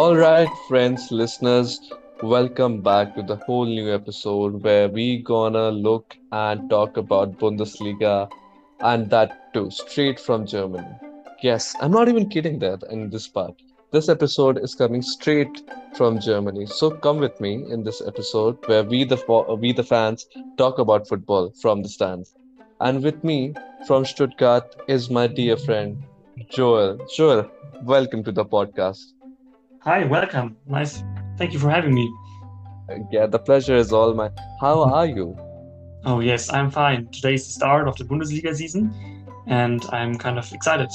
All 0.00 0.16
right, 0.16 0.48
friends, 0.66 1.12
listeners, 1.12 1.78
welcome 2.22 2.80
back 2.80 3.14
to 3.16 3.22
the 3.22 3.36
whole 3.36 3.66
new 3.66 3.92
episode 3.94 4.62
where 4.62 4.88
we 4.88 5.18
gonna 5.22 5.70
look 5.70 6.16
and 6.32 6.70
talk 6.70 6.96
about 6.96 7.38
Bundesliga 7.38 8.30
and 8.80 9.10
that 9.10 9.52
too 9.52 9.70
straight 9.70 10.18
from 10.18 10.46
Germany. 10.46 10.88
Yes, 11.42 11.76
I'm 11.82 11.90
not 11.90 12.08
even 12.08 12.30
kidding 12.30 12.58
there 12.58 12.78
in 12.88 13.10
this 13.10 13.28
part. 13.28 13.60
This 13.92 14.08
episode 14.08 14.56
is 14.56 14.74
coming 14.74 15.02
straight 15.02 15.62
from 15.94 16.18
Germany. 16.18 16.64
So 16.64 16.90
come 16.92 17.18
with 17.18 17.38
me 17.38 17.52
in 17.70 17.84
this 17.84 18.00
episode 18.00 18.56
where 18.68 18.84
we 18.84 19.04
the 19.04 19.18
we 19.60 19.72
the 19.72 19.84
fans 19.84 20.26
talk 20.56 20.78
about 20.78 21.08
football 21.08 21.52
from 21.60 21.82
the 21.82 21.90
stands. 21.90 22.34
And 22.80 23.02
with 23.04 23.22
me 23.22 23.52
from 23.86 24.06
Stuttgart 24.06 24.76
is 24.88 25.10
my 25.10 25.26
dear 25.26 25.58
friend 25.58 26.02
Joel. 26.48 26.98
Joel, 27.14 27.50
welcome 27.82 28.24
to 28.24 28.32
the 28.32 28.46
podcast. 28.46 29.12
Hi, 29.82 30.04
welcome. 30.04 30.56
Nice. 30.66 31.02
Thank 31.38 31.52
you 31.52 31.58
for 31.58 31.70
having 31.70 31.94
me. 31.94 32.12
Yeah, 33.10 33.26
the 33.26 33.38
pleasure 33.38 33.76
is 33.76 33.92
all 33.92 34.14
mine. 34.14 34.32
How 34.60 34.82
are 34.82 35.06
you? 35.06 35.36
Oh, 36.04 36.20
yes, 36.20 36.52
I'm 36.52 36.70
fine. 36.70 37.08
Today's 37.12 37.46
the 37.46 37.52
start 37.52 37.88
of 37.88 37.96
the 37.96 38.04
Bundesliga 38.04 38.54
season, 38.54 38.92
and 39.46 39.84
I'm 39.92 40.16
kind 40.16 40.38
of 40.38 40.52
excited. 40.52 40.88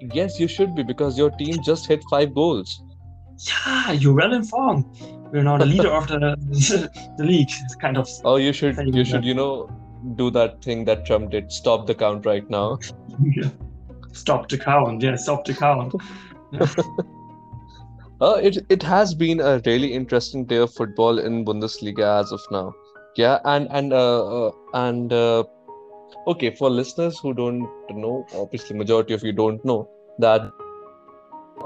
Yes, 0.00 0.38
you 0.38 0.48
should 0.48 0.74
be 0.74 0.82
because 0.82 1.16
your 1.16 1.30
team 1.30 1.56
just 1.64 1.86
hit 1.86 2.02
five 2.10 2.34
goals. 2.34 2.82
Yeah, 3.38 3.92
you're 3.92 4.14
well 4.14 4.32
informed. 4.34 4.84
We're 5.32 5.42
now 5.42 5.56
the 5.58 5.66
leader 5.66 5.90
of 5.90 6.06
the 6.06 6.18
the 7.18 7.24
league. 7.24 7.48
It's 7.50 7.74
kind 7.74 7.96
of 7.96 8.08
Oh, 8.24 8.36
you 8.36 8.52
should 8.52 8.76
you 8.78 8.92
you. 8.92 9.04
should 9.04 9.24
you 9.24 9.34
know 9.34 9.68
do 10.16 10.30
that 10.30 10.62
thing 10.62 10.84
that 10.84 11.04
Trump 11.06 11.30
did. 11.30 11.50
Stop 11.50 11.86
the 11.86 11.94
count 11.94 12.26
right 12.26 12.48
now. 12.48 12.78
yeah. 13.22 13.48
stop 14.12 14.48
the 14.48 14.58
count. 14.58 15.02
Yeah, 15.02 15.16
stop 15.16 15.44
the 15.44 15.54
count. 15.54 15.94
Uh, 18.24 18.36
it 18.48 18.56
it 18.74 18.82
has 18.82 19.14
been 19.14 19.40
a 19.40 19.60
really 19.66 19.92
interesting 19.92 20.44
day 20.50 20.58
of 20.64 20.72
football 20.72 21.18
in 21.18 21.44
Bundesliga 21.44 22.06
as 22.20 22.30
of 22.32 22.44
now. 22.50 22.72
Yeah, 23.16 23.38
and 23.44 23.68
and 23.70 23.92
uh, 23.92 24.46
uh 24.46 24.50
and 24.82 25.12
uh, 25.12 25.44
okay, 26.32 26.50
for 26.60 26.70
listeners 26.70 27.18
who 27.18 27.32
don't 27.40 27.68
know, 27.90 28.26
obviously 28.34 28.76
majority 28.78 29.12
of 29.14 29.22
you 29.22 29.32
don't 29.40 29.64
know 29.70 29.88
that 30.20 30.46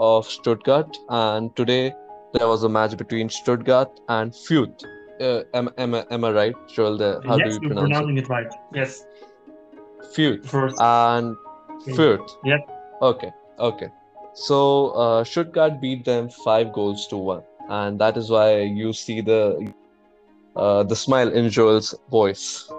of 0.09 0.27
Stuttgart, 0.27 0.99
and 1.09 1.55
today 1.61 1.93
there 2.33 2.49
was 2.49 2.65
a 2.65 2.73
match 2.79 2.97
between 2.97 3.29
Stuttgart 3.29 4.01
and 4.09 4.33
Fürth. 4.33 4.85
Uh, 5.21 5.43
am, 5.55 5.71
am, 5.79 5.95
I- 5.95 6.07
am 6.11 6.25
I 6.25 6.33
right, 6.33 6.57
Joel? 6.75 6.99
There, 6.99 7.21
how 7.25 7.39
do 7.39 7.45
yes, 7.45 7.55
you 7.55 7.61
you're 7.63 7.71
pronounce 7.71 7.99
pronouncing 7.99 8.19
it 8.19 8.29
right. 8.29 8.59
Yes, 8.75 9.05
Fürth. 10.17 10.45
first. 10.57 10.77
and. 10.81 11.37
Fürth. 11.87 12.29
Yep. 12.45 12.69
Okay, 13.03 13.31
okay. 13.61 13.89
So 14.47 14.91
uh, 14.91 15.25
Stuttgart 15.25 15.81
beat 15.81 16.05
them 16.05 16.29
five 16.29 16.73
goals 16.73 17.07
to 17.09 17.17
one, 17.17 17.43
and 17.69 17.99
that 17.99 18.17
is 18.17 18.31
why 18.31 18.61
you 18.61 18.93
see 18.93 19.21
the 19.21 19.73
uh, 20.55 20.85
the 20.85 20.95
smile 20.95 21.33
in 21.33 21.51
Joel's 21.51 21.95
voice. 22.09 22.71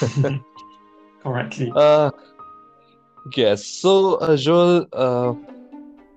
Correctly. 1.22 1.72
Uh, 1.74 2.10
yes. 3.34 3.66
So 3.66 4.14
uh, 4.14 4.36
Joel, 4.36 4.86
uh, 4.92 5.34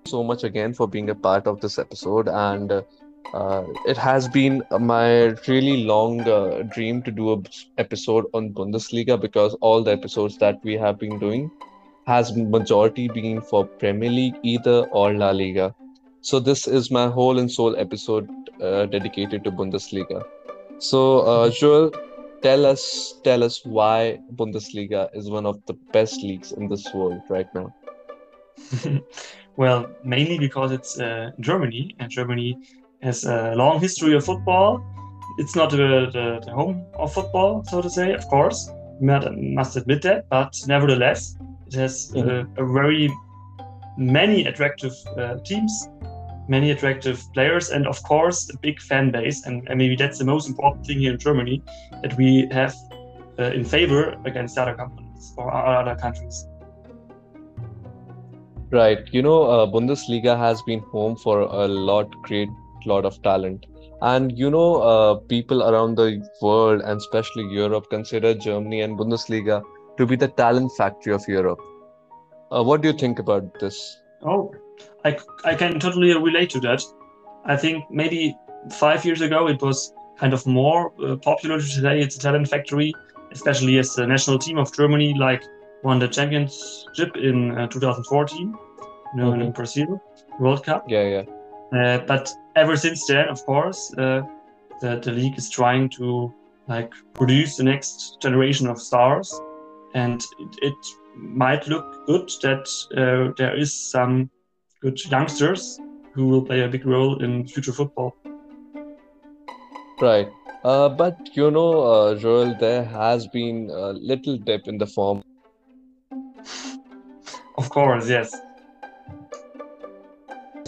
so 0.05 0.23
much 0.23 0.43
again 0.43 0.73
for 0.73 0.87
being 0.87 1.09
a 1.09 1.15
part 1.15 1.47
of 1.47 1.59
this 1.59 1.79
episode, 1.79 2.27
and 2.27 2.71
uh, 2.71 2.81
uh, 3.33 3.63
it 3.85 3.97
has 3.97 4.27
been 4.27 4.61
my 4.79 5.33
really 5.47 5.83
long 5.85 6.21
uh, 6.27 6.61
dream 6.69 7.01
to 7.01 7.11
do 7.11 7.33
a 7.33 7.41
episode 7.79 8.25
on 8.33 8.53
Bundesliga 8.53 9.19
because 9.19 9.55
all 9.55 9.83
the 9.83 9.91
episodes 9.91 10.37
that 10.37 10.63
we 10.63 10.73
have 10.75 10.99
been 10.99 11.17
doing 11.17 11.49
has 12.07 12.35
majority 12.35 13.09
been 13.09 13.41
for 13.41 13.65
Premier 13.65 14.09
League 14.09 14.35
either 14.41 14.85
or 14.99 15.13
La 15.13 15.31
Liga. 15.31 15.75
So 16.21 16.39
this 16.39 16.65
is 16.65 16.89
my 16.89 17.07
whole 17.07 17.37
and 17.37 17.51
soul 17.51 17.75
episode 17.77 18.29
uh, 18.61 18.85
dedicated 18.85 19.43
to 19.43 19.51
Bundesliga. 19.51 20.23
So 20.79 21.19
uh, 21.19 21.49
Joel, 21.49 21.91
tell 22.41 22.65
us 22.65 23.15
tell 23.23 23.43
us 23.43 23.59
why 23.65 24.19
Bundesliga 24.35 25.09
is 25.13 25.29
one 25.29 25.45
of 25.45 25.59
the 25.65 25.73
best 25.91 26.23
leagues 26.23 26.53
in 26.53 26.69
this 26.69 26.93
world 26.93 27.21
right 27.29 27.53
now. 27.53 27.73
well, 29.57 29.87
mainly 30.03 30.39
because 30.39 30.71
it's 30.71 30.99
uh, 30.99 31.31
Germany, 31.39 31.95
and 31.99 32.09
Germany 32.09 32.57
has 33.01 33.25
a 33.25 33.53
long 33.55 33.79
history 33.81 34.15
of 34.15 34.23
football. 34.23 34.81
It's 35.39 35.55
not 35.55 35.71
the, 35.71 35.77
the, 35.77 36.41
the 36.45 36.51
home 36.51 36.85
of 36.95 37.13
football, 37.13 37.63
so 37.65 37.81
to 37.81 37.89
say, 37.89 38.13
of 38.13 38.25
course. 38.27 38.71
Must 38.99 39.77
admit 39.77 40.01
that, 40.01 40.25
but 40.29 40.55
nevertheless, 40.65 41.37
it 41.67 41.73
has 41.73 42.13
uh, 42.15 42.45
a 42.57 42.65
very 42.65 43.11
many 43.97 44.45
attractive 44.45 44.93
uh, 45.17 45.37
teams, 45.43 45.89
many 46.47 46.71
attractive 46.71 47.21
players, 47.33 47.69
and 47.69 47.87
of 47.87 48.01
course, 48.03 48.49
a 48.53 48.57
big 48.59 48.79
fan 48.81 49.11
base. 49.11 49.45
And, 49.45 49.67
and 49.67 49.77
maybe 49.77 49.95
that's 49.95 50.19
the 50.19 50.25
most 50.25 50.47
important 50.47 50.85
thing 50.85 50.99
here 50.99 51.13
in 51.13 51.19
Germany 51.19 51.61
that 52.01 52.15
we 52.17 52.47
have 52.51 52.73
uh, 53.39 53.43
in 53.43 53.63
favor 53.63 54.15
against 54.25 54.57
other 54.57 54.75
companies 54.75 55.33
or 55.37 55.53
other 55.53 55.95
countries. 55.95 56.47
Right. 58.69 58.99
You 59.11 59.21
know, 59.21 59.43
uh, 59.43 59.65
Bundesliga 59.65 60.37
has 60.37 60.61
been 60.63 60.79
home 60.79 61.15
for 61.15 61.41
a 61.41 61.67
lot, 61.67 62.11
great 62.23 62.49
lot 62.85 63.05
of 63.05 63.21
talent. 63.23 63.65
And 64.01 64.37
you 64.37 64.49
know, 64.51 64.81
uh, 64.81 65.15
people 65.15 65.63
around 65.63 65.95
the 65.95 66.21
world 66.41 66.81
and 66.81 66.97
especially 66.97 67.45
Europe 67.51 67.89
consider 67.89 68.33
Germany 68.33 68.81
and 68.81 68.97
Bundesliga 68.97 69.63
to 69.97 70.05
be 70.05 70.15
the 70.15 70.27
talent 70.27 70.71
factory 70.77 71.13
of 71.13 71.27
Europe. 71.27 71.59
Uh, 72.51 72.63
what 72.63 72.81
do 72.81 72.87
you 72.87 72.93
think 72.97 73.19
about 73.19 73.59
this? 73.59 73.99
Oh, 74.21 74.53
I, 75.03 75.17
I 75.43 75.55
can 75.55 75.79
totally 75.79 76.13
relate 76.17 76.49
to 76.51 76.59
that. 76.61 76.83
I 77.45 77.55
think 77.57 77.83
maybe 77.89 78.35
five 78.71 79.05
years 79.05 79.21
ago 79.21 79.47
it 79.47 79.61
was 79.61 79.93
kind 80.19 80.33
of 80.33 80.45
more 80.45 80.91
uh, 81.03 81.15
popular. 81.17 81.59
Today 81.61 81.99
it's 82.01 82.15
a 82.15 82.19
talent 82.19 82.47
factory, 82.49 82.93
especially 83.31 83.77
as 83.77 83.93
the 83.95 84.07
national 84.07 84.39
team 84.39 84.57
of 84.57 84.73
Germany 84.73 85.13
like 85.17 85.43
won 85.83 85.99
the 85.99 86.07
championship 86.07 87.15
in 87.17 87.57
uh, 87.57 87.67
2014, 87.67 88.39
you 88.47 88.55
know, 89.15 89.33
in 89.33 89.39
Mhm. 89.41 89.53
Brazil 89.55 90.01
World 90.39 90.63
Cup. 90.63 90.85
Yeah, 90.87 91.03
yeah. 91.03 91.23
Uh, 91.77 91.99
but 92.05 92.33
ever 92.55 92.77
since 92.77 93.05
then, 93.07 93.27
of 93.29 93.45
course, 93.45 93.93
uh, 93.97 94.21
the, 94.81 94.99
the 95.03 95.11
league 95.11 95.37
is 95.37 95.49
trying 95.49 95.89
to 95.89 96.33
like 96.67 96.93
produce 97.13 97.57
the 97.57 97.63
next 97.63 98.17
generation 98.21 98.67
of 98.67 98.81
stars, 98.81 99.39
and 99.97 100.23
it, 100.39 100.57
it 100.61 100.81
might 101.15 101.67
look 101.67 102.05
good 102.05 102.29
that 102.43 102.65
uh, 102.95 103.33
there 103.37 103.55
is 103.57 103.73
some 103.73 104.29
good 104.81 105.03
youngsters 105.05 105.79
who 106.13 106.27
will 106.27 106.43
play 106.43 106.61
a 106.61 106.67
big 106.67 106.85
role 106.85 107.23
in 107.23 107.47
future 107.47 107.73
football. 107.73 108.15
Right. 109.99 110.29
Uh, 110.63 110.89
but 110.89 111.35
you 111.35 111.49
know, 111.49 111.81
uh, 111.81 112.15
Joel, 112.15 112.55
there 112.59 112.83
has 112.83 113.27
been 113.27 113.69
a 113.71 113.93
little 113.93 114.37
dip 114.37 114.67
in 114.67 114.77
the 114.77 114.87
form. 114.87 115.23
Of 117.57 117.71
course, 117.71 118.07
yes. 118.07 118.35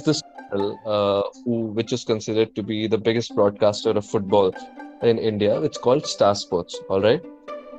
This 0.04 0.24
channel, 0.24 0.80
uh, 0.84 1.22
who, 1.46 1.68
which 1.78 1.94
is 1.94 2.04
considered 2.04 2.56
to 2.56 2.64
be 2.64 2.88
the 2.88 2.98
biggest 2.98 3.36
broadcaster 3.36 3.92
of 3.92 4.04
football 4.08 4.56
in 5.04 5.20
India. 5.20 5.62
It's 5.62 5.78
called 5.78 6.08
Star 6.08 6.34
Sports. 6.34 6.80
All 6.90 7.00
right. 7.00 7.22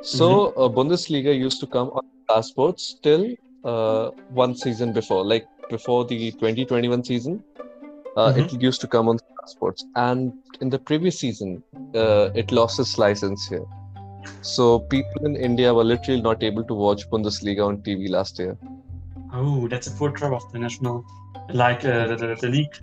So 0.03 0.47
uh, 0.57 0.69
Bundesliga 0.69 1.37
used 1.37 1.61
to 1.61 1.67
come 1.67 1.89
on 1.89 2.03
Star 2.25 2.43
Sports 2.43 2.99
till 3.03 3.35
uh, 3.65 4.11
one 4.31 4.55
season 4.55 4.93
before, 4.93 5.25
like 5.25 5.47
before 5.69 6.05
the 6.05 6.33
2021 6.33 7.05
season. 7.05 7.43
Uh, 8.17 8.33
It 8.37 8.53
used 8.61 8.81
to 8.81 8.89
come 8.89 9.09
on 9.09 9.19
Star 9.19 9.47
Sports, 9.47 9.85
and 9.95 10.33
in 10.61 10.69
the 10.69 10.79
previous 10.79 11.21
season, 11.21 11.63
uh, 11.95 12.31
it 12.35 12.51
lost 12.51 12.81
its 12.81 12.99
license 12.99 13.47
here. 13.47 13.65
So 14.43 14.81
people 14.81 15.27
in 15.27 15.37
India 15.37 15.73
were 15.73 15.85
literally 15.85 16.21
not 16.21 16.43
able 16.43 16.65
to 16.65 16.75
watch 16.75 17.09
Bundesliga 17.09 17.67
on 17.67 17.83
TV 17.83 18.09
last 18.11 18.39
year. 18.39 18.57
Oh, 19.33 19.69
that's 19.69 19.87
a 19.87 19.93
poor 19.93 20.11
job 20.11 20.33
of 20.33 20.51
the 20.53 20.59
national, 20.59 21.05
like 21.53 21.85
uh, 21.85 22.09
the, 22.09 22.17
the, 22.17 22.37
the 22.41 22.49
league 22.49 22.77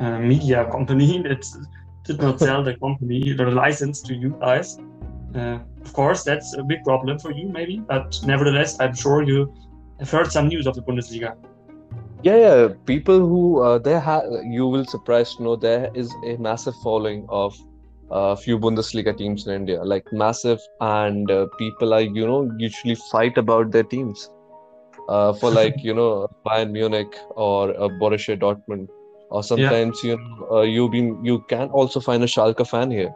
uh, 0.00 0.18
media 0.18 0.68
company 0.70 1.22
that 1.28 1.46
did 2.04 2.20
not 2.20 2.38
sell 2.38 2.62
the 2.62 2.76
company 2.76 3.32
the 3.32 3.46
license 3.46 4.02
to 4.02 4.14
you 4.14 4.36
guys. 4.40 4.76
Uh, 5.34 5.58
of 5.82 5.92
course, 5.92 6.24
that's 6.24 6.56
a 6.56 6.62
big 6.62 6.82
problem 6.84 7.18
for 7.18 7.32
you, 7.32 7.48
maybe, 7.48 7.78
but 7.86 8.18
nevertheless, 8.24 8.80
I'm 8.80 8.94
sure 8.94 9.22
you 9.22 9.52
have 9.98 10.10
heard 10.10 10.32
some 10.32 10.48
news 10.48 10.66
of 10.66 10.74
the 10.74 10.82
Bundesliga. 10.82 11.36
Yeah, 12.22 12.36
yeah. 12.36 12.68
People 12.86 13.20
who 13.20 13.62
uh, 13.62 13.78
there 13.78 14.00
ha 14.00 14.22
you 14.42 14.66
will 14.66 14.84
surprised 14.84 15.36
to 15.36 15.42
know 15.44 15.56
there 15.56 15.90
is 15.94 16.12
a 16.24 16.36
massive 16.36 16.74
following 16.82 17.26
of 17.28 17.54
a 18.10 18.36
few 18.36 18.58
Bundesliga 18.58 19.16
teams 19.16 19.46
in 19.46 19.54
India, 19.54 19.84
like 19.84 20.04
massive, 20.12 20.58
and 20.80 21.30
uh, 21.30 21.46
people 21.58 21.94
are 21.94 22.00
you 22.00 22.26
know 22.26 22.50
usually 22.58 22.96
fight 23.10 23.38
about 23.38 23.70
their 23.70 23.84
teams, 23.84 24.30
uh, 25.08 25.32
for 25.34 25.50
like 25.60 25.76
you 25.82 25.94
know 25.94 26.26
Bayern 26.46 26.72
Munich 26.72 27.16
or 27.36 27.70
uh, 27.70 27.88
Borussia 28.00 28.36
Dortmund, 28.36 28.88
or 29.30 29.44
sometimes 29.44 30.02
you 30.02 30.16
know 30.16 30.58
uh, 30.58 30.62
you 30.62 30.88
be 30.88 31.12
you 31.22 31.44
can 31.48 31.68
also 31.68 32.00
find 32.00 32.22
a 32.24 32.26
Schalke 32.26 32.66
fan 32.66 32.90
here. 32.90 33.14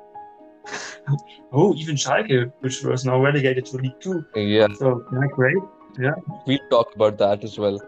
Oh, 1.53 1.75
even 1.75 1.97
Schalke, 1.97 2.50
which 2.61 2.82
was 2.82 3.05
now 3.05 3.20
relegated 3.20 3.67
to 3.67 3.76
League 3.76 4.00
Two. 4.00 4.25
Yeah, 4.35 4.69
So, 4.79 5.05
yeah, 5.12 5.26
great. 5.35 5.59
Yeah. 5.99 6.14
We'll 6.47 6.67
talk 6.70 6.94
about 6.94 7.19
that 7.19 7.44
as 7.44 7.59
well. 7.59 7.79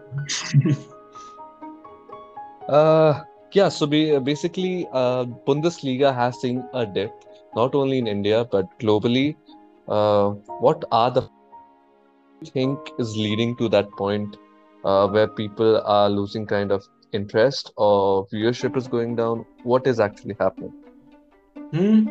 Uh, 2.67 3.21
Yeah, 3.53 3.69
so 3.69 3.87
be, 3.87 4.19
basically, 4.19 4.85
uh, 4.91 5.23
Bundesliga 5.47 6.13
has 6.13 6.39
seen 6.41 6.63
a 6.73 6.85
dip, 6.85 7.11
not 7.55 7.73
only 7.73 7.99
in 7.99 8.07
India 8.07 8.43
but 8.51 8.65
globally. 8.79 9.37
Uh, 9.87 10.31
what 10.59 10.83
are 10.91 11.09
the 11.09 11.29
think 12.53 12.91
is 12.99 13.15
leading 13.15 13.55
to 13.57 13.69
that 13.69 13.89
point 13.97 14.35
uh, 14.83 15.07
where 15.07 15.27
people 15.27 15.81
are 15.85 16.09
losing 16.09 16.45
kind 16.45 16.71
of 16.71 16.83
interest 17.13 17.71
or 17.77 18.27
viewership 18.33 18.75
is 18.75 18.87
going 18.87 19.15
down? 19.15 19.45
What 19.63 19.87
is 19.87 19.99
actually 19.99 20.35
happening? 20.39 20.73
Hmm. 21.71 22.07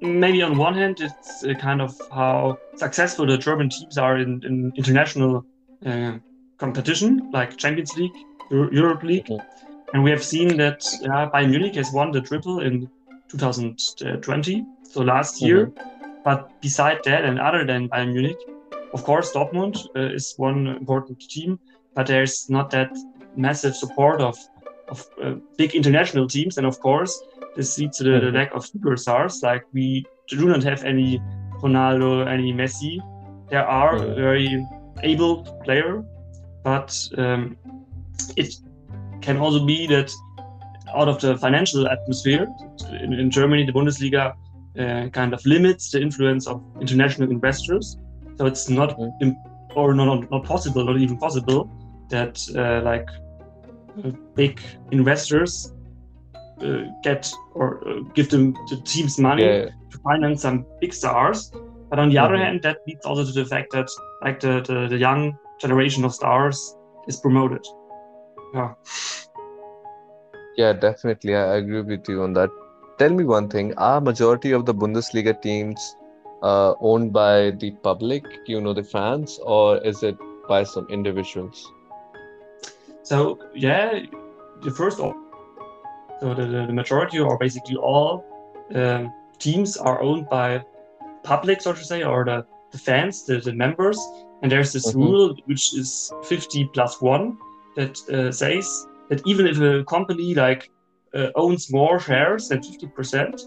Maybe 0.00 0.42
on 0.42 0.56
one 0.56 0.74
hand, 0.74 1.00
it's 1.00 1.44
uh, 1.44 1.54
kind 1.54 1.82
of 1.82 1.94
how 2.10 2.58
successful 2.76 3.26
the 3.26 3.36
German 3.36 3.68
teams 3.68 3.98
are 3.98 4.16
in, 4.16 4.42
in 4.44 4.72
international 4.76 5.44
uh, 5.84 6.12
competition, 6.58 7.28
like 7.32 7.56
Champions 7.58 7.94
League, 7.96 8.16
Euro- 8.50 8.70
Europe 8.72 9.02
League. 9.02 9.26
Mhm. 9.26 9.40
And 9.92 10.04
we 10.04 10.10
have 10.10 10.22
seen 10.22 10.56
that 10.56 10.80
uh, 11.04 11.28
Bayern 11.30 11.50
Munich 11.50 11.74
has 11.74 11.92
won 11.92 12.12
the 12.12 12.20
triple 12.20 12.60
in 12.60 12.88
2020, 13.28 14.64
so 14.84 15.02
last 15.02 15.42
year. 15.42 15.72
But 16.24 16.60
beside 16.60 16.98
that, 17.04 17.24
and 17.24 17.38
other 17.40 17.64
than 17.66 17.88
Bayern 17.88 18.12
Munich, 18.12 18.38
of 18.94 19.04
course, 19.04 19.32
Dortmund 19.32 19.76
uh, 19.96 20.14
is 20.14 20.34
one 20.36 20.66
important 20.66 21.20
team, 21.20 21.58
but 21.94 22.06
there's 22.06 22.48
not 22.48 22.70
that 22.70 22.90
massive 23.36 23.74
support 23.76 24.20
of, 24.20 24.36
of 24.88 25.06
uh, 25.22 25.34
big 25.58 25.74
international 25.74 26.26
teams. 26.28 26.56
And 26.58 26.66
of 26.66 26.78
course, 26.80 27.20
this 27.56 27.78
leads 27.78 27.98
to 27.98 28.04
the, 28.04 28.20
the 28.20 28.30
lack 28.30 28.52
of 28.54 28.64
superstars. 28.64 29.42
Like 29.42 29.64
we 29.72 30.04
do 30.28 30.46
not 30.48 30.62
have 30.62 30.84
any 30.84 31.20
Ronaldo, 31.62 32.26
any 32.26 32.52
Messi. 32.52 32.98
There 33.50 33.66
are 33.66 33.94
Mhm. 33.94 34.14
very 34.14 34.66
able 35.02 35.42
player, 35.64 36.02
but 36.64 36.90
um, 37.18 37.56
it 38.36 38.54
can 39.20 39.36
also 39.38 39.64
be 39.66 39.86
that 39.88 40.10
out 40.94 41.08
of 41.08 41.20
the 41.20 41.36
financial 41.36 41.86
atmosphere 41.88 42.46
in, 43.02 43.12
in 43.12 43.30
Germany, 43.30 43.64
the 43.64 43.72
Bundesliga 43.72 44.32
uh, 44.78 45.08
kind 45.08 45.32
of 45.34 45.44
limits 45.44 45.90
the 45.90 46.00
influence 46.00 46.46
of 46.46 46.62
international 46.80 47.30
investors. 47.30 47.96
So 48.36 48.46
it's 48.46 48.68
not 48.70 48.96
Mhm. 48.98 49.10
im- 49.22 49.36
or 49.76 49.94
not, 49.94 50.30
not 50.30 50.44
possible, 50.44 50.84
not 50.84 50.96
even 50.98 51.16
possible 51.18 51.68
that 52.10 52.34
uh, 52.56 52.80
like 52.84 53.08
big 54.34 54.60
investors 54.90 55.72
get 57.02 57.30
or 57.54 57.80
uh, 57.88 58.00
give 58.14 58.30
them 58.30 58.54
the 58.68 58.76
teams 58.84 59.18
money 59.18 59.42
Yeah, 59.42 59.68
to 59.90 59.98
finance 60.04 60.42
some 60.42 60.64
big 60.80 60.92
stars. 60.94 61.50
But 61.90 61.98
on 61.98 62.08
the 62.10 62.18
other 62.18 62.36
Mhm. 62.36 62.44
hand, 62.44 62.62
that 62.62 62.78
leads 62.86 63.04
also 63.04 63.24
to 63.24 63.32
the 63.32 63.44
fact 63.44 63.72
that 63.72 63.88
like 64.24 64.40
the, 64.40 64.60
the, 64.60 64.88
the 64.88 64.96
young 64.98 65.36
generation 65.60 66.04
of 66.04 66.14
stars 66.14 66.76
is 67.08 67.16
promoted. 67.20 67.64
Yeah. 68.54 68.74
yeah, 70.56 70.72
definitely. 70.72 71.34
I 71.34 71.56
agree 71.56 71.82
with 71.82 72.08
you 72.08 72.22
on 72.22 72.32
that. 72.34 72.50
Tell 72.98 73.10
me 73.10 73.24
one 73.24 73.48
thing, 73.48 73.74
are 73.78 74.00
majority 74.00 74.52
of 74.52 74.66
the 74.66 74.74
Bundesliga 74.74 75.40
teams 75.40 75.96
uh, 76.42 76.74
owned 76.80 77.12
by 77.12 77.50
the 77.52 77.70
public, 77.82 78.24
you 78.46 78.60
know, 78.60 78.72
the 78.74 78.82
fans, 78.84 79.38
or 79.44 79.78
is 79.78 80.02
it 80.02 80.16
by 80.48 80.64
some 80.64 80.86
individuals? 80.90 81.72
So 83.02 83.38
yeah, 83.54 84.00
the 84.62 84.70
first 84.70 85.00
so 86.20 86.34
the, 86.34 86.46
the, 86.46 86.72
majority 86.72 87.18
or 87.18 87.38
basically 87.38 87.76
all 87.76 88.24
um, 88.74 89.12
teams 89.38 89.76
are 89.76 90.00
owned 90.02 90.28
by 90.28 90.62
public, 91.22 91.60
so 91.60 91.72
to 91.72 91.84
say, 91.84 92.02
or 92.02 92.24
the, 92.24 92.44
the 92.72 92.78
fans, 92.78 93.24
the, 93.24 93.38
the 93.38 93.52
members. 93.52 93.98
And 94.42 94.50
there's 94.52 94.72
this 94.72 94.92
Mhm. 94.92 95.00
rule 95.00 95.36
which 95.46 95.74
is 95.74 96.12
50 96.24 96.70
plus 96.72 97.00
one 97.00 97.38
that 97.76 97.98
uh, 98.10 98.32
says 98.32 98.86
that 99.08 99.22
even 99.26 99.46
if 99.46 99.58
a 99.60 99.84
company 99.84 100.34
like 100.34 100.70
uh, 101.14 101.28
owns 101.34 101.72
more 101.72 101.98
shares 101.98 102.48
than 102.48 102.60
50%, 102.60 103.40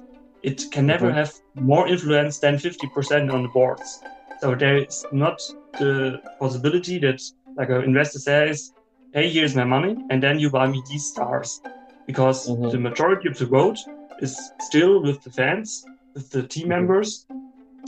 it 0.43 0.65
can 0.71 0.85
never 0.85 1.09
Mhm. 1.09 1.13
have 1.13 1.31
more 1.55 1.87
influence 1.87 2.39
than 2.39 2.57
50% 2.57 3.31
on 3.31 3.43
the 3.43 3.49
boards. 3.49 4.01
So 4.41 4.55
there 4.55 4.77
is 4.77 5.05
not 5.11 5.39
the 5.79 6.19
possibility 6.39 6.99
that 6.99 7.21
like 7.55 7.69
an 7.69 7.83
investor 7.83 8.19
says, 8.19 8.73
hey, 9.13 9.29
here's 9.29 9.55
my 9.55 9.63
money, 9.63 9.95
and 10.09 10.21
then 10.21 10.39
you 10.39 10.49
buy 10.49 10.67
me 10.67 10.81
these 10.89 11.05
stars. 11.05 11.61
Because 12.07 12.49
Mhm. 12.49 12.71
the 12.71 12.79
majority 12.79 13.29
of 13.29 13.37
the 13.37 13.45
vote 13.45 13.79
is 14.19 14.37
still 14.59 15.01
with 15.01 15.23
the 15.23 15.31
fans, 15.31 15.85
with 16.15 16.29
the 16.31 16.43
team 16.43 16.65
Mhm. 16.65 16.69
members. 16.69 17.25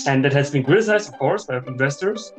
And 0.07 0.23
that 0.23 0.33
has 0.33 0.51
been 0.51 0.63
criticized, 0.63 1.09
of 1.09 1.17
course, 1.17 1.45
by 1.45 1.57
investors. 1.67 2.33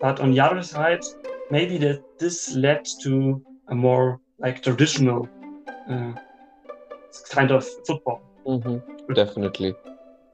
But 0.00 0.20
on 0.20 0.32
the 0.32 0.40
other 0.40 0.62
side, 0.62 1.02
maybe 1.50 1.78
that 1.78 2.02
this 2.18 2.54
led 2.54 2.84
to 3.02 3.42
a 3.68 3.74
more 3.74 4.20
like 4.38 4.62
traditional 4.62 5.28
uh, 5.88 6.12
kind 7.30 7.50
of 7.50 7.66
football. 7.86 8.20
hmm 8.46 8.78
Definitely. 9.14 9.74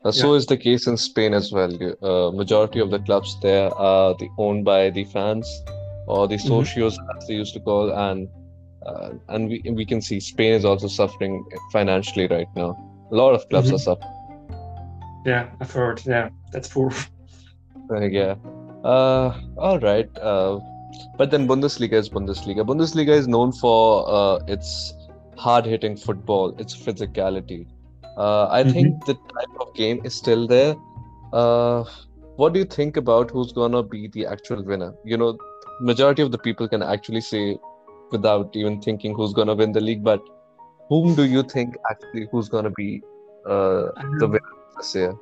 Uh, 0.04 0.12
so 0.12 0.34
is 0.34 0.46
the 0.46 0.56
case 0.56 0.86
in 0.86 0.96
Spain 0.96 1.34
as 1.34 1.50
well. 1.50 1.72
Uh, 2.02 2.30
majority 2.30 2.78
of 2.80 2.90
the 2.90 2.98
clubs 3.00 3.36
there 3.42 3.74
are 3.74 4.14
the, 4.18 4.28
owned 4.38 4.64
by 4.64 4.90
the 4.90 5.04
fans 5.04 5.48
or 6.06 6.28
the 6.28 6.36
Mhm. 6.36 6.50
socios, 6.50 6.94
as 7.16 7.26
they 7.26 7.34
used 7.34 7.54
to 7.54 7.60
call, 7.60 7.90
and 7.90 8.28
uh, 8.88 9.10
and 9.28 9.48
we 9.48 9.62
we 9.80 9.84
can 9.84 10.00
see 10.00 10.20
Spain 10.20 10.52
is 10.52 10.64
also 10.64 10.88
suffering 10.88 11.44
financially 11.72 12.26
right 12.28 12.48
now. 12.56 12.70
A 13.12 13.14
lot 13.14 13.34
of 13.34 13.48
clubs 13.48 13.70
Mhm. 13.70 13.74
are 13.74 13.78
suffering. 13.78 14.12
Yeah, 15.26 15.48
I've 15.60 15.72
heard. 15.72 16.02
Yeah, 16.06 16.28
that's 16.52 16.68
poor. 16.68 16.92
Uh, 17.90 18.00
yeah. 18.00 18.34
Uh, 18.84 19.34
all 19.58 19.78
right. 19.80 20.08
Uh, 20.18 20.58
but 21.18 21.30
then 21.30 21.46
Bundesliga 21.48 21.94
is 21.94 22.08
Bundesliga. 22.08 22.64
Bundesliga 22.64 23.14
is 23.22 23.26
known 23.28 23.52
for 23.52 23.78
uh, 24.08 24.38
its 24.46 24.94
hard-hitting 25.36 25.96
football, 25.96 26.54
its 26.58 26.74
physicality. 26.76 27.66
Uh, 28.16 28.46
I 28.48 28.64
think 28.64 29.04
the 29.04 29.14
type 29.14 29.56
of 29.60 29.74
game 29.74 30.00
is 30.04 30.14
still 30.14 30.46
there. 30.46 30.74
Uh, 31.32 31.84
what 32.36 32.52
do 32.52 32.58
you 32.60 32.64
think 32.64 32.96
about 32.96 33.30
who's 33.30 33.52
gonna 33.52 33.82
be 33.82 34.08
the 34.08 34.26
actual 34.26 34.62
winner? 34.62 34.94
You 35.04 35.16
know, 35.16 35.36
majority 35.80 36.22
of 36.22 36.30
the 36.32 36.38
people 36.38 36.68
can 36.68 36.82
actually 36.82 37.20
say 37.20 37.58
without 38.10 38.54
even 38.54 38.80
thinking 38.80 39.14
who's 39.14 39.32
gonna 39.32 39.54
win 39.54 39.72
the 39.72 39.80
league, 39.80 40.04
but 40.04 40.22
whom 40.88 41.14
do 41.14 41.24
you 41.24 41.42
think 41.42 41.76
actually 41.90 42.28
who's 42.30 42.48
gonna 42.48 42.70
be 42.70 43.02
uh, 43.46 43.88
the 44.18 44.26
winner 44.26 44.54
this 44.76 44.94
year? 44.94 45.14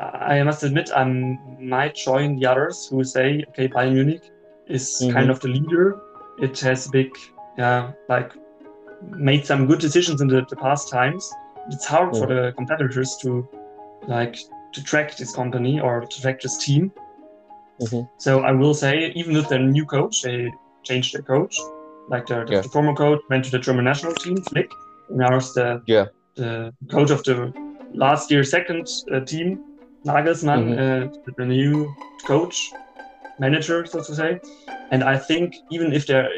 I 0.00 0.42
must 0.42 0.62
admit, 0.62 0.90
I 0.94 1.04
might 1.04 1.94
join 1.94 2.36
the 2.38 2.46
others 2.46 2.88
who 2.90 3.04
say, 3.04 3.44
okay, 3.50 3.68
Bayern 3.68 3.94
Munich 3.94 4.22
is 4.66 4.98
Mhm. 5.00 5.12
kind 5.12 5.30
of 5.30 5.40
the 5.40 5.48
leader. 5.48 6.00
It 6.38 6.58
has 6.60 6.88
big, 6.88 7.10
yeah, 7.56 7.92
like 8.08 8.32
made 9.02 9.46
some 9.46 9.66
good 9.66 9.78
decisions 9.78 10.20
in 10.20 10.28
the, 10.28 10.44
the 10.48 10.56
past 10.56 10.90
times. 10.90 11.30
It's 11.70 11.86
hard 11.86 12.16
for 12.16 12.26
the 12.26 12.52
competitors 12.56 13.16
to 13.22 13.48
like 14.08 14.36
to 14.72 14.82
track 14.82 15.16
this 15.16 15.34
company 15.34 15.80
or 15.80 16.00
to 16.00 16.20
track 16.20 16.40
this 16.40 16.58
team. 16.64 16.92
Mhm. 17.80 18.08
So 18.18 18.40
I 18.40 18.52
will 18.52 18.74
say, 18.74 19.12
even 19.14 19.34
with 19.34 19.48
the 19.48 19.58
new 19.58 19.86
coach, 19.86 20.22
they 20.22 20.52
changed 20.82 21.14
their 21.14 21.22
coach. 21.22 21.56
Like 22.08 22.26
the, 22.26 22.44
the, 22.44 22.52
Yeah. 22.52 22.60
the 22.60 22.68
former 22.68 22.94
coach 22.94 23.20
went 23.30 23.44
to 23.46 23.50
the 23.50 23.58
German 23.58 23.84
national 23.84 24.14
team, 24.14 24.36
Flick. 24.42 24.70
Now 25.10 25.36
is 25.36 25.52
the 25.54 25.82
Yeah. 25.86 26.06
the 26.36 26.72
coach 26.90 27.10
of 27.10 27.22
the 27.24 27.52
last 27.94 28.30
year 28.30 28.42
second 28.44 28.86
uh, 29.12 29.20
team, 29.20 29.60
Nagelsmann, 30.04 30.64
uh, 30.78 31.08
the 31.38 31.46
new 31.46 31.88
coach, 32.26 32.56
manager, 33.38 33.86
so 33.86 33.98
to 34.00 34.14
say. 34.14 34.40
And 34.90 35.02
I 35.04 35.16
think 35.16 35.54
even 35.70 35.92
if 35.92 36.06
there 36.06 36.28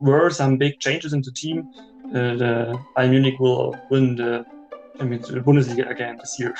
were 0.00 0.30
some 0.30 0.56
big 0.58 0.78
changes 0.80 1.12
in 1.12 1.22
the 1.22 1.32
team, 1.32 1.66
uh, 2.14 2.36
the 2.42 2.78
Bayern 2.96 3.10
Munich 3.10 3.38
will 3.40 3.74
win 3.90 4.16
the, 4.16 4.44
I 5.00 5.04
mean, 5.04 5.20
the 5.22 5.40
Bundesliga 5.40 5.90
again 5.90 6.18
this 6.18 6.36
year. 6.38 6.54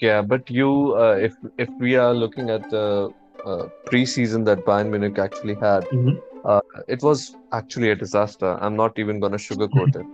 Yeah, 0.00 0.22
but 0.22 0.50
you, 0.50 0.94
uh, 0.96 1.16
if 1.20 1.34
if 1.56 1.68
we 1.80 1.96
are 1.96 2.12
looking 2.12 2.50
at 2.50 2.68
the 2.70 3.10
uh, 3.46 3.68
preseason 3.86 4.44
that 4.44 4.64
Bayern 4.66 4.90
Munich 4.90 5.18
actually 5.18 5.54
had, 5.54 5.84
Mhm. 5.88 6.20
Uh, 6.44 6.60
it 6.88 7.02
was 7.02 7.36
actually 7.52 7.90
a 7.90 7.96
disaster. 7.96 8.58
I'm 8.60 8.76
not 8.76 8.98
even 8.98 9.20
gonna 9.20 9.36
sugarcoat 9.36 9.96
it. 9.96 10.06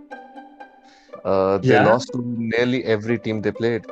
Uh, 1.23 1.57
they 1.59 1.77
Yeah. 1.77 1.83
lost 1.83 2.11
to 2.13 2.21
nearly 2.23 2.83
every 2.85 3.19
team 3.19 3.41
they 3.41 3.51
played. 3.51 3.85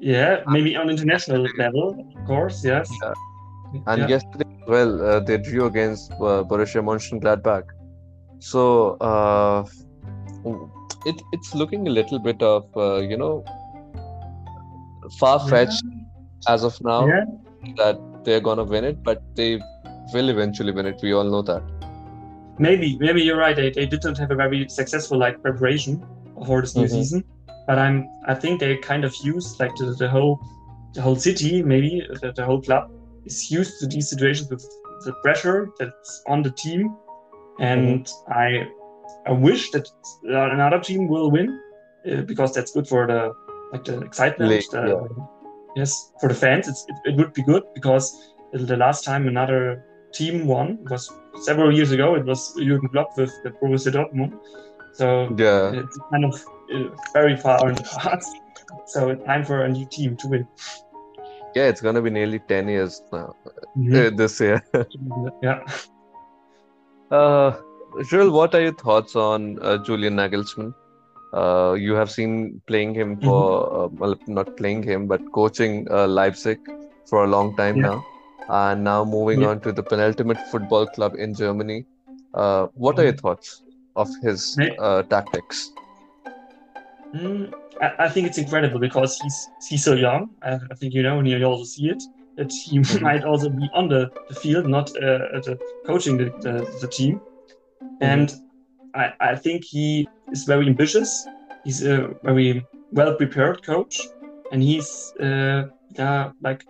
Yeah, 0.00 0.42
maybe 0.48 0.76
on 0.76 0.90
international 0.90 1.46
level, 1.58 1.90
of 2.16 2.26
course, 2.26 2.64
yes. 2.64 2.90
Yeah. 3.02 3.14
And 3.86 4.00
Yeah. 4.00 4.08
yesterday, 4.08 4.44
well, 4.66 5.02
uh, 5.02 5.20
they 5.20 5.38
drew 5.38 5.66
against 5.66 6.12
uh, 6.20 6.42
Borussia 6.44 6.82
Mönchengladbach. 6.82 7.64
So 8.40 8.96
uh, 9.00 9.64
it 11.06 11.22
it's 11.32 11.54
looking 11.54 11.86
a 11.88 11.90
little 11.90 12.18
bit 12.18 12.42
of 12.42 12.64
uh, 12.76 12.96
you 12.98 13.16
know 13.16 13.44
far-fetched 15.18 15.82
as 16.48 16.64
of 16.64 16.76
now 16.82 17.06
Yeah. 17.06 17.24
that 17.76 17.96
they're 18.24 18.40
gonna 18.40 18.64
win 18.64 18.84
it, 18.84 18.98
but 19.04 19.22
they 19.36 19.60
will 20.12 20.28
eventually 20.28 20.72
win 20.72 20.86
it. 20.86 21.00
We 21.02 21.12
all 21.12 21.24
know 21.24 21.42
that. 21.42 21.62
Maybe, 22.58 22.96
maybe 22.98 23.22
you're 23.22 23.36
right. 23.36 23.54
They, 23.54 23.70
they 23.70 23.86
didn't 23.86 24.18
have 24.18 24.30
a 24.30 24.34
very 24.34 24.68
successful 24.68 25.18
like 25.18 25.40
preparation 25.42 26.04
for 26.46 26.60
this 26.60 26.74
new 26.74 26.84
Mhm. 26.86 26.90
season, 26.90 27.24
but 27.66 27.78
I'm 27.78 28.08
I 28.26 28.34
think 28.34 28.60
they 28.60 28.76
kind 28.76 29.04
of 29.04 29.14
used 29.22 29.60
like 29.60 29.74
the, 29.76 29.94
the 29.98 30.08
whole 30.08 30.40
the 30.94 31.02
whole 31.02 31.16
city, 31.16 31.62
maybe 31.62 32.04
the, 32.22 32.32
the 32.32 32.44
whole 32.44 32.60
club 32.60 32.90
is 33.24 33.50
used 33.50 33.78
to 33.80 33.86
these 33.86 34.08
situations 34.10 34.48
with 34.50 34.64
the 35.04 35.12
pressure 35.22 35.68
that's 35.78 36.22
on 36.26 36.42
the 36.42 36.50
team, 36.50 36.96
and 37.60 38.08
I 38.28 38.66
I 39.26 39.32
wish 39.32 39.70
that 39.70 39.86
another 40.24 40.80
team 40.80 41.06
will 41.08 41.30
win 41.30 41.60
uh, 42.10 42.22
because 42.22 42.52
that's 42.54 42.72
good 42.72 42.88
for 42.88 43.06
the 43.06 43.32
like 43.72 43.84
the 43.84 44.00
excitement. 44.00 44.50
League, 44.50 44.64
the- 44.72 44.88
yeah. 44.88 45.24
Yes, 45.76 46.12
for 46.20 46.28
the 46.28 46.34
fans, 46.34 46.66
it's, 46.66 46.84
it, 46.88 46.96
it 47.12 47.16
would 47.16 47.32
be 47.34 47.42
good 47.42 47.62
because 47.74 48.04
the 48.52 48.76
last 48.76 49.04
time 49.04 49.28
another 49.28 49.84
team 50.12 50.46
won 50.46 50.78
was 50.90 51.10
several 51.42 51.72
years 51.74 51.92
ago. 51.92 52.14
It 52.14 52.24
was 52.24 52.54
Jurgen 52.58 52.88
Klopp 52.88 53.16
with 53.16 53.32
the 53.44 53.50
Borussia 53.50 53.92
Dortmund. 53.92 54.32
So 54.94 55.34
Yeah. 55.38 55.70
it's 55.72 55.98
kind 56.10 56.24
of 56.24 56.34
uh, 56.74 56.88
very 57.12 57.36
far 57.36 57.68
in 57.68 57.74
the 57.74 57.82
past. 57.82 58.28
So 58.86 59.10
it's 59.10 59.24
time 59.24 59.44
for 59.44 59.64
a 59.64 59.68
new 59.68 59.86
team 59.86 60.16
to 60.16 60.28
win. 60.28 60.46
Yeah, 61.54 61.68
it's 61.68 61.80
gonna 61.80 62.02
be 62.02 62.10
nearly 62.10 62.40
10 62.40 62.68
years 62.68 63.02
now 63.12 63.34
Mhm. 63.76 64.12
uh, 64.12 64.16
this 64.16 64.40
year. 64.40 64.62
Yeah. 65.42 65.60
Uh, 67.10 67.52
Jules, 68.10 68.30
what 68.32 68.54
are 68.54 68.60
your 68.60 68.74
thoughts 68.74 69.16
on 69.16 69.58
uh, 69.62 69.78
Julian 69.78 70.16
Nagelsmann? 70.16 70.74
Uh, 71.32 71.74
you 71.78 71.94
have 71.94 72.10
seen 72.10 72.60
playing 72.66 72.94
him 72.94 73.20
for, 73.20 73.84
uh, 73.84 73.88
well, 73.92 74.14
not 74.26 74.56
playing 74.56 74.82
him, 74.82 75.06
but 75.06 75.20
coaching 75.32 75.86
uh, 75.90 76.06
Leipzig 76.06 76.58
for 77.08 77.24
a 77.24 77.26
long 77.26 77.54
time 77.56 77.76
Yeah. 77.76 77.82
now, 77.88 78.04
and 78.48 78.84
now 78.84 79.04
moving 79.04 79.40
Yeah. 79.40 79.48
on 79.48 79.60
to 79.60 79.72
the 79.72 79.82
penultimate 79.82 80.40
football 80.50 80.86
club 80.86 81.14
in 81.16 81.34
Germany. 81.34 81.84
Uh, 82.34 82.68
what 82.74 82.98
are 82.98 83.04
your 83.04 83.12
thoughts 83.16 83.62
of 83.96 84.08
his 84.22 84.56
uh, 84.78 85.02
tactics? 85.04 85.70
Mm, 87.14 87.52
I, 87.80 88.04
I 88.04 88.08
think 88.08 88.26
it's 88.26 88.38
incredible 88.38 88.78
because 88.78 89.18
he's 89.18 89.48
he's 89.68 89.84
so 89.84 89.94
young. 89.94 90.30
I, 90.42 90.54
I 90.70 90.74
think 90.74 90.94
you 90.94 91.02
know, 91.02 91.18
and 91.18 91.28
you 91.28 91.42
also 91.44 91.64
see 91.64 91.88
it 91.88 92.02
that 92.36 92.52
he 92.52 92.78
Mhm. 92.80 93.02
might 93.02 93.24
also 93.24 93.48
be 93.50 93.68
on 93.74 93.88
the, 93.88 94.10
the 94.28 94.34
field, 94.34 94.66
not 94.66 94.90
uh, 94.96 95.36
at 95.36 95.44
the 95.44 95.58
coaching 95.86 96.16
the, 96.18 96.26
the, 96.40 96.66
the 96.80 96.88
team. 96.88 97.20
And 98.00 98.34
I, 98.94 99.12
I 99.20 99.36
think 99.36 99.64
he 99.64 100.08
is 100.30 100.44
very 100.44 100.66
ambitious. 100.66 101.26
He's 101.64 101.82
a 101.84 102.08
very 102.22 102.66
well 102.92 103.14
prepared 103.14 103.62
coach, 103.64 103.98
and 104.52 104.62
he's 104.62 105.12
uh, 105.20 105.64
yeah, 105.96 106.30
like 106.40 106.64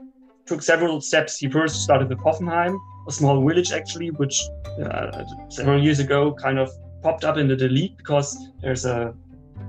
took 0.48 0.62
several 0.62 1.00
steps. 1.00 1.38
He 1.38 1.48
first 1.48 1.82
started 1.82 2.08
with 2.08 2.18
Hoffenheim, 2.18 2.78
a 3.06 3.12
small 3.12 3.46
village 3.46 3.72
actually, 3.72 4.10
which 4.10 4.42
uh, 4.82 5.24
several 5.48 5.82
years 5.82 6.00
ago 6.00 6.34
kind 6.34 6.58
of 6.58 6.70
popped 7.02 7.24
up 7.24 7.36
into 7.36 7.54
the 7.54 7.68
league 7.68 7.96
because 7.96 8.36
there's 8.62 8.84
a 8.84 9.14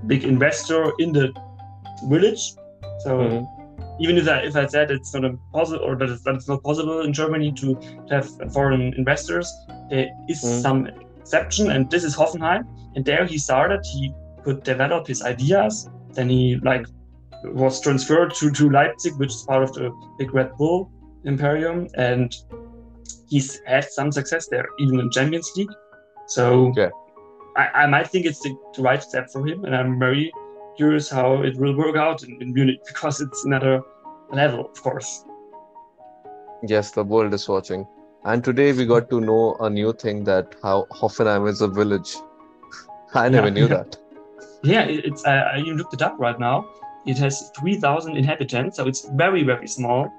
big 0.08 0.24
investor 0.24 0.92
in 1.00 1.12
the 1.12 1.32
village. 2.10 2.54
So 3.04 3.12
Mhm. 3.20 3.48
even 4.00 4.18
if 4.18 4.28
I, 4.28 4.38
if 4.50 4.56
I 4.56 4.66
said 4.66 4.92
it's 4.92 5.14
not 5.14 5.32
possible 5.54 5.84
or 5.86 5.96
that 5.98 6.10
it's, 6.10 6.24
that 6.24 6.36
it's 6.36 6.48
not 6.48 6.64
possible 6.64 7.02
in 7.02 7.12
Germany 7.14 7.52
to, 7.62 7.78
have 8.10 8.28
foreign 8.54 8.94
investors, 9.02 9.48
there 9.90 10.08
is 10.28 10.42
Mhm. 10.44 10.62
some 10.62 10.80
exception, 11.22 11.72
and 11.72 11.90
this 11.92 12.04
is 12.04 12.16
Hoffenheim. 12.16 12.64
And 12.96 13.06
there 13.06 13.26
he 13.26 13.38
started. 13.38 13.82
He 13.86 14.14
could 14.44 14.64
develop 14.64 15.06
his 15.08 15.22
ideas. 15.22 15.90
Then 16.16 16.30
he 16.30 16.58
like 16.64 16.86
was 17.44 17.82
transferred 17.82 18.34
to, 18.36 18.52
to 18.52 18.70
Leipzig, 18.70 19.14
which 19.18 19.30
is 19.32 19.44
part 19.48 19.64
of 19.64 19.74
the 19.74 19.92
big 20.18 20.34
Red 20.34 20.52
Bull 20.58 20.92
Imperium, 21.24 21.88
and 21.96 22.34
he's 23.30 23.60
had 23.66 23.86
some 23.86 24.12
success 24.12 24.48
there, 24.50 24.66
even 24.80 25.00
in 25.00 25.10
Champions 25.12 25.52
League. 25.56 25.70
So 26.28 26.74
Yeah. 26.76 26.90
I, 27.58 27.84
I 27.84 27.88
might 27.88 28.08
think 28.08 28.26
it's 28.26 28.40
the, 28.42 28.56
the 28.76 28.82
right 28.84 29.02
step 29.02 29.30
for 29.32 29.46
him, 29.48 29.66
and 29.66 29.76
I'm 29.76 30.00
very 30.00 30.32
curious 30.78 31.10
how 31.10 31.42
it 31.42 31.58
will 31.58 31.76
work 31.76 31.96
out 31.96 32.24
in, 32.24 32.42
in 32.42 32.54
Munich 32.54 32.80
because 32.88 33.22
it's 33.22 33.46
another 33.46 33.82
level, 34.32 34.66
of 34.66 34.82
course. 34.82 35.26
Yes, 36.68 36.92
the 36.92 37.04
world 37.04 37.34
is 37.34 37.48
watching. 37.48 37.88
And 38.26 38.44
today 38.44 38.74
we 38.74 38.86
got 38.86 39.10
to 39.12 39.22
know 39.22 39.56
a 39.62 39.70
new 39.70 39.94
thing 39.94 40.26
that 40.26 40.56
how 40.62 40.88
Hoffenheim 40.92 41.48
is 41.48 41.62
a 41.62 41.68
village. 41.70 42.16
I 43.14 43.30
never 43.30 43.48
Yeah, 43.48 43.54
knew 43.54 43.62
yeah. 43.62 43.68
that. 43.78 43.98
Yeah, 44.62 44.82
it- 44.84 45.06
it's 45.06 45.26
I, 45.26 45.38
I 45.38 45.58
even 45.60 45.78
looked 45.78 45.94
it 45.94 46.02
up 46.02 46.18
right 46.20 46.38
now. 46.38 46.68
It 47.06 47.18
has 47.18 47.52
3,000 47.60 48.18
inhabitants, 48.18 48.78
so 48.78 48.88
it's 48.88 49.08
very, 49.16 49.44
very 49.44 49.68
small. 49.68 50.12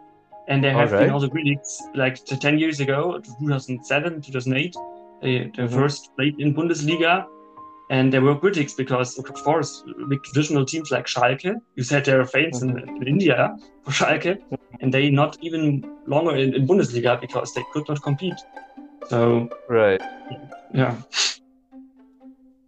And 0.49 0.65
there 0.65 0.73
have 0.73 0.93
Alright. 0.93 1.07
been 1.07 1.15
also 1.15 1.29
critics 1.29 1.81
like 1.95 2.25
10 2.25 2.59
years 2.59 2.81
ago, 2.81 3.21
2007, 3.41 4.21
2008, 4.23 4.77
uh, 4.77 4.81
the 5.23 5.51
they 5.57 5.63
Mhm. 5.63 5.71
first 5.71 6.11
played 6.17 6.41
in 6.41 6.55
Bundesliga. 6.55 7.27
And 7.91 8.13
there 8.13 8.23
were 8.23 8.37
critics 8.39 8.75
because, 8.75 9.19
of 9.19 9.25
course, 9.45 9.83
big 10.09 10.23
traditional 10.23 10.65
teams 10.65 10.93
like 10.93 11.07
Schalke, 11.07 11.61
you 11.75 11.83
said 11.83 12.05
there 12.05 12.21
are 12.21 12.25
fans 12.25 12.63
in, 12.63 12.71
mm-hmm. 12.75 13.03
in 13.03 13.09
India 13.09 13.57
for 13.85 13.91
Schalke, 13.91 14.37
mm-hmm. 14.39 14.55
and 14.81 14.95
they 14.95 15.11
not 15.11 15.37
even 15.43 15.83
longer 16.07 16.37
in, 16.37 16.55
in 16.55 16.67
Bundesliga 16.69 17.21
because 17.21 17.53
they 17.55 17.65
could 17.73 17.89
not 17.89 18.01
compete. 18.03 18.39
So, 19.09 19.49
Right. 19.69 20.01
yeah. 20.73 20.95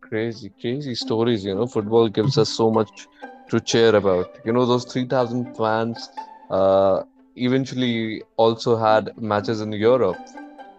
Crazy, 0.00 0.50
crazy 0.60 0.94
stories, 0.94 1.44
you 1.44 1.54
know. 1.54 1.66
Football 1.66 2.08
gives 2.08 2.36
us 2.36 2.48
so 2.48 2.70
much 2.70 3.06
to 3.50 3.60
cheer 3.60 3.94
about. 3.94 4.28
You 4.44 4.52
know, 4.52 4.66
those 4.66 4.84
3,000 4.84 5.54
fans 5.56 6.10
uh, 6.50 7.02
eventually 7.36 8.22
also 8.36 8.76
had 8.76 9.12
matches 9.16 9.60
in 9.60 9.72
Europe 9.72 10.20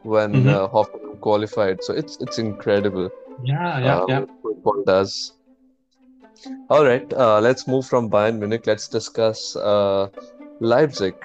when 0.01 0.48
Mhm. 0.48 0.48
uh, 0.48 0.67
Hoffenheim 0.70 1.20
qualified. 1.22 1.84
So 1.84 1.93
it's 1.93 2.17
it's 2.20 2.38
incredible. 2.39 3.10
Yeah, 3.43 3.79
yeah, 3.79 4.01
uh, 4.05 4.08
yeah. 4.08 4.24
football 4.41 4.84
does. 4.86 5.34
All 6.70 6.86
right, 6.86 7.12
uh, 7.13 7.39
let's 7.39 7.67
move 7.67 7.86
from 7.86 8.10
Bayern 8.10 8.39
Munich. 8.39 8.65
Let's 8.65 8.88
discuss 8.88 9.55
uh, 9.55 10.08
Leipzig. 10.60 11.15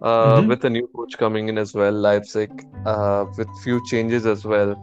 Uh, 0.00 0.42
Mhm. 0.42 0.46
With 0.46 0.64
a 0.64 0.70
new 0.70 0.88
coach 0.94 1.16
coming 1.18 1.48
in 1.48 1.58
as 1.58 1.74
well, 1.74 1.92
Leipzig, 1.92 2.50
uh, 2.84 3.26
with 3.36 3.48
few 3.62 3.80
changes 3.82 4.26
as 4.26 4.44
well. 4.44 4.76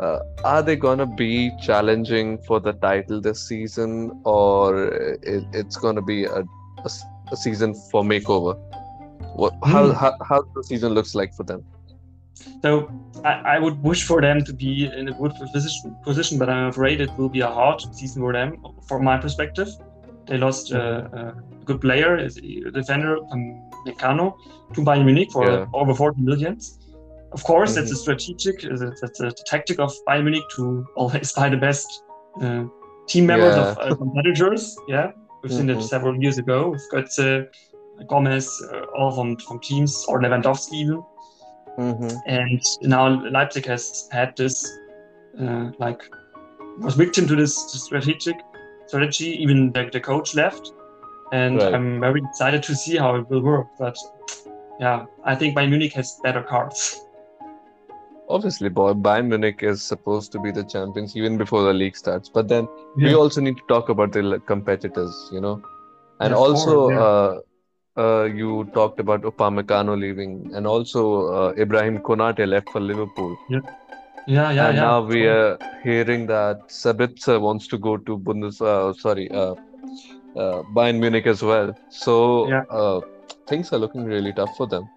Uh, 0.00 0.20
are 0.44 0.62
they 0.62 0.76
gonna 0.76 1.06
be 1.06 1.50
challenging 1.60 2.38
for 2.46 2.60
the 2.60 2.72
title 2.72 3.20
this 3.20 3.48
season, 3.48 4.20
or 4.24 4.86
it, 5.22 5.44
it's 5.52 5.76
gonna 5.76 6.02
be 6.02 6.24
a 6.24 6.44
season 7.34 7.74
for 7.90 8.02
makeover? 8.02 8.56
What, 9.34 9.54
how, 9.64 9.86
Hmm. 9.86 9.92
how 9.92 10.12
how 10.28 10.42
the 10.54 10.62
season 10.62 10.92
looks 10.94 11.14
like 11.14 11.34
for 11.34 11.42
them? 11.42 11.64
So 12.62 12.88
I, 13.24 13.32
I 13.56 13.58
would 13.58 13.82
wish 13.82 14.04
for 14.04 14.20
them 14.20 14.44
to 14.44 14.52
be 14.52 14.86
in 14.86 15.08
a 15.08 15.12
good 15.12 15.34
position, 15.52 15.96
position, 16.04 16.38
but 16.38 16.48
I'm 16.48 16.68
afraid 16.68 17.00
it 17.00 17.10
will 17.18 17.28
be 17.28 17.40
a 17.40 17.48
hard 17.48 17.80
season 17.92 18.22
for 18.22 18.32
them. 18.32 18.56
From 18.86 19.04
my 19.04 19.18
perspective, 19.18 19.68
they 20.26 20.38
lost 20.38 20.72
uh, 20.72 21.08
a 21.12 21.34
good 21.64 21.80
player, 21.80 22.14
a 22.16 22.28
defender, 22.70 23.18
Meccano, 23.86 24.34
to 24.74 24.80
Bayern 24.82 25.04
Munich 25.04 25.32
for 25.32 25.44
Yeah. 25.50 25.66
over 25.72 25.94
40 25.94 26.20
millions. 26.22 26.77
Of 27.32 27.44
course, 27.44 27.74
that's 27.74 27.90
a 27.90 27.96
strategic, 27.96 28.62
that's 28.62 29.20
a 29.20 29.30
tactic 29.46 29.78
of 29.78 29.92
Bayern 30.08 30.24
Munich 30.24 30.44
to 30.56 30.86
always 30.96 31.32
buy 31.32 31.48
the 31.48 31.56
best 31.56 31.86
uh, 32.40 32.64
team 33.06 33.26
members 33.26 33.54
Yeah. 33.56 33.70
of 33.72 33.78
uh, 33.78 33.94
competitors. 33.96 34.76
Yeah, 34.88 35.12
we've 35.42 35.52
seen 35.52 35.66
Mhm. 35.66 35.74
that 35.74 35.82
several 35.82 36.16
years 36.22 36.38
ago. 36.38 36.70
We've 36.70 36.90
got 36.90 37.18
uh, 37.18 37.42
Gomez, 38.08 38.48
uh, 38.72 38.80
all 38.96 39.10
from, 39.12 39.36
from 39.38 39.60
teams, 39.60 40.04
or 40.08 40.20
Lewandowski 40.20 40.72
even 40.74 41.02
Mm-hmm. 41.78 42.16
and 42.26 42.60
now 42.82 43.06
Leipzig 43.30 43.64
has 43.66 44.08
had 44.10 44.36
this 44.36 44.66
uh, 45.40 45.70
like 45.78 46.02
was 46.80 46.96
victim 46.96 47.24
to 47.28 47.36
this 47.36 47.54
strategic 47.84 48.34
strategy. 48.88 49.40
Even 49.40 49.70
the, 49.72 49.88
the 49.92 50.00
coach 50.00 50.34
left, 50.34 50.72
and 51.32 51.56
Right. 51.58 51.74
I'm 51.74 52.00
very 52.00 52.20
excited 52.30 52.64
to 52.64 52.74
see 52.74 52.96
how 52.96 53.14
it 53.14 53.30
will 53.30 53.42
work. 53.42 53.68
But 53.78 53.96
yeah, 54.80 55.04
I 55.24 55.36
think 55.36 55.56
Bayern 55.56 55.70
Munich 55.70 55.92
has 55.92 56.18
better 56.24 56.42
cards. 56.42 57.00
Obviously, 58.28 58.68
Bayern 58.68 59.28
Munich 59.28 59.62
is 59.62 59.82
supposed 59.82 60.32
to 60.32 60.38
be 60.40 60.50
the 60.50 60.64
champions 60.64 61.16
even 61.16 61.36
before 61.38 61.62
the 61.62 61.72
league 61.72 61.96
starts. 61.96 62.28
But 62.28 62.48
then 62.48 62.68
we 62.96 63.14
also 63.14 63.40
need 63.40 63.56
to 63.56 63.62
talk 63.68 63.88
about 63.88 64.12
the 64.12 64.40
competitors, 64.46 65.28
you 65.32 65.40
know. 65.40 65.62
And 66.20 66.32
Yeah, 66.32 66.38
also, 66.38 66.90
yeah. 66.90 67.06
uh, 67.06 67.40
uh, 68.00 68.24
you 68.24 68.64
talked 68.74 69.00
about 69.00 69.22
Upamecano 69.22 69.98
leaving, 69.98 70.50
and 70.54 70.66
also 70.66 71.02
uh, 71.38 71.52
Ibrahim 71.58 71.98
Konate 71.98 72.46
left 72.46 72.68
for 72.70 72.80
Liverpool. 72.80 73.36
Yeah, 73.48 73.60
yeah, 74.26 74.50
yeah, 74.50 74.68
and 74.68 74.74
yeah. 74.74 74.80
now 74.80 75.00
we 75.00 75.26
are 75.26 75.58
hearing 75.82 76.26
that 76.26 76.68
Sabitzer 76.68 77.40
wants 77.40 77.66
to 77.68 77.78
go 77.78 77.96
to 77.96 78.18
Bundes, 78.18 78.60
uh, 78.60 78.92
sorry, 78.92 79.30
uh, 79.30 79.54
uh, 80.36 80.62
Bayern 80.76 80.98
Munich 80.98 81.26
as 81.26 81.42
well. 81.42 81.74
So 81.88 82.48
Yeah. 82.48 82.62
uh, 82.70 83.00
things 83.46 83.72
are 83.72 83.78
looking 83.78 84.04
really 84.04 84.32
tough 84.32 84.54
for 84.56 84.66
them. 84.66 84.88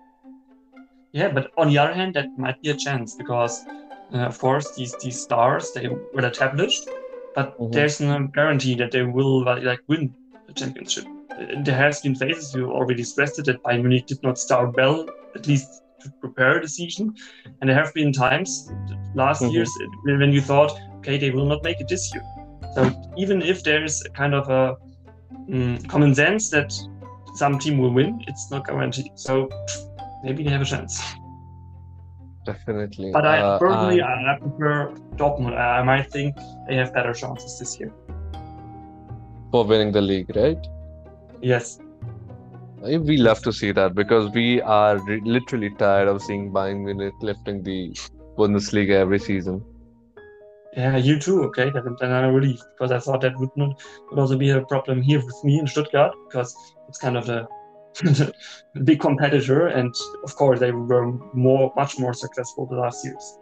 Yeah, 1.13 1.29
but 1.33 1.51
on 1.57 1.69
the 1.69 1.77
other 1.77 1.93
hand, 1.93 2.13
that 2.15 2.29
might 2.37 2.61
be 2.61 2.69
a 2.69 2.73
chance 2.75 3.15
because, 3.15 3.65
uh, 4.13 4.19
of 4.19 4.39
course, 4.39 4.73
these 4.75 4.95
these 5.03 5.21
stars 5.21 5.71
they 5.73 5.87
were 5.87 6.25
established, 6.25 6.83
but 7.35 7.57
Mhm. 7.59 7.71
there's 7.73 7.99
no 7.99 8.27
guarantee 8.27 8.75
that 8.75 8.91
they 8.91 9.03
will 9.03 9.43
like, 9.43 9.63
like 9.63 9.81
win 9.87 10.15
the 10.47 10.53
championship. 10.53 11.05
Uh, 11.31 11.63
There 11.65 11.75
has 11.75 12.01
been 12.01 12.15
phases 12.15 12.53
you 12.55 12.71
already 12.71 13.03
stressed 13.03 13.39
it 13.39 13.45
that 13.45 13.61
Bayern 13.63 13.81
Munich 13.81 14.07
did 14.07 14.23
not 14.23 14.37
start 14.37 14.75
well, 14.77 15.05
at 15.35 15.47
least 15.47 15.67
to 16.01 16.09
prepare 16.21 16.61
the 16.61 16.67
season, 16.69 17.13
and 17.59 17.69
there 17.69 17.77
have 17.83 17.93
been 17.93 18.11
times 18.13 18.71
last 19.13 19.43
Mhm. 19.43 19.51
years 19.53 19.71
uh, 19.81 20.17
when 20.17 20.31
you 20.31 20.41
thought, 20.41 20.71
okay, 20.99 21.17
they 21.17 21.31
will 21.31 21.45
not 21.45 21.61
make 21.63 21.79
it 21.81 21.87
this 21.89 22.13
year. 22.13 22.23
So 22.75 22.89
even 23.17 23.41
if 23.41 23.63
there's 23.63 24.01
a 24.05 24.09
kind 24.21 24.33
of 24.33 24.49
a 24.49 24.75
mm, 25.49 25.75
common 25.89 26.15
sense 26.15 26.49
that 26.51 26.71
some 27.35 27.59
team 27.59 27.79
will 27.79 27.93
win, 27.93 28.23
it's 28.27 28.49
not 28.51 28.65
guaranteed. 28.65 29.11
So 29.15 29.49
maybe 30.23 30.43
they 30.43 30.49
have 30.51 30.61
a 30.61 30.65
chance. 30.65 31.01
Definitely. 32.45 33.11
But 33.11 33.25
I 33.25 33.37
Uh, 33.39 33.59
personally, 33.59 34.01
I, 34.01 34.33
I 34.33 34.39
prefer 34.39 34.93
Dortmund. 35.15 35.57
I 35.57 35.83
might 35.83 36.11
think 36.11 36.35
they 36.67 36.75
have 36.75 36.93
better 36.93 37.13
chances 37.13 37.59
this 37.59 37.79
year. 37.79 37.91
for 39.51 39.65
winning 39.65 39.91
the 39.91 40.01
league, 40.01 40.33
right? 40.35 40.57
Yes. 41.41 41.79
We 42.81 43.17
love 43.17 43.41
to 43.41 43.51
see 43.51 43.71
that 43.73 43.93
because 43.93 44.31
we 44.31 44.61
are 44.61 44.97
re- 45.05 45.21
literally 45.25 45.69
tired 45.71 46.07
of 46.07 46.21
seeing 46.23 46.51
Bayern 46.51 46.85
Munich 46.85 47.13
lifting 47.21 47.61
the 47.61 47.93
Bundesliga 48.37 48.91
every 48.91 49.19
season. 49.19 49.63
Yeah, 50.75 50.95
you 50.95 51.19
too. 51.19 51.43
Okay, 51.47 51.69
then, 51.69 51.97
then 51.99 52.11
I'm 52.13 52.33
relieved 52.33 52.63
because 52.73 52.91
I 52.93 52.99
thought 52.99 53.21
that 53.21 53.37
would 53.37 53.49
not 53.57 53.77
would 54.09 54.19
also 54.19 54.37
be 54.37 54.51
a 54.51 54.61
problem 54.61 55.01
here 55.01 55.19
with 55.19 55.43
me 55.43 55.59
in 55.59 55.67
Stuttgart 55.67 56.13
because 56.27 56.55
it's 56.87 56.97
kind 56.97 57.17
of 57.17 57.25
the 57.25 57.45
big 58.83 58.99
competitor, 58.99 59.67
and 59.67 59.93
of 60.23 60.35
course 60.35 60.59
they 60.59 60.71
were 60.71 61.11
more, 61.33 61.71
much 61.75 61.99
more 61.99 62.13
successful 62.13 62.67
the 62.67 62.75
last 62.77 63.03
years. 63.03 63.37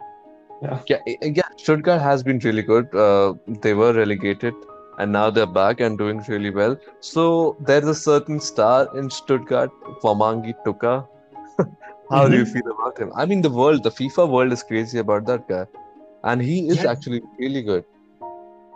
Yeah, 0.62 0.80
Yeah, 0.88 0.98
yeah. 1.22 1.42
Stuttgart 1.56 2.00
has 2.00 2.22
been 2.22 2.38
really 2.40 2.62
good. 2.62 2.94
Uh, 2.94 3.34
they 3.46 3.74
were 3.74 3.92
relegated, 3.92 4.54
and 4.98 5.12
now 5.12 5.30
they're 5.30 5.46
back 5.46 5.80
and 5.80 5.98
doing 5.98 6.22
really 6.28 6.50
well. 6.50 6.76
So 7.00 7.56
there's 7.60 7.86
a 7.86 7.94
certain 7.94 8.40
star 8.40 8.88
in 8.96 9.10
Stuttgart, 9.10 9.70
Wamangi 10.02 10.54
Tuka. 10.66 11.06
How 12.10 12.28
do 12.28 12.36
you 12.36 12.44
Mhm. 12.44 12.46
feel 12.46 12.68
about 12.74 12.98
him? 12.98 13.12
I 13.16 13.26
mean, 13.26 13.42
the 13.42 13.50
world, 13.50 13.82
the 13.84 13.90
FIFA 13.90 14.28
world 14.30 14.52
is 14.52 14.62
crazy 14.62 14.98
about 14.98 15.26
that 15.26 15.48
guy, 15.48 15.66
and 16.24 16.40
he 16.42 16.68
is 16.68 16.84
Yeah. 16.84 16.84
actually 16.84 17.22
really 17.38 17.62
good. 17.62 17.84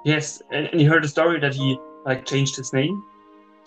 yes, 0.05 0.43
and, 0.51 0.67
and 0.69 0.81
you 0.81 0.89
heard 0.89 1.05
the 1.05 1.09
story 1.09 1.41
that 1.41 1.55
he 1.55 1.79
like 2.05 2.25
changed 2.27 2.57
his 2.57 2.73
name. 2.73 3.03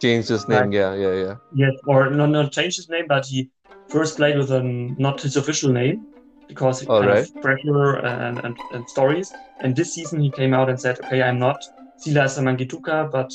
Changed 0.01 0.29
his 0.29 0.47
name. 0.47 0.71
Yeah, 0.71 0.93
yeah, 0.93 1.13
yeah. 1.13 1.35
Yes, 1.53 1.73
or 1.85 2.09
not 2.09 2.29
not 2.29 2.51
changed 2.51 2.77
his 2.77 2.89
name, 2.89 3.05
but 3.07 3.25
he 3.25 3.49
first 3.89 4.17
played 4.17 4.37
with 4.37 4.51
an 4.51 4.95
not 4.99 5.21
his 5.21 5.37
official 5.37 5.71
name 5.71 6.05
because 6.47 6.85
All 6.85 6.99
kind 6.99 7.11
right. 7.11 7.23
of 7.23 7.41
pressure 7.41 7.95
and, 7.95 8.39
and, 8.39 8.57
and 8.71 8.89
stories. 8.89 9.31
And 9.61 9.75
this 9.75 9.93
season 9.93 10.21
he 10.21 10.31
came 10.31 10.53
out 10.53 10.69
and 10.69 10.79
said, 10.79 10.99
"Okay, 10.99 11.21
I'm 11.21 11.39
not 11.39 11.57
Silas 11.97 12.37
Mangituka, 12.37 13.11
but 13.11 13.31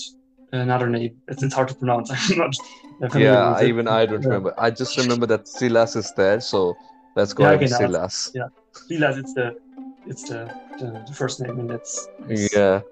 another 0.53 0.89
name. 0.89 1.17
It's, 1.29 1.43
it's 1.43 1.55
hard 1.55 1.69
to 1.69 1.75
pronounce. 1.75 2.11
I'm 2.31 2.39
not 2.39 2.55
familiar 3.11 3.33
Yeah, 3.33 3.57
I, 3.57 3.65
even 3.67 3.89
I 3.89 4.07
don't 4.07 4.23
Yeah. 4.23 4.29
remember. 4.29 4.55
I 4.59 4.71
just 4.71 4.97
remember 4.97 5.27
that 5.27 5.49
Silas 5.49 5.97
is 5.97 6.13
there, 6.17 6.41
so 6.41 6.77
let's 7.17 7.33
go 7.33 7.45
Yeah, 7.45 7.57
genau. 7.57 7.79
Silas. 7.79 8.31
Yeah. 8.35 8.49
Silas, 8.73 9.19
it's 9.19 9.33
the 9.35 9.53
it's 10.07 10.25
the, 10.29 10.51
the, 10.79 11.05
the 11.07 11.15
first 11.15 11.41
name, 11.41 11.59
and 11.61 11.71
that's, 11.71 12.09
that's 12.27 12.53
Yeah. 12.55 12.83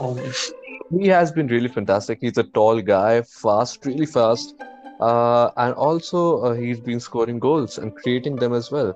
is. 0.00 0.52
He 0.90 1.08
has 1.08 1.32
been 1.32 1.46
really 1.48 1.68
fantastic. 1.68 2.18
He's 2.20 2.38
a 2.38 2.44
tall 2.44 2.80
guy, 2.80 3.22
fast, 3.22 3.84
really 3.84 4.06
fast. 4.06 4.54
Uh, 5.00 5.50
and 5.56 5.74
also, 5.74 6.40
uh, 6.42 6.54
he's 6.54 6.80
been 6.80 7.00
scoring 7.00 7.38
goals 7.38 7.78
and 7.78 7.94
creating 7.94 8.36
them 8.36 8.52
as 8.54 8.70
well. 8.70 8.94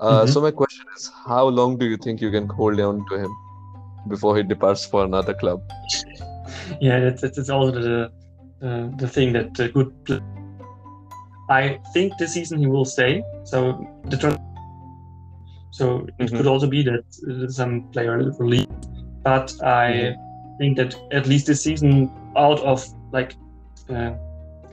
Uh, 0.00 0.26
Mhm. 0.26 0.28
So, 0.28 0.40
my 0.40 0.50
question 0.50 0.84
is, 0.96 1.10
how 1.26 1.46
long 1.48 1.78
do 1.78 1.86
you 1.86 1.96
think 1.96 2.20
you 2.20 2.30
can 2.30 2.48
hold 2.48 2.80
on 2.80 3.04
to 3.10 3.18
him 3.18 3.30
before 4.08 4.36
he 4.36 4.42
departs 4.42 4.84
for 4.86 5.04
another 5.04 5.34
club? 5.34 5.60
yeah, 6.80 6.98
it's, 6.98 7.22
it's, 7.22 7.38
it's 7.38 7.50
also 7.50 7.72
the 7.80 8.10
uh, 8.62 8.88
the 8.96 9.08
thing 9.08 9.32
that 9.32 9.54
the 9.54 9.68
good. 9.68 9.92
I 11.48 11.78
think 11.92 12.12
this 12.18 12.34
season 12.34 12.58
he 12.58 12.66
will 12.66 12.84
stay. 12.84 13.22
So 13.44 13.86
the 14.04 14.38
so 15.70 16.06
it 16.18 16.30
Mhm. 16.30 16.36
could 16.36 16.46
also 16.46 16.66
be 16.66 16.82
that 16.82 17.04
uh, 17.30 17.48
some 17.48 17.88
player 17.92 18.18
will 18.38 18.46
leave, 18.48 18.66
but 19.24 19.52
I 19.62 20.16
think 20.58 20.76
that 20.76 20.94
at 21.12 21.26
least 21.26 21.46
this 21.46 21.62
season, 21.62 22.10
out 22.36 22.60
of 22.60 22.86
like 23.12 23.34
uh, 23.88 24.12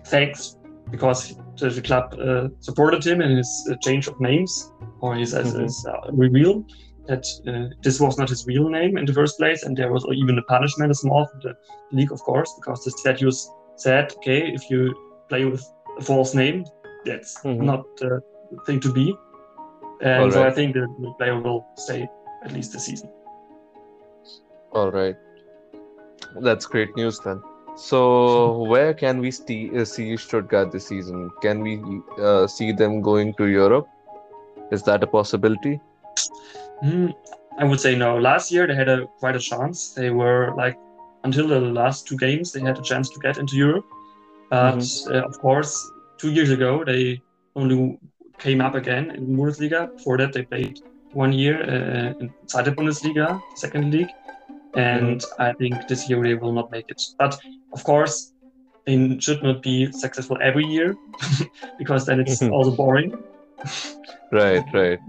thanks 0.05 0.57
because 0.91 1.35
the, 1.59 1.69
the 1.69 1.81
club 1.81 2.13
uh, 2.19 2.47
supported 2.59 3.03
him 3.05 3.21
in 3.21 3.37
his 3.37 3.67
uh, 3.71 3.75
change 3.81 4.07
of 4.07 4.19
names 4.19 4.71
or 5.01 5.15
his, 5.15 5.33
Mhm. 5.33 5.61
his 5.63 5.85
uh, 5.85 6.11
reveal 6.11 6.63
that 7.07 7.25
uh, 7.47 7.73
this 7.83 7.99
was 7.99 8.17
not 8.17 8.29
his 8.29 8.45
real 8.47 8.69
name 8.69 8.97
in 8.97 9.05
the 9.05 9.13
first 9.13 9.37
place, 9.37 9.63
and 9.63 9.75
there 9.75 9.91
was 9.91 10.05
even 10.13 10.37
a 10.37 10.41
punishment, 10.43 10.91
a 10.91 10.95
small 10.95 11.25
from 11.25 11.39
the 11.41 11.53
league, 11.91 12.11
of 12.11 12.21
course, 12.21 12.53
because 12.59 12.83
the 12.85 12.91
statutes 12.91 13.49
said, 13.75 14.13
okay, 14.17 14.47
if 14.53 14.69
you 14.69 14.93
play 15.29 15.43
with 15.45 15.61
a 15.99 16.01
false 16.01 16.33
name, 16.33 16.63
that's 17.05 17.37
Mhm. 17.43 17.61
not 17.71 17.81
the 17.97 18.21
thing 18.65 18.79
to 18.79 18.91
be. 18.93 19.13
And 20.01 20.31
so 20.33 20.45
I 20.45 20.51
think 20.51 20.73
the, 20.73 20.87
the 20.99 21.11
player 21.17 21.39
will 21.39 21.65
stay 21.75 22.07
at 22.45 22.51
least 22.53 22.71
this 22.73 22.85
season. 22.85 23.09
All 24.71 24.91
right. 24.91 25.15
That's 26.41 26.65
great 26.65 26.95
news 26.95 27.19
then. 27.19 27.41
So, 27.75 28.63
where 28.63 28.93
can 28.93 29.19
we 29.19 29.31
sti- 29.31 29.71
uh, 29.75 29.85
see 29.85 30.15
Stuttgart 30.15 30.71
this 30.71 30.87
season? 30.87 31.31
Can 31.41 31.61
we 31.61 31.81
uh, 32.21 32.45
see 32.45 32.71
them 32.71 33.01
going 33.01 33.33
to 33.35 33.47
Europe? 33.47 33.87
Is 34.71 34.83
that 34.83 35.03
a 35.03 35.07
possibility? 35.07 35.79
Hmm, 36.81 37.09
I 37.57 37.65
would 37.65 37.79
say 37.79 37.95
no. 37.95 38.17
Last 38.17 38.51
year 38.51 38.67
they 38.67 38.75
had 38.75 38.89
a 38.89 39.07
quite 39.19 39.35
a 39.35 39.39
chance. 39.39 39.93
They 39.93 40.11
were 40.11 40.53
like 40.55 40.77
until 41.23 41.47
the 41.47 41.59
last 41.59 42.07
two 42.07 42.17
games 42.17 42.51
they 42.51 42.59
had 42.59 42.77
a 42.77 42.81
chance 42.81 43.09
to 43.09 43.19
get 43.19 43.37
into 43.37 43.55
Europe. 43.55 43.85
But 44.49 44.85
uh, 45.09 45.23
of 45.23 45.39
course, 45.39 45.91
two 46.17 46.31
years 46.31 46.51
ago 46.51 46.83
they 46.83 47.21
only 47.55 47.97
came 48.37 48.61
up 48.61 48.75
again 48.75 49.11
in 49.11 49.35
Bundesliga. 49.37 49.91
Before 49.95 50.17
that 50.17 50.33
they 50.33 50.43
played 50.43 50.79
one 51.13 51.33
year 51.33 51.61
uh, 51.63 52.19
in 52.19 52.33
Zweite 52.47 52.75
Bundesliga, 52.75 53.41
second 53.55 53.91
league, 53.91 54.09
and 54.75 55.23
I 55.39 55.53
think 55.53 55.87
this 55.87 56.09
year 56.09 56.21
they 56.23 56.35
will 56.35 56.53
not 56.53 56.71
make 56.71 56.85
it. 56.89 57.01
But 57.17 57.37
of 57.73 57.83
course, 57.83 58.33
they 58.85 59.17
should 59.19 59.43
not 59.43 59.61
be 59.61 59.91
successful 59.91 60.37
every 60.41 60.65
year 60.65 60.95
because 61.77 62.05
then 62.05 62.19
it's 62.19 62.41
also 62.55 62.75
boring 62.75 63.13
Right, 64.31 64.63
right. 64.73 64.99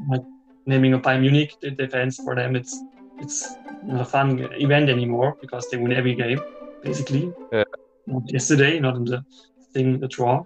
naming 0.66 0.94
a 0.94 0.98
Bayern 0.98 1.20
Munich 1.20 1.54
the 1.60 1.70
defense 1.70 2.16
for 2.16 2.34
them 2.34 2.56
it's 2.56 2.80
it's 3.18 3.56
not 3.82 4.00
a 4.00 4.04
fun 4.04 4.38
event 4.58 4.88
anymore 4.90 5.36
because 5.40 5.68
they 5.70 5.76
win 5.76 5.92
every 5.92 6.14
game 6.14 6.40
basically. 6.82 7.32
Yeah. 7.52 7.64
Not 8.06 8.30
yesterday, 8.30 8.78
not 8.78 8.96
in 8.96 9.04
the 9.04 9.24
thing 9.72 9.98
the 9.98 10.08
draw, 10.08 10.44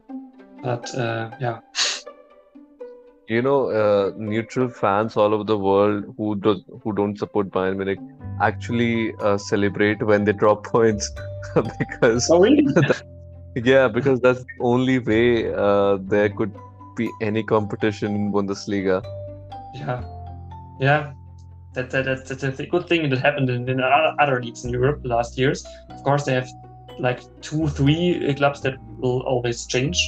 but 0.62 0.94
uh, 0.94 1.30
yeah. 1.40 1.58
You 3.28 3.42
know, 3.42 3.68
uh, 3.70 4.12
neutral 4.16 4.68
fans 4.70 5.16
all 5.16 5.34
over 5.34 5.44
the 5.44 5.58
world 5.58 6.04
who 6.16 6.34
do 6.36 6.52
who 6.82 6.92
don't 6.94 7.18
support 7.18 7.50
Bayern 7.50 7.76
Munich 7.76 7.98
actually 8.40 9.14
uh, 9.20 9.36
celebrate 9.36 10.02
when 10.02 10.24
they 10.24 10.32
drop 10.32 10.64
points 10.74 11.10
because 11.78 12.28
Oh 12.30 12.40
really? 12.40 12.66
yeah, 13.54 13.86
because 13.88 14.20
that's 14.20 14.40
the 14.40 14.56
only 14.60 14.98
way 14.98 15.52
uh, 15.52 15.98
there 16.00 16.30
could 16.30 16.54
be 16.96 17.10
any 17.20 17.42
competition 17.42 18.14
in 18.14 18.32
Bundesliga. 18.32 19.02
yeah, 19.74 20.02
yeah. 20.80 21.12
That, 21.74 21.90
that, 21.90 22.06
that, 22.06 22.26
that's 22.26 22.58
a 22.60 22.66
good 22.66 22.88
thing 22.88 23.08
that 23.10 23.18
happened 23.18 23.50
in, 23.50 23.68
in 23.68 23.80
other 23.80 24.42
leagues 24.42 24.64
in 24.64 24.70
Europe 24.70 25.02
last 25.04 25.36
years. 25.38 25.64
Of 25.90 26.02
course, 26.02 26.24
they 26.24 26.32
have 26.34 26.48
like 26.98 27.20
two, 27.42 27.68
three 27.68 28.34
clubs 28.34 28.62
that 28.62 28.76
will 28.98 29.20
always 29.20 29.66
change. 29.66 29.98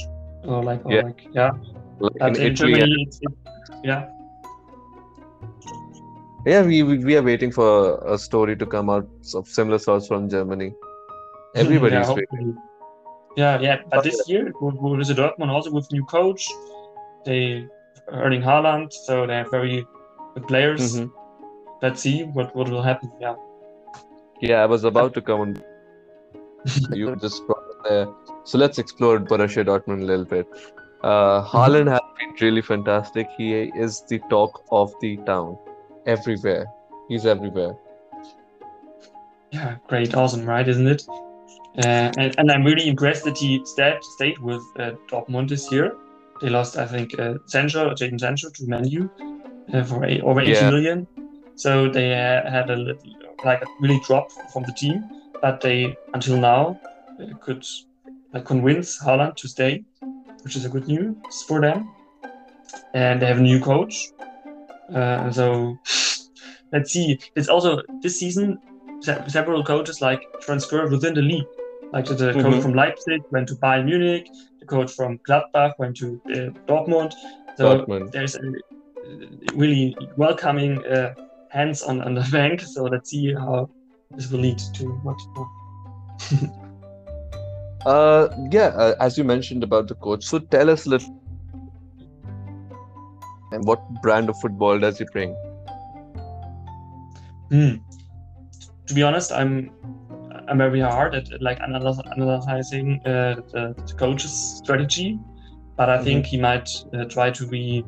Or 0.43 0.63
like, 0.63 0.83
or 0.85 0.93
Yeah. 0.93 1.01
like, 1.03 1.27
yeah. 1.33 1.51
Like 2.01 2.35
in 2.37 2.41
in 2.41 2.51
Italy, 2.51 2.73
Germany, 2.73 3.07
yeah. 3.83 4.09
yeah, 6.45 6.61
we 6.63 6.81
we 6.83 6.97
we 7.09 7.17
are 7.17 7.23
waiting 7.23 7.51
for 7.51 7.69
a 8.13 8.17
story 8.17 8.55
to 8.55 8.65
come 8.65 8.89
out 8.89 9.07
of 9.35 9.47
similar 9.47 9.77
sorts 9.77 10.07
from 10.07 10.29
Germany. 10.29 10.73
Everybody's 11.55 12.07
yeah, 12.07 12.13
waiting. 12.13 12.57
Yeah, 13.37 13.59
yeah. 13.59 13.77
But 13.83 13.89
But 13.89 14.03
this 14.03 14.27
year, 14.27 14.45
with 14.61 14.75
Borussia 14.75 15.15
Dortmund 15.15 15.49
also 15.49 15.71
with 15.71 15.91
new 15.91 16.03
coach, 16.05 16.47
they 17.25 17.67
Erling 18.11 18.41
Haaland, 18.41 18.91
so 18.91 19.25
they 19.27 19.35
have 19.35 19.51
very 19.51 19.85
good 20.33 20.47
players. 20.47 20.95
Mhm. 20.95 21.11
Let's 21.81 22.01
see 22.01 22.23
what, 22.23 22.55
what 22.55 22.69
will 22.69 22.81
happen. 22.81 23.11
Yeah. 23.19 23.35
Yeah, 24.41 24.63
I 24.63 24.65
was 24.65 24.83
about 24.83 25.13
to 25.15 25.21
come 25.21 25.41
on. 25.41 25.63
You 26.93 27.15
just 27.15 27.45
brought 27.47 27.63
it 27.71 27.89
there. 27.89 28.07
So 28.43 28.57
let's 28.57 28.77
explore 28.77 29.19
Borussia 29.19 29.65
Dortmund 29.65 30.01
a 30.01 30.05
little 30.05 30.25
bit. 30.25 30.47
Uh, 31.03 31.43
Haaland 31.43 31.89
has 31.89 31.99
been 32.19 32.35
really 32.41 32.61
fantastic. 32.61 33.27
He 33.37 33.53
is 33.53 34.03
the 34.07 34.19
talk 34.29 34.63
of 34.71 34.93
the 35.01 35.17
town, 35.25 35.57
everywhere. 36.05 36.67
He's 37.09 37.25
everywhere. 37.25 37.75
Yeah, 39.51 39.75
great, 39.87 40.15
awesome, 40.15 40.45
right? 40.45 40.67
Isn't 40.67 40.87
it? 40.87 41.03
Uh, 41.77 42.11
and, 42.17 42.35
and 42.37 42.51
I'm 42.51 42.63
really 42.63 42.87
impressed 42.87 43.23
that 43.25 43.37
he 43.37 43.61
stayed, 43.65 43.97
stayed 44.15 44.37
with 44.39 44.61
uh, 44.79 44.91
Dortmund 45.09 45.49
this 45.49 45.71
year. 45.71 45.95
They 46.41 46.49
lost, 46.49 46.77
I 46.77 46.85
think, 46.85 47.17
uh, 47.19 47.35
Sancho, 47.47 47.91
Jadon 47.91 48.19
Sancho 48.19 48.49
to 48.49 48.67
Man 48.67 48.87
U 48.87 49.09
uh, 49.73 49.83
for 49.83 50.05
a, 50.05 50.19
over 50.21 50.41
80 50.41 50.51
Yeah. 50.51 50.69
million. 50.69 51.07
So 51.55 51.89
they 51.89 52.13
uh, 52.13 52.49
had 52.49 52.69
a 52.69 52.75
little, 52.75 53.01
like 53.43 53.61
a 53.61 53.65
really 53.79 53.99
drop 54.05 54.31
from 54.53 54.63
the 54.63 54.73
team, 54.73 55.03
but 55.41 55.61
they 55.61 55.95
until 56.13 56.37
now 56.37 56.79
uh, 57.19 57.25
could 57.41 57.65
like 58.33 58.45
convince 58.45 59.01
Haaland 59.03 59.35
to 59.37 59.47
stay, 59.47 59.83
which 60.43 60.55
is 60.55 60.65
a 60.65 60.69
good 60.69 60.87
news 60.87 61.15
for 61.47 61.61
them. 61.61 61.89
And 62.93 63.21
they 63.21 63.27
have 63.27 63.37
a 63.37 63.41
new 63.41 63.59
coach. 63.59 64.09
Uh, 64.93 65.31
so 65.31 65.77
let's 66.71 66.91
see. 66.91 67.19
It's 67.35 67.47
also 67.47 67.81
this 68.01 68.19
season 68.19 68.59
se- 69.01 69.23
several 69.27 69.63
coaches 69.63 70.01
like 70.01 70.21
transfer 70.41 70.87
within 70.89 71.13
the 71.13 71.21
league. 71.21 71.47
Like 71.93 72.05
the, 72.05 72.15
the 72.15 72.33
coach 72.33 72.61
from 72.61 72.73
Leipzig 72.73 73.21
went 73.31 73.49
to 73.49 73.55
Bayern 73.55 73.85
Munich, 73.85 74.29
the 74.61 74.65
coach 74.65 74.93
from 74.93 75.19
Gladbach 75.27 75.73
went 75.77 75.97
to 75.97 76.21
uh, 76.27 76.49
Dortmund. 76.67 77.13
So 77.57 77.85
Dortmund. 77.85 78.11
there's 78.11 78.35
a, 78.35 78.41
really 79.55 79.95
welcoming 80.15 80.85
uh, 80.85 81.13
hands 81.49 81.81
on, 81.81 82.01
on 82.01 82.13
the 82.13 82.21
bank. 82.31 82.61
So 82.61 82.83
let's 82.83 83.09
see 83.09 83.33
how 83.33 83.69
this 84.11 84.31
will 84.31 84.39
lead 84.39 84.59
to 84.75 84.85
what. 85.03 85.19
uh, 87.85 88.29
yeah, 88.51 88.67
uh, 88.67 88.95
as 88.99 89.17
you 89.17 89.23
mentioned 89.23 89.63
about 89.63 89.87
the 89.87 89.95
coach, 89.95 90.23
so 90.23 90.39
tell 90.39 90.69
us 90.69 90.85
a 90.85 90.89
little. 90.89 91.17
And 93.51 93.65
what 93.65 93.81
brand 94.01 94.29
of 94.29 94.39
football 94.39 94.79
does 94.79 94.97
he 94.97 95.05
bring? 95.11 95.35
Hmm. 97.49 97.75
To 98.87 98.93
be 98.93 99.03
honest, 99.03 99.31
I'm 99.31 99.71
I'm 100.47 100.57
very 100.57 100.79
hard 100.81 101.15
at 101.15 101.41
like 101.41 101.59
analyzing 101.61 103.01
uh, 103.05 103.35
the, 103.51 103.73
the, 103.87 103.93
coach's 103.93 104.31
strategy, 104.31 105.19
but 105.77 105.89
I 105.89 105.95
mm-hmm. 105.95 106.03
think 106.03 106.25
he 106.25 106.37
might 106.37 106.69
uh, 106.93 107.05
try 107.05 107.31
to 107.31 107.47
be 107.47 107.85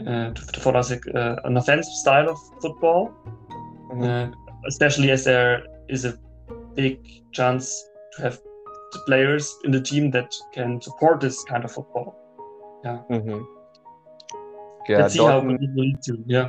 uh, 0.00 0.30
to, 0.30 0.46
to, 0.52 0.60
follow 0.60 0.80
uh, 0.80 1.36
an 1.44 1.56
offensive 1.56 1.94
style 1.94 2.28
of 2.28 2.38
football, 2.60 3.14
mm-hmm. 3.90 4.02
Uh, 4.02 4.30
especially 4.66 5.10
as 5.10 5.24
there 5.24 5.64
is 5.88 6.04
a 6.04 6.18
big 6.74 6.98
chance 7.32 7.84
to 8.16 8.22
have 8.22 8.40
the 8.92 9.00
players 9.00 9.56
in 9.64 9.70
the 9.70 9.80
team 9.80 10.10
that 10.12 10.34
can 10.52 10.80
support 10.80 11.20
this 11.20 11.42
kind 11.44 11.64
of 11.64 11.72
football. 11.72 12.18
Yeah. 12.84 12.98
Mm-hmm. 13.10 13.42
Yeah. 14.88 14.98
Let's 14.98 15.14
see 15.14 15.20
Dortmund, 15.20 15.28
how 15.30 15.38
it 15.38 15.60
will 15.60 15.84
lead 15.84 16.02
to. 16.02 16.24
Yeah. 16.26 16.48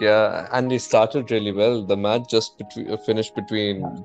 Yeah, 0.00 0.48
and 0.52 0.70
he 0.72 0.78
started 0.78 1.30
really 1.30 1.52
well. 1.52 1.84
The 1.84 1.96
match 1.96 2.28
just 2.28 2.58
between, 2.58 2.90
uh, 2.90 2.96
finished 2.96 3.34
between 3.36 4.04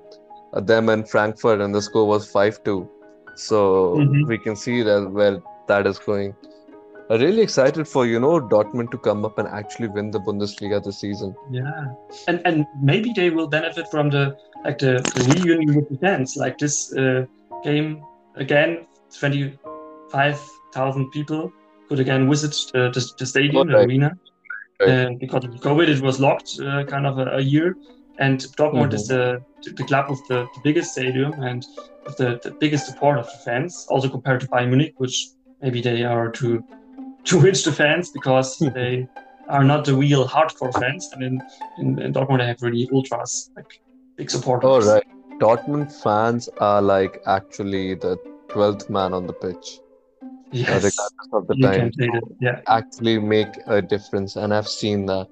them 0.53 0.89
and 0.89 1.09
Frankfurt, 1.09 1.59
and 1.59 1.73
the 1.73 1.81
score 1.81 2.07
was 2.07 2.29
five-two. 2.29 2.87
So 3.35 3.95
mm-hmm. 3.95 4.27
we 4.27 4.37
can 4.37 4.55
see 4.55 4.83
that 4.83 5.09
where 5.09 5.41
that 5.67 5.87
is 5.87 5.97
going. 5.97 6.35
I'm 7.09 7.19
really 7.19 7.41
excited 7.41 7.87
for 7.87 8.05
you 8.05 8.19
know 8.19 8.39
Dortmund 8.39 8.91
to 8.91 8.97
come 8.97 9.25
up 9.25 9.39
and 9.39 9.47
actually 9.47 9.87
win 9.87 10.11
the 10.11 10.19
Bundesliga 10.19 10.83
this 10.83 10.99
season. 10.99 11.35
Yeah, 11.51 11.85
and 12.27 12.41
and 12.45 12.65
maybe 12.81 13.11
they 13.15 13.29
will 13.29 13.47
benefit 13.47 13.89
from 13.89 14.09
the 14.09 14.37
like 14.63 14.77
the, 14.77 15.01
the 15.15 15.41
reunion 15.43 15.75
with 15.75 15.89
the 15.89 15.97
fans. 15.97 16.35
Like 16.37 16.57
this 16.57 16.93
uh, 16.93 17.25
game 17.63 18.03
again, 18.35 18.87
twenty 19.17 19.57
five 20.11 20.39
thousand 20.73 21.09
people 21.11 21.51
could 21.91 21.99
again 21.99 22.29
visit 22.29 22.55
the, 22.73 22.89
the, 22.89 23.11
the 23.19 23.25
stadium, 23.25 23.67
the 23.67 23.77
arena. 23.77 24.17
Uh, 24.79 25.11
because 25.19 25.43
of 25.43 25.51
COVID, 25.51 25.87
it 25.87 26.01
was 26.01 26.19
locked 26.19 26.59
uh, 26.59 26.83
kind 26.85 27.05
of 27.05 27.19
a, 27.19 27.25
a, 27.37 27.41
year. 27.41 27.75
And 28.17 28.39
Dortmund 28.57 28.87
mm-hmm. 28.87 28.95
is 28.95 29.07
the, 29.07 29.43
the 29.61 29.83
club 29.83 30.09
with 30.09 30.25
the, 30.27 30.47
the 30.55 30.61
biggest 30.63 30.93
stadium 30.93 31.33
and 31.33 31.63
the, 32.17 32.39
the 32.43 32.51
biggest 32.59 32.87
support 32.87 33.19
of 33.19 33.25
the 33.25 33.37
fans, 33.45 33.85
also 33.89 34.09
compared 34.09 34.39
to 34.41 34.47
Bayern 34.47 34.69
Munich, 34.69 34.93
which 34.97 35.27
maybe 35.61 35.81
they 35.81 36.03
are 36.03 36.31
too 36.31 36.63
too 37.23 37.39
rich 37.39 37.63
to 37.65 37.71
fans 37.71 38.09
because 38.09 38.57
they 38.73 39.07
are 39.49 39.63
not 39.63 39.85
the 39.85 39.93
real 39.93 40.27
hardcore 40.27 40.73
fans. 40.79 41.09
And 41.13 41.23
in, 41.23 41.41
in, 41.77 41.99
in 42.01 42.13
Dortmund, 42.13 42.39
they 42.39 42.47
have 42.47 42.61
really 42.61 42.89
ultras, 42.91 43.51
like 43.55 43.81
big 44.15 44.31
supporters. 44.31 44.87
Right. 44.87 45.03
Dortmund 45.41 45.91
fans 46.03 46.49
are 46.59 46.81
like 46.81 47.21
actually 47.25 47.95
the 47.95 48.17
12th 48.49 48.89
man 48.89 49.13
on 49.13 49.27
the 49.27 49.33
pitch 49.33 49.79
yes. 50.51 50.67
regardless 50.67 51.29
of 51.33 51.47
the 51.47 51.55
you 51.55 51.63
time 51.63 51.91
yeah. 52.39 52.59
actually 52.67 53.17
make 53.19 53.53
a 53.67 53.81
difference 53.81 54.35
and 54.35 54.53
i've 54.53 54.67
seen 54.67 55.05
that 55.05 55.29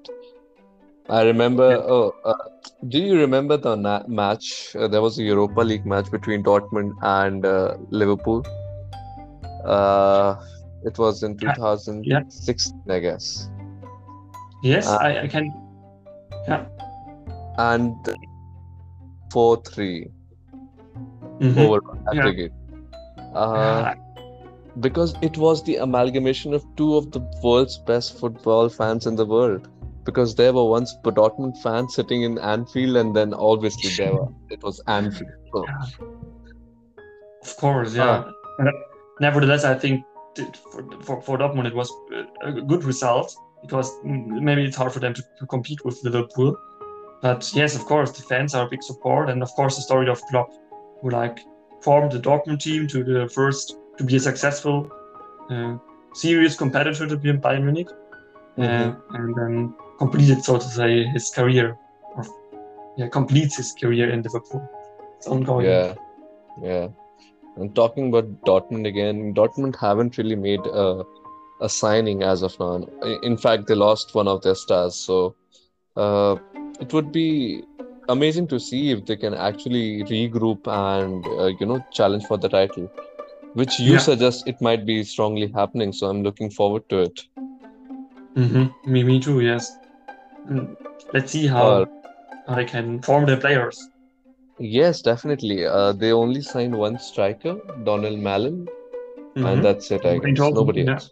i 1.08 1.22
remember 1.22 1.70
yeah. 1.70 1.94
oh 1.94 2.14
uh, 2.24 2.34
do 2.88 2.98
you 2.98 3.16
remember 3.18 3.56
the 3.56 3.74
na- 3.74 4.04
match 4.06 4.74
uh, 4.76 4.88
there 4.88 5.02
was 5.02 5.18
a 5.18 5.22
europa 5.22 5.60
league 5.60 5.86
match 5.86 6.10
between 6.10 6.42
dortmund 6.42 6.92
and 7.02 7.44
uh, 7.44 7.76
liverpool 7.90 8.44
uh, 9.64 10.36
it 10.84 10.96
was 10.98 11.22
in 11.22 11.36
2016 11.36 12.82
yeah. 12.86 12.94
i 12.94 12.98
guess 12.98 13.50
yes 14.62 14.86
I, 14.86 15.22
I 15.22 15.26
can 15.28 15.52
yeah 16.48 16.64
and 17.58 17.94
4-3 19.30 20.10
mm-hmm. 21.40 21.58
over 21.58 21.80
aggregate 22.12 22.52
yeah. 23.16 23.38
uh, 23.38 23.94
because 24.78 25.14
it 25.22 25.36
was 25.36 25.62
the 25.64 25.76
amalgamation 25.76 26.54
of 26.54 26.64
two 26.76 26.96
of 26.96 27.10
the 27.12 27.20
world's 27.42 27.78
best 27.78 28.18
football 28.18 28.68
fans 28.68 29.06
in 29.06 29.16
the 29.16 29.26
world. 29.26 29.68
Because 30.04 30.34
there 30.34 30.52
were 30.52 30.64
once 30.64 30.96
Dortmund 31.04 31.60
fans 31.62 31.94
sitting 31.94 32.22
in 32.22 32.38
Anfield, 32.38 32.96
and 32.96 33.14
then 33.14 33.34
obviously 33.34 33.90
there 33.98 34.14
were 34.14 34.28
it 34.48 34.62
was 34.62 34.80
Anfield. 34.86 35.30
So. 35.52 35.66
Of 37.42 37.56
course, 37.56 37.94
yeah. 37.94 38.24
Uh, 38.58 38.70
Nevertheless, 39.20 39.64
I 39.64 39.74
think 39.74 40.04
for, 40.72 40.82
for, 41.02 41.20
for 41.20 41.38
Dortmund 41.38 41.66
it 41.66 41.74
was 41.74 41.92
a 42.42 42.52
good 42.52 42.84
result 42.84 43.36
because 43.62 43.92
maybe 44.02 44.64
it's 44.64 44.76
hard 44.76 44.92
for 44.92 45.00
them 45.00 45.12
to, 45.12 45.22
to 45.38 45.46
compete 45.46 45.84
with 45.84 46.02
Liverpool. 46.02 46.56
But 47.22 47.50
yes, 47.54 47.76
of 47.76 47.84
course, 47.84 48.12
the 48.12 48.22
fans 48.22 48.54
are 48.54 48.66
a 48.66 48.68
big 48.68 48.82
support, 48.82 49.28
and 49.28 49.42
of 49.42 49.50
course, 49.50 49.76
the 49.76 49.82
story 49.82 50.08
of 50.08 50.22
Klopp, 50.26 50.50
who 51.00 51.10
like 51.10 51.40
formed 51.82 52.12
the 52.12 52.18
Dortmund 52.18 52.60
team 52.60 52.86
to 52.88 53.04
the 53.04 53.28
first 53.28 53.76
to 53.98 54.04
be 54.04 54.16
a 54.16 54.20
successful, 54.20 54.90
uh, 55.50 55.76
serious 56.14 56.56
competitor 56.56 57.06
to 57.06 57.16
be 57.16 57.28
in 57.28 57.40
Bayern 57.40 57.64
Munich, 57.64 57.88
uh, 58.58 58.62
mm-hmm. 58.62 59.14
and 59.14 59.34
then 59.34 59.74
completed, 59.98 60.42
so 60.42 60.56
to 60.58 60.64
say, 60.64 61.04
his 61.04 61.30
career, 61.30 61.76
or 62.16 62.24
yeah, 62.96 63.08
completes 63.08 63.56
his 63.56 63.74
career 63.78 64.10
in 64.10 64.22
Liverpool. 64.22 64.66
It's 65.18 65.26
ongoing. 65.26 65.66
Yeah, 65.66 65.94
yeah. 66.62 66.88
And 67.56 67.74
talking 67.74 68.08
about 68.08 68.40
Dortmund 68.42 68.86
again, 68.86 69.34
Dortmund 69.34 69.76
haven't 69.76 70.16
really 70.16 70.36
made 70.36 70.64
a, 70.66 71.02
a 71.60 71.68
signing 71.68 72.22
as 72.22 72.42
of 72.42 72.58
now. 72.58 72.86
In 73.22 73.36
fact, 73.36 73.66
they 73.66 73.74
lost 73.74 74.14
one 74.14 74.28
of 74.28 74.40
their 74.42 74.54
stars, 74.54 74.94
so 74.94 75.34
uh, 75.96 76.36
it 76.80 76.92
would 76.92 77.12
be 77.12 77.62
amazing 78.08 78.46
to 78.48 78.58
see 78.58 78.90
if 78.90 79.04
they 79.06 79.16
can 79.16 79.34
actually 79.34 80.02
regroup 80.04 80.66
and 80.66 81.24
uh, 81.38 81.46
you 81.60 81.66
know 81.66 81.84
challenge 81.92 82.24
for 82.26 82.36
the 82.36 82.48
title 82.48 82.90
which 83.54 83.78
you 83.80 83.92
yeah. 83.92 83.98
suggest 83.98 84.46
it 84.46 84.60
might 84.60 84.86
be 84.86 85.02
strongly 85.02 85.48
happening. 85.48 85.92
So 85.92 86.08
I'm 86.08 86.22
looking 86.22 86.50
forward 86.50 86.88
to 86.88 86.98
it. 87.00 87.20
Mm-hmm. 88.36 88.92
Me, 88.92 89.02
me 89.02 89.18
too. 89.18 89.40
Yes. 89.40 89.76
Mm, 90.48 90.76
let's 91.12 91.32
see 91.32 91.48
how, 91.48 91.66
uh, 91.66 91.84
how 92.46 92.54
they 92.54 92.64
can 92.64 93.02
form 93.02 93.26
their 93.26 93.36
players. 93.36 93.88
Yes, 94.58 95.02
definitely. 95.02 95.66
Uh, 95.66 95.92
they 95.92 96.12
only 96.12 96.42
signed 96.42 96.76
one 96.76 96.98
striker, 96.98 97.54
Donyell 97.84 98.20
Malen 98.20 98.68
mm-hmm. 99.34 99.46
and 99.46 99.64
that's 99.64 99.90
it. 99.90 100.04
I 100.04 100.18
guess 100.18 100.24
Eindhoven, 100.24 100.54
nobody 100.54 100.82
yeah. 100.82 100.92
else. 100.92 101.10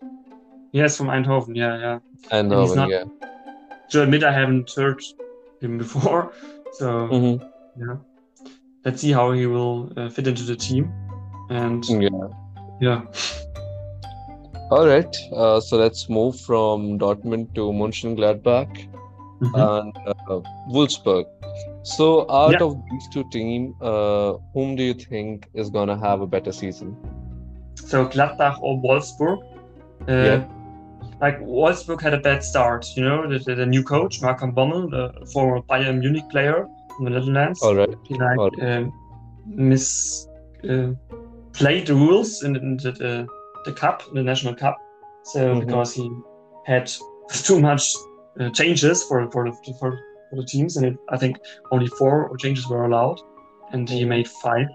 Yes, 0.72 0.96
from 0.96 1.06
Eindhoven. 1.08 1.56
Yeah, 1.56 1.78
yeah. 1.78 1.98
Eindhoven. 2.30 2.76
Not, 2.76 2.90
yeah. 2.90 3.04
To 3.90 4.02
admit, 4.02 4.22
I 4.22 4.32
haven't 4.32 4.70
heard 4.74 5.02
him 5.60 5.78
before. 5.78 6.32
So 6.74 7.08
mm-hmm. 7.08 7.44
yeah, 7.80 7.96
let's 8.84 9.00
see 9.00 9.10
how 9.10 9.32
he 9.32 9.46
will 9.46 9.90
uh, 9.96 10.10
fit 10.10 10.26
into 10.26 10.42
the 10.42 10.54
team. 10.54 10.92
And 11.48 11.82
yeah, 11.88 12.28
yeah. 12.78 13.00
All 14.70 14.86
right. 14.86 15.16
Uh, 15.32 15.60
so 15.60 15.78
let's 15.78 16.10
move 16.10 16.38
from 16.38 16.98
Dortmund 16.98 17.54
to 17.54 17.72
Mönchengladbach 17.72 18.68
mm-hmm. 19.40 19.54
and 19.54 19.96
uh, 20.06 20.40
Wolfsburg. 20.70 21.24
So, 21.82 22.30
out 22.30 22.52
yeah. 22.52 22.66
of 22.66 22.76
these 22.90 23.08
two 23.08 23.24
teams, 23.30 23.74
uh, 23.80 24.34
whom 24.52 24.76
do 24.76 24.82
you 24.82 24.92
think 24.92 25.48
is 25.54 25.70
going 25.70 25.88
to 25.88 25.96
have 25.96 26.20
a 26.20 26.26
better 26.26 26.52
season? 26.52 26.94
So, 27.76 28.06
Gladbach 28.06 28.60
or 28.60 28.76
Wolfsburg? 28.82 29.38
Uh, 30.06 30.12
yeah. 30.12 30.44
Like, 31.20 31.40
Wolfsburg 31.40 32.00
had 32.00 32.14
a 32.14 32.20
bad 32.20 32.44
start, 32.44 32.86
you 32.96 33.02
know, 33.02 33.26
the, 33.28 33.54
the, 33.54 33.66
new 33.66 33.82
coach, 33.82 34.22
Marco 34.22 34.46
Bommel, 34.46 34.90
the 34.90 35.26
former 35.32 35.60
Bayern 35.62 35.98
Munich 35.98 36.28
player 36.30 36.66
from 36.94 37.06
the 37.06 37.10
Netherlands. 37.10 37.60
All 37.62 37.74
right. 37.74 37.92
He, 38.04 38.14
like, 38.14 38.38
right. 38.38 38.62
Um, 38.62 38.92
miss 39.46 40.28
uh, 40.68 40.92
played 41.52 41.86
the 41.86 41.94
rules 41.94 42.42
in, 42.42 42.56
in 42.56 42.76
the, 42.76 42.92
the, 42.92 43.26
the 43.64 43.72
cup, 43.72 44.02
the 44.12 44.22
national 44.22 44.54
cup. 44.54 44.76
So 45.24 45.40
mm-hmm. 45.40 45.66
because 45.66 45.94
he 45.94 46.10
had 46.66 46.90
too 47.30 47.60
much 47.60 47.94
uh, 48.40 48.50
changes 48.50 49.02
for 49.04 49.30
for 49.30 49.50
the, 49.50 49.74
for, 49.78 49.98
for 50.30 50.36
the 50.36 50.44
teams, 50.44 50.76
and 50.76 50.86
it, 50.86 50.96
I 51.10 51.16
think 51.16 51.38
only 51.70 51.86
four 51.86 52.34
changes 52.38 52.68
were 52.68 52.84
allowed, 52.84 53.20
and 53.72 53.88
he 53.88 54.00
mm-hmm. 54.00 54.08
made 54.10 54.28
five. 54.28 54.68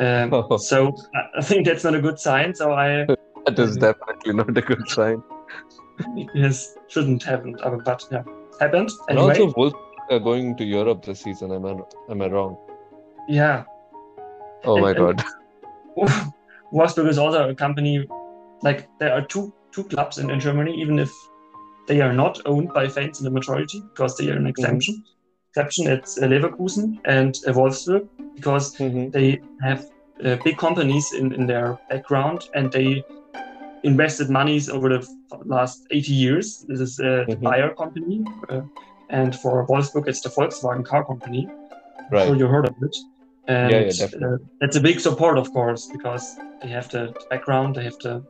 Um. 0.00 0.58
So 0.58 0.96
I 1.38 1.42
think 1.42 1.66
that's 1.66 1.84
not 1.84 1.94
a 1.94 2.00
good 2.00 2.18
sign. 2.18 2.54
So 2.54 2.72
I 2.72 3.06
that 3.46 3.58
is 3.58 3.76
definitely 3.76 4.34
not 4.34 4.56
a 4.56 4.62
good 4.62 4.88
sign. 4.88 5.22
Yes, 6.34 6.76
shouldn't 6.88 7.22
happen, 7.22 7.56
uh, 7.62 7.76
but 7.84 8.06
yeah, 8.10 8.22
happened. 8.60 8.90
Anyway. 9.08 9.32
And 9.34 9.42
also, 9.42 9.52
Wolf 9.56 9.74
are 10.10 10.18
going 10.18 10.56
to 10.56 10.64
Europe 10.64 11.04
this 11.04 11.20
season. 11.20 11.52
Am 11.52 11.66
I 11.66 11.76
am 12.10 12.22
I 12.22 12.28
wrong? 12.28 12.56
Yeah. 13.28 13.64
Oh 14.64 14.76
and, 14.76 14.82
my 14.82 14.92
god. 14.92 15.24
Wolfsburg 16.72 17.08
is 17.08 17.18
also 17.18 17.48
a 17.48 17.54
company 17.54 18.06
like 18.62 18.88
there 18.98 19.12
are 19.12 19.22
two 19.22 19.52
two 19.72 19.84
clubs 19.84 20.18
in, 20.18 20.30
in 20.30 20.40
Germany, 20.40 20.74
even 20.80 20.98
if 20.98 21.10
they 21.86 22.00
are 22.00 22.12
not 22.12 22.40
owned 22.46 22.72
by 22.72 22.88
fans 22.88 23.20
in 23.20 23.24
the 23.24 23.30
majority 23.30 23.82
because 23.92 24.16
they 24.16 24.30
are 24.30 24.36
an 24.36 24.46
exemption. 24.46 24.94
Mm-hmm. 24.94 25.10
Exception 25.50 25.86
it's 25.86 26.18
uh, 26.20 26.26
Leverkusen 26.26 26.98
and 27.04 27.36
uh, 27.46 27.52
Wolfsburg 27.52 28.08
because 28.34 28.74
mm-hmm. 28.76 29.10
they 29.10 29.40
have 29.62 29.86
uh, 30.24 30.36
big 30.44 30.56
companies 30.58 31.12
in, 31.12 31.32
in 31.32 31.46
their 31.46 31.78
background 31.88 32.48
and 32.54 32.72
they 32.72 33.04
invested 33.84 34.30
monies 34.30 34.68
over 34.68 34.88
the 34.88 35.06
last 35.44 35.86
80 35.90 36.12
years. 36.12 36.64
This 36.68 36.80
is 36.80 37.00
uh, 37.00 37.24
the 37.28 37.36
Mhm. 37.36 37.42
Bayer 37.44 37.74
company, 37.74 38.24
uh, 38.48 38.62
and 39.10 39.36
for 39.36 39.66
Wolfsburg, 39.66 40.08
it's 40.08 40.20
the 40.20 40.30
Volkswagen 40.30 40.84
car 40.84 41.04
company. 41.04 41.48
I'm 41.98 42.10
Right. 42.10 42.26
sure 42.26 42.36
you 42.36 42.46
heard 42.46 42.66
of 42.66 42.74
it. 42.82 42.96
And 43.46 43.70
Yeah, 43.70 43.80
yeah, 43.80 43.92
definitely. 43.92 44.26
uh, 44.26 44.38
that's 44.60 44.76
a 44.76 44.80
big 44.80 45.00
support, 45.00 45.38
of 45.38 45.52
course, 45.52 45.86
because 45.92 46.36
they 46.62 46.68
have 46.68 46.88
the 46.88 47.14
background, 47.30 47.76
they 47.76 47.84
have 47.84 47.98
the 48.02 48.22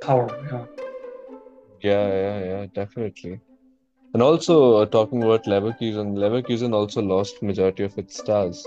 power. 0.00 0.28
Yeah. 0.50 0.66
Yeah, 1.82 2.06
yeah, 2.08 2.38
yeah, 2.44 2.66
definitely. 2.74 3.40
And 4.14 4.22
also 4.22 4.76
uh, 4.76 4.86
talking 4.86 5.22
about 5.22 5.44
Leverkusen, 5.44 6.16
Leverkusen 6.16 6.72
also 6.72 7.02
lost 7.02 7.42
majority 7.42 7.84
of 7.84 7.98
its 7.98 8.18
stars. 8.18 8.66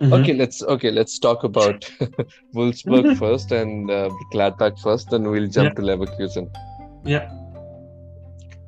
Mhm. 0.00 0.12
Okay, 0.12 0.34
let's 0.34 0.62
okay, 0.62 0.90
let's 0.90 1.18
talk 1.18 1.44
about 1.44 1.80
Wolfsburg 2.54 3.16
first 3.16 3.52
and 3.52 3.90
uh, 3.90 4.10
Gladbach 4.32 4.78
first, 4.80 5.10
then 5.10 5.22
we'll 5.30 5.48
jump 5.48 5.70
Yeah. 5.70 5.74
to 5.74 5.82
Leverkusen. 5.82 6.48
Yeah. 7.04 7.30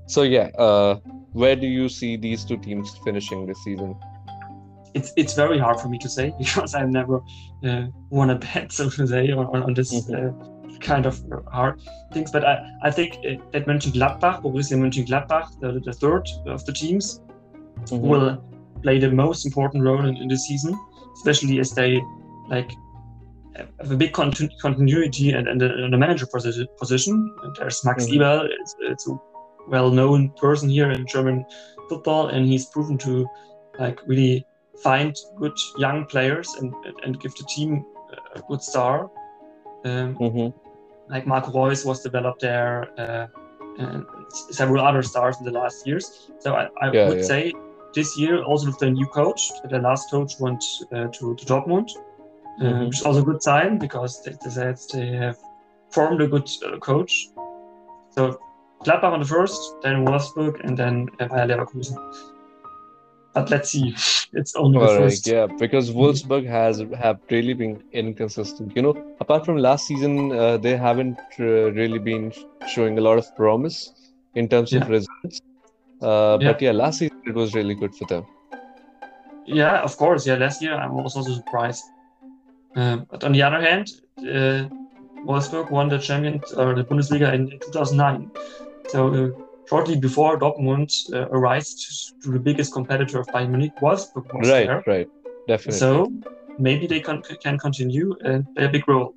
So 0.07 0.23
yeah, 0.23 0.49
uh, 0.59 0.97
where 1.33 1.55
do 1.57 1.67
you 1.67 1.89
see 1.89 2.17
these 2.17 2.45
two 2.45 2.57
teams 2.57 2.97
finishing 3.05 3.47
this 3.47 3.63
season? 3.65 3.95
it's 4.95 5.13
it's 5.17 5.35
very 5.35 5.59
hard 5.59 5.79
for 5.79 5.89
me 5.89 5.99
to 5.99 6.09
say 6.09 6.33
because 6.39 6.75
I've 6.75 6.89
never 6.91 7.21
uh, 7.63 7.83
won 8.11 8.31
a 8.31 8.35
bet, 8.37 8.73
so 8.79 8.89
to 8.89 9.07
say, 9.07 9.31
on, 9.33 9.47
on 9.63 9.75
this 9.75 9.93
Mhm. 9.93 10.15
uh, 10.19 10.33
kind 10.81 11.05
of 11.07 11.21
hard 11.53 11.81
things. 12.13 12.31
But 12.31 12.45
I, 12.45 12.55
I 12.83 12.91
think 12.91 13.19
uh, 13.19 13.35
that 13.53 13.67
Mönchengladbach, 13.67 14.41
Borussia 14.43 14.77
Mönchengladbach, 14.79 15.61
the, 15.61 15.81
the 15.85 15.93
third 15.93 16.27
of 16.47 16.65
the 16.65 16.73
teams, 16.73 17.21
Mhm. 17.91 18.01
will 18.01 18.43
play 18.83 18.99
the 18.99 19.11
most 19.11 19.45
important 19.45 19.85
role 19.85 20.05
in, 20.07 20.17
in 20.17 20.29
this 20.29 20.47
season, 20.47 20.75
especially 21.19 21.59
as 21.59 21.71
they 21.73 22.01
like 22.49 22.71
have 23.81 23.91
a 23.91 23.97
big 23.97 24.13
continu- 24.13 24.57
continuity 24.61 25.33
and, 25.33 25.49
and, 25.49 25.61
the, 25.61 25.69
and 25.85 25.93
the 25.93 25.99
manager 25.99 26.27
position. 26.27 26.67
position. 26.79 27.15
And 27.43 27.57
there's 27.57 27.85
Max 27.85 28.07
Mhm. 28.07 28.15
Eberl, 28.17 28.49
it's, 28.61 28.75
it's 28.81 29.09
a 29.09 29.15
well-known 29.69 30.31
person 30.41 30.69
here 30.69 30.91
in 30.91 31.07
German 31.07 31.45
football, 31.89 32.29
and 32.29 32.47
he's 32.47 32.67
proven 32.67 32.97
to 32.99 33.27
like 33.79 33.99
really 34.07 34.47
find 34.83 35.15
good 35.41 35.57
young 35.77 36.05
players 36.07 36.49
and 36.59 36.73
and 37.05 37.21
give 37.21 37.35
the 37.35 37.45
team 37.55 37.85
a 38.37 38.41
good 38.49 38.63
star. 38.63 39.11
Um, 39.85 40.15
Mhm. 40.17 40.53
like 41.11 41.27
Marco 41.27 41.51
Reus 41.53 41.85
was 41.85 41.99
developed 42.03 42.41
there, 42.41 42.75
uh, 43.03 43.27
and 43.83 44.05
several 44.61 44.83
other 44.89 45.03
stars 45.03 45.35
in 45.41 45.45
the 45.45 45.53
last 45.61 45.87
years. 45.87 46.05
So 46.43 46.49
I, 46.61 46.63
I 46.85 46.87
Yeah, 46.93 47.09
would 47.09 47.19
yeah. 47.21 47.33
say 47.33 47.43
this 47.99 48.11
year, 48.23 48.37
also 48.49 48.65
with 48.71 48.79
the 48.79 48.91
new 48.99 49.07
coach, 49.21 49.43
the 49.75 49.81
last 49.89 50.05
coach 50.15 50.33
went 50.45 50.63
uh, 50.93 51.07
to, 51.17 51.25
to 51.39 51.43
Dortmund, 51.51 51.89
uh, 51.97 52.65
Mhm. 52.65 52.87
which 52.87 52.99
is 53.01 53.05
also 53.07 53.21
a 53.25 53.29
good 53.31 53.43
sign 53.51 53.71
because 53.87 54.13
they, 54.23 54.35
they 54.43 54.51
said 54.59 54.77
they 54.95 55.09
have 55.25 55.39
formed 55.97 56.21
a 56.27 56.29
good 56.35 56.49
uh, 56.67 56.79
coach. 56.91 57.13
So 58.15 58.21
Gladbach 58.85 59.13
on 59.17 59.21
the 59.25 59.31
first, 59.37 59.61
then 59.83 59.97
Wolfsburg, 60.07 60.55
and 60.65 60.75
then 60.81 60.95
uh, 61.21 61.27
Bayer 61.31 61.47
Leverkusen. 61.51 61.97
But 63.35 63.51
let's 63.51 63.71
see. 63.75 63.89
It's 64.41 64.55
only 64.63 64.79
the 64.79 64.87
first. 65.01 65.27
yeah, 65.27 65.47
because 65.65 65.87
Wolfsburg 66.01 66.45
has 66.61 66.75
have 67.05 67.19
really 67.35 67.55
been 67.63 67.75
inconsistent. 68.03 68.69
You 68.77 68.83
know, 68.85 68.95
apart 69.25 69.43
from 69.47 69.57
last 69.69 69.83
season, 69.91 70.15
uh, 70.33 70.59
they 70.65 70.77
haven't 70.89 71.19
uh, 71.41 71.45
really 71.81 72.01
been 72.11 72.25
showing 72.75 72.95
a 72.99 73.05
lot 73.09 73.17
of 73.23 73.27
promise 73.43 73.77
in 74.41 74.45
terms 74.53 74.71
of 74.77 74.83
results. 74.97 75.37
Uh, 76.01 76.39
Yeah. 76.41 76.53
but 76.53 76.63
yeah, 76.63 76.73
last 76.73 76.99
season 76.99 77.17
it 77.27 77.35
was 77.35 77.55
really 77.55 77.75
good 77.75 77.95
for 77.95 78.07
them. 78.07 78.25
Yeah, 79.47 79.81
of 79.83 79.97
course. 79.97 80.27
Yeah, 80.27 80.37
last 80.37 80.63
year 80.63 80.75
I 80.75 80.87
was 80.87 81.17
also 81.17 81.33
surprised. 81.33 81.85
Um, 82.77 83.07
but 83.11 83.25
on 83.25 83.33
the 83.33 83.43
other 83.43 83.61
hand, 83.61 83.89
uh, 84.19 84.69
Wolfsburg 85.27 85.71
won 85.71 85.89
the 85.89 85.99
champion 85.99 86.41
or 86.57 86.75
the 86.75 86.85
Bundesliga 86.85 87.33
in 87.35 87.51
2009. 87.51 88.31
So 88.89 89.09
uh, 89.15 89.29
shortly 89.69 89.97
before 89.97 90.39
Dortmund 90.39 90.91
uh, 91.13 91.29
arose 91.31 92.13
to 92.23 92.31
the 92.33 92.39
biggest 92.39 92.73
competitor 92.73 93.21
of 93.21 93.27
Bayern 93.29 93.49
Munich, 93.51 93.73
Wolfsburg 93.81 94.27
was 94.35 94.49
Right, 94.51 94.67
there. 94.67 94.85
right, 94.87 95.09
definitely. 95.49 95.79
So 95.81 96.13
maybe 96.59 96.87
they 96.87 97.01
can, 97.01 97.23
can 97.43 97.59
continue 97.59 98.17
and 98.25 98.45
play 98.55 98.67
a 98.67 98.69
big 98.69 98.87
role. 98.87 99.15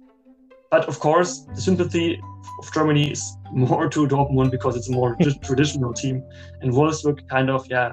But 0.71 0.87
of 0.87 0.99
course, 1.01 1.41
the 1.53 1.61
sympathy 1.61 2.21
of 2.59 2.73
Germany 2.73 3.11
is 3.11 3.37
more 3.51 3.89
to 3.89 4.07
Dortmund 4.07 4.51
because 4.51 4.77
it's 4.77 4.87
a 4.87 4.93
more 4.93 5.15
tr- 5.21 5.37
traditional 5.43 5.93
team, 5.93 6.23
and 6.61 6.71
Wolfsburg 6.71 7.27
kind 7.27 7.49
of 7.49 7.67
yeah, 7.69 7.91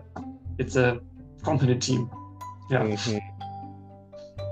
it's 0.58 0.76
a 0.76 1.00
company 1.44 1.74
team. 1.74 2.08
Yeah. 2.70 2.84
Mhm. 2.84 3.20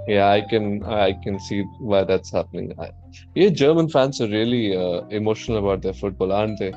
Yeah, 0.09 0.29
I 0.29 0.41
can 0.41 0.83
I 0.85 1.13
can 1.23 1.39
see 1.39 1.63
why 1.79 2.03
that's 2.05 2.33
happening. 2.33 2.75
I, 2.81 2.91
yeah, 3.35 3.51
German 3.51 3.89
fans 3.89 4.21
are 4.21 4.29
really 4.29 4.77
uh, 4.77 5.07
emotional 5.21 5.59
about 5.59 5.83
their 5.83 5.95
football, 5.95 6.33
aren't 6.33 6.59
they? 6.59 6.73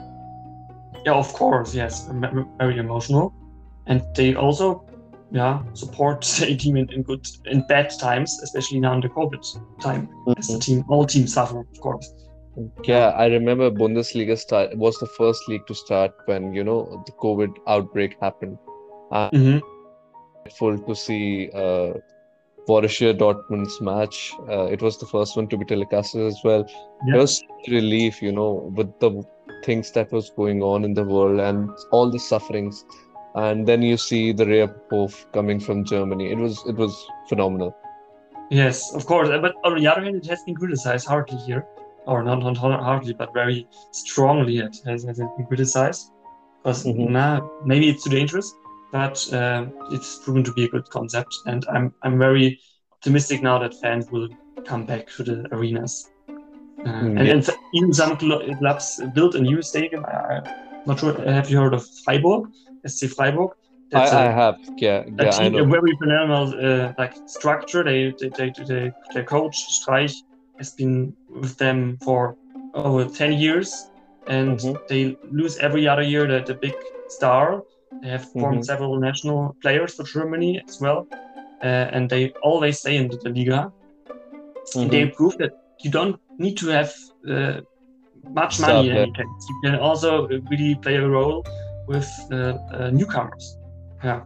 Yeah, 1.06 1.14
of 1.14 1.34
course, 1.34 1.74
yes, 1.74 2.10
very 2.60 2.78
emotional, 2.78 3.34
and 3.88 4.04
they 4.16 4.36
also, 4.36 4.84
yeah, 5.32 5.62
support 5.74 6.22
the 6.40 6.56
team 6.56 6.78
in, 6.78 6.92
in 6.92 7.04
good 7.04 7.28
in 7.46 7.66
bad 7.68 7.92
times, 8.00 8.40
especially 8.44 8.80
now 8.80 8.94
in 8.94 9.02
the 9.02 9.10
COVID 9.10 9.82
time, 9.82 10.10
as 10.38 10.48
the 10.48 10.60
team 10.60 10.84
all 10.90 11.06
teams 11.06 11.34
suffer, 11.34 11.60
of 11.60 11.80
course. 11.82 12.14
Yeah, 12.84 13.10
I 13.10 13.28
remember 13.28 13.72
Bundesliga 13.72 14.38
start 14.38 14.76
was 14.76 14.98
the 14.98 15.06
first 15.06 15.48
league 15.48 15.66
to 15.68 15.76
start 15.76 16.12
when, 16.26 16.54
you 16.54 16.64
know, 16.64 17.04
the 17.06 17.12
COVID 17.14 17.56
outbreak 17.68 18.18
happened. 18.22 18.58
hmm 19.12 19.60
Full 20.58 20.80
to 20.80 20.96
see 20.96 21.50
uh, 21.54 21.94
Borussia 22.68 23.14
Dortmund's 23.18 23.80
match. 23.82 24.34
Uh, 24.50 24.66
it 24.66 24.82
was 24.82 24.98
the 24.98 25.06
first 25.06 25.38
one 25.38 25.48
to 25.50 25.58
be 25.58 25.66
telecasted 25.66 26.28
as 26.28 26.40
well. 26.44 26.66
Yeah. 27.06 27.18
Was 27.18 27.44
relief, 27.68 28.22
you 28.22 28.32
know, 28.32 28.72
with 28.76 29.00
the 29.00 29.24
things 29.64 29.92
that 29.92 30.12
was 30.12 30.32
going 30.32 30.64
on 30.64 30.84
in 30.84 30.94
the 30.94 31.04
world 31.04 31.40
and 31.40 31.70
all 31.92 32.10
the 32.10 32.20
sufferings. 32.20 32.84
And 33.36 33.68
then 33.68 33.82
you 33.82 33.98
see 33.98 34.32
the 34.34 34.46
Rea 34.46 34.68
Popov 34.68 35.26
coming 35.34 35.60
from 35.60 35.86
Germany. 35.86 36.32
It 36.32 36.38
was 36.38 36.64
it 36.68 36.76
was 36.76 36.94
phenomenal. 37.28 37.76
Yes, 38.50 38.94
of 38.96 39.06
course. 39.06 39.30
But 39.30 39.54
on 39.64 39.78
the 39.78 39.88
other 39.88 40.02
hand, 40.02 40.16
it 40.16 40.26
has 40.26 40.42
been 40.44 40.56
criticized 40.56 41.08
hardly 41.08 41.38
here, 41.46 41.64
or 42.08 42.24
not, 42.24 42.40
not 42.42 42.58
hardly, 42.58 43.14
but 43.14 43.32
very 43.34 43.68
strongly. 43.92 44.58
It 44.58 44.76
has, 44.86 45.04
has 45.04 45.18
been 45.20 45.46
criticized 45.48 46.12
because 46.64 46.86
Mhm. 46.86 47.10
nah, 47.10 47.42
maybe 47.66 47.90
it's 47.90 48.04
too 48.04 48.10
dangerous, 48.10 48.52
but 48.92 49.34
uh, 49.34 49.66
it's 49.92 50.20
proven 50.24 50.44
to 50.44 50.54
be 50.54 50.64
a 50.66 50.70
good 50.70 50.90
concept, 50.90 51.34
and 51.46 51.66
I'm 51.70 51.94
I'm 52.04 52.18
very 52.18 52.60
optimistic 52.94 53.44
now 53.44 53.60
that 53.60 53.76
fans 53.76 54.10
will 54.12 54.28
come 54.66 54.86
back 54.86 55.08
to 55.18 55.24
the 55.24 55.48
arenas. 55.52 56.10
Uh, 56.86 56.92
Mm, 57.04 57.20
and, 57.20 57.28
and 57.30 57.50
even 57.74 57.94
some 57.94 58.18
clubs 58.18 59.02
built 59.14 59.36
a 59.36 59.42
new 59.42 59.62
stadium. 59.62 60.06
I, 60.06 60.38
I'm 60.38 60.44
not 60.86 61.00
sure. 61.00 61.14
Have 61.22 61.50
you 61.50 61.60
heard 61.60 61.74
of 61.74 61.86
Freiburg? 62.04 62.44
SC 62.86 63.08
Freiburg. 63.08 63.52
I, 63.94 64.00
That's 64.00 64.12
a- 64.14 64.18
I 64.18 64.24
have, 64.32 64.58
yeah, 64.78 65.04
a 65.18 65.24
yeah, 65.24 65.36
I 65.38 65.50
team, 65.50 65.56
a 65.56 65.66
very 65.66 65.96
phenomenal 65.98 66.46
uh, 66.54 66.94
like 66.98 67.14
structure. 67.26 67.84
They, 67.84 68.14
they, 68.20 68.30
they, 68.30 68.50
they, 68.66 68.92
their 69.14 69.24
coach 69.24 69.56
Streich 69.80 70.16
has 70.60 70.72
been 70.74 71.14
with 71.28 71.58
them 71.58 71.98
for 72.04 72.36
over 72.74 73.06
ten 73.06 73.34
years, 73.34 73.90
and 74.28 74.60
Mhm. 74.60 74.78
they 74.88 75.18
lose 75.32 75.58
every 75.58 75.88
other 75.88 76.04
year 76.04 76.28
the, 76.28 76.40
the 76.46 76.54
big 76.54 76.76
star. 77.08 77.64
They 78.04 78.10
have 78.10 78.26
formed 78.26 78.60
Mhm. 78.60 78.66
several 78.66 79.00
national 79.00 79.56
players 79.62 79.96
for 79.96 80.04
Germany 80.04 80.62
as 80.68 80.80
well, 80.80 81.08
uh, 81.64 81.66
and 81.96 82.10
they 82.10 82.32
always 82.44 82.80
stay 82.80 82.96
in 82.98 83.10
the 83.10 83.30
Liga. 83.30 83.72
And 84.76 84.92
they 84.92 85.08
prove 85.08 85.36
that 85.40 85.52
you 85.84 85.90
don't 85.92 86.16
need 86.38 86.56
to 86.58 86.68
have 86.68 86.94
uh, 87.28 87.62
much 88.34 88.60
money 88.60 88.90
in 88.90 88.98
any 88.98 89.12
case. 89.12 89.26
You 89.50 89.56
can 89.64 89.76
also 89.80 90.28
really 90.28 90.76
play 90.76 90.96
a 90.98 91.08
role 91.08 91.44
with 91.90 92.10
uh, 92.32 92.54
uh, 92.72 92.90
newcomers. 92.94 93.58
Yeah. 94.04 94.22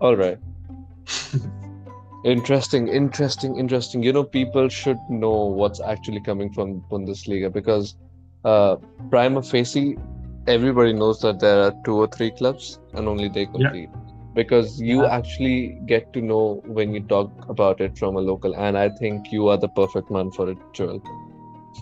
All 0.00 0.16
right. 0.16 0.38
Interesting, 2.24 2.86
interesting, 2.86 3.58
interesting. 3.58 4.00
You 4.00 4.12
know, 4.12 4.22
people 4.22 4.68
should 4.68 4.98
know 5.10 5.46
what's 5.60 5.80
actually 5.80 6.20
coming 6.20 6.52
from 6.52 6.84
Bundesliga 6.88 7.52
because 7.52 7.96
uh, 8.44 8.76
prima 9.10 9.42
facie, 9.42 9.98
everybody 10.46 10.92
knows 10.92 11.20
that 11.22 11.40
there 11.40 11.60
are 11.62 11.72
two 11.84 11.96
or 11.96 12.06
three 12.06 12.30
clubs 12.30 12.78
and 12.94 13.08
only 13.08 13.28
they 13.28 13.46
compete. 13.46 13.90
Because 14.34 14.80
you 14.80 15.02
Yeah. 15.02 15.16
actually 15.16 15.80
get 15.86 16.12
to 16.12 16.20
know 16.20 16.62
when 16.64 16.94
you 16.94 17.00
talk 17.00 17.32
about 17.48 17.80
it 17.80 17.98
from 17.98 18.14
a 18.16 18.20
local, 18.20 18.54
and 18.54 18.78
I 18.78 18.88
think 19.00 19.32
you 19.32 19.48
are 19.48 19.58
the 19.58 19.68
perfect 19.80 20.08
man 20.08 20.30
for 20.30 20.48
it, 20.48 20.58
Joel. 20.72 21.02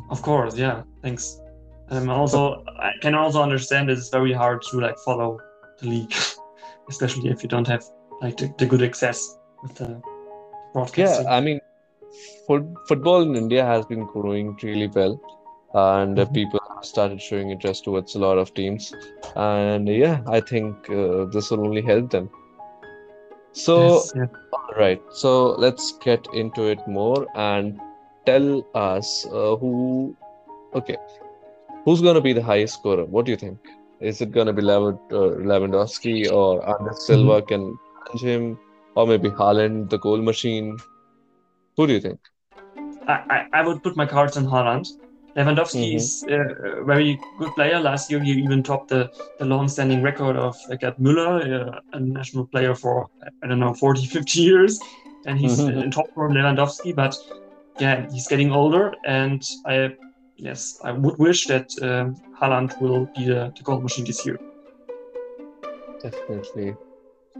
Of 0.08 0.22
course, 0.22 0.56
yeah. 0.56 0.82
Thanks. 1.02 1.38
Um, 1.90 2.09
also, 2.09 2.64
I 2.79 2.92
can 3.00 3.14
also 3.14 3.42
understand 3.42 3.90
it's 3.90 4.11
very 4.11 4.33
hard 4.33 4.62
to 4.70 4.81
like 4.81 4.96
follow 5.05 5.38
the 5.81 5.88
league, 5.88 6.14
especially 6.88 7.31
if 7.31 7.42
you 7.42 7.48
don't 7.48 7.66
have 7.66 7.83
like 8.20 8.37
the, 8.37 8.53
the 8.59 8.66
good 8.66 8.83
access 8.83 9.37
with 9.62 9.74
the 9.74 10.00
Yeah. 10.96 11.24
I 11.29 11.40
mean, 11.40 11.61
foot, 12.46 12.64
football 12.87 13.22
in 13.22 13.35
India 13.37 13.64
has 13.64 13.85
been 13.87 14.07
growing 14.07 14.57
really 14.62 14.88
well, 14.88 15.20
and 15.74 16.16
Mhm. 16.16 16.35
people 16.35 16.61
have 16.74 16.85
started 16.85 17.20
showing 17.20 17.50
interest 17.50 17.85
towards 17.85 18.14
a 18.14 18.18
lot 18.18 18.38
of 18.38 18.55
teams. 18.55 18.94
And 19.35 19.88
yeah, 19.88 20.20
I 20.26 20.40
think 20.40 20.88
uh, 20.90 21.24
this 21.26 21.50
will 21.50 21.66
only 21.66 21.83
help 21.83 22.11
them. 22.11 22.31
So, 23.53 23.83
Yes, 23.83 24.12
yeah. 24.14 24.26
all 24.53 24.74
right, 24.79 25.03
so 25.11 25.53
let's 25.66 25.92
get 26.05 26.26
into 26.33 26.68
it 26.68 26.87
more 26.87 27.26
and 27.35 27.81
tell 28.26 28.64
us 28.74 29.26
uh, 29.26 29.57
who. 29.57 30.16
Okay, 30.74 30.96
who's 31.84 32.00
going 32.00 32.14
to 32.14 32.20
be 32.20 32.32
the 32.32 32.42
highest 32.42 32.74
scorer? 32.74 33.04
What 33.04 33.26
do 33.26 33.32
you 33.32 33.36
think? 33.36 33.58
Is 34.00 34.20
it 34.20 34.32
going 34.32 34.46
to 34.46 34.52
be 34.52 34.62
uh, 34.62 34.92
Lewandowski 35.50 36.30
or 36.32 36.66
Andres 36.66 37.06
Silva 37.06 37.42
can 37.42 37.78
challenge 38.06 38.22
him, 38.22 38.58
or 38.94 39.06
maybe 39.06 39.28
Haaland, 39.30 39.90
the 39.90 39.98
goal 39.98 40.22
machine? 40.22 40.78
Who 41.76 41.86
do 41.86 41.92
you 41.92 42.00
think? 42.00 42.18
I, 43.06 43.12
I, 43.12 43.46
I 43.52 43.66
would 43.66 43.82
put 43.82 43.96
my 43.96 44.06
cards 44.06 44.36
on 44.36 44.46
Haaland. 44.46 44.88
Lewandowski 45.36 45.92
Mhm. 45.92 45.96
is 45.96 46.24
uh, 46.28 46.80
a 46.80 46.84
very 46.84 47.18
good 47.38 47.54
player. 47.54 47.78
Last 47.78 48.10
year, 48.10 48.20
he 48.20 48.32
even 48.32 48.62
topped 48.62 48.88
the, 48.88 49.10
the 49.38 49.44
long-standing 49.44 50.02
record 50.02 50.36
of 50.36 50.56
uh, 50.70 50.76
Gerd 50.76 50.96
Müller, 50.96 51.32
uh, 51.74 51.80
a 51.92 52.00
national 52.00 52.46
player 52.46 52.74
for, 52.74 53.08
I 53.42 53.46
don't 53.46 53.60
know, 53.60 53.74
40, 53.74 54.06
50 54.06 54.40
years. 54.40 54.80
And 55.26 55.38
he's 55.38 55.60
Mhm. 55.60 55.82
in 55.84 55.90
top 55.90 56.06
form, 56.14 56.32
Lewandowski. 56.32 56.94
But 56.94 57.14
yeah, 57.78 58.10
he's 58.10 58.26
getting 58.26 58.50
older. 58.50 58.94
And 59.04 59.42
I, 59.66 59.94
yes, 60.42 60.81
I 60.83 60.92
would 60.92 61.18
wish 61.18 61.46
that 61.46 61.70
um, 61.83 62.16
Haaland 62.40 62.81
will 62.81 63.07
be 63.16 63.26
the, 63.26 63.53
the 63.57 63.62
goal 63.62 63.81
machine 63.81 64.05
this 64.05 64.24
year. 64.24 64.38
Definitely. 66.03 66.74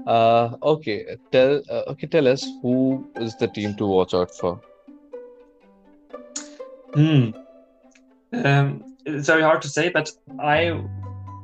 Uh, 0.07 0.57
okay. 0.63 1.17
Tell 1.33 1.63
uh, 1.71 1.83
okay. 1.89 2.07
Tell 2.07 2.29
us 2.29 2.47
who 2.63 3.07
is 3.17 3.37
the 3.37 3.49
team 3.49 3.75
to 3.77 3.87
watch 3.87 4.15
out 4.15 4.35
for. 4.35 4.61
Hmm. 6.95 7.31
Um, 8.33 8.97
it's 9.07 9.27
very 9.27 9.43
hard 9.43 9.63
to 9.63 9.69
say, 9.69 9.89
but 9.89 10.11
I 10.39 10.83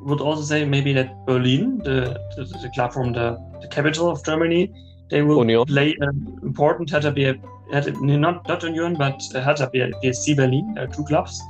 would 0.02 0.20
also 0.20 0.42
say 0.42 0.64
maybe 0.64 0.92
that 0.92 1.26
Berlin, 1.26 1.78
the, 1.78 2.20
the, 2.36 2.44
the 2.44 2.70
club 2.74 2.92
from 2.92 3.12
the, 3.12 3.36
the 3.60 3.68
capital 3.68 4.08
of 4.08 4.24
Germany, 4.24 4.72
they 5.10 5.22
will 5.22 5.38
Union. 5.38 5.64
play 5.66 5.94
an 6.00 6.38
important 6.42 6.90
Hertha 6.90 7.12
BSC, 7.12 8.18
not 8.18 8.46
not 8.48 8.62
Union, 8.62 8.94
but 8.94 9.20
uh, 9.34 9.40
Hertha 9.40 9.70
BSC 9.72 10.36
Berlin, 10.36 10.76
uh, 10.78 10.86
two 10.86 11.04
clubs. 11.04 11.40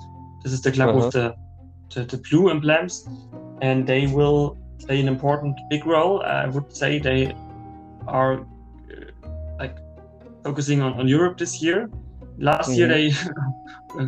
This 0.42 0.52
is 0.52 0.60
the 0.62 0.72
club 0.72 0.88
Uh-huh. 0.90 0.98
with 1.06 1.12
the, 1.12 1.34
the 1.94 2.04
the 2.04 2.18
blue 2.28 2.50
emblems, 2.50 3.08
and 3.62 3.86
they 3.86 4.06
will 4.06 4.56
play 4.86 5.00
an 5.00 5.08
important 5.08 5.58
big 5.70 5.86
role. 5.86 6.22
I 6.22 6.46
would 6.46 6.74
say 6.74 6.98
they 6.98 7.34
are 8.06 8.34
uh, 8.40 8.44
like 9.58 9.76
focusing 10.44 10.82
on, 10.82 10.92
on 11.00 11.08
Europe 11.08 11.38
this 11.38 11.62
year. 11.62 11.88
Last 12.38 12.76
year 12.76 12.88
they 12.88 13.06
uh, 13.98 14.06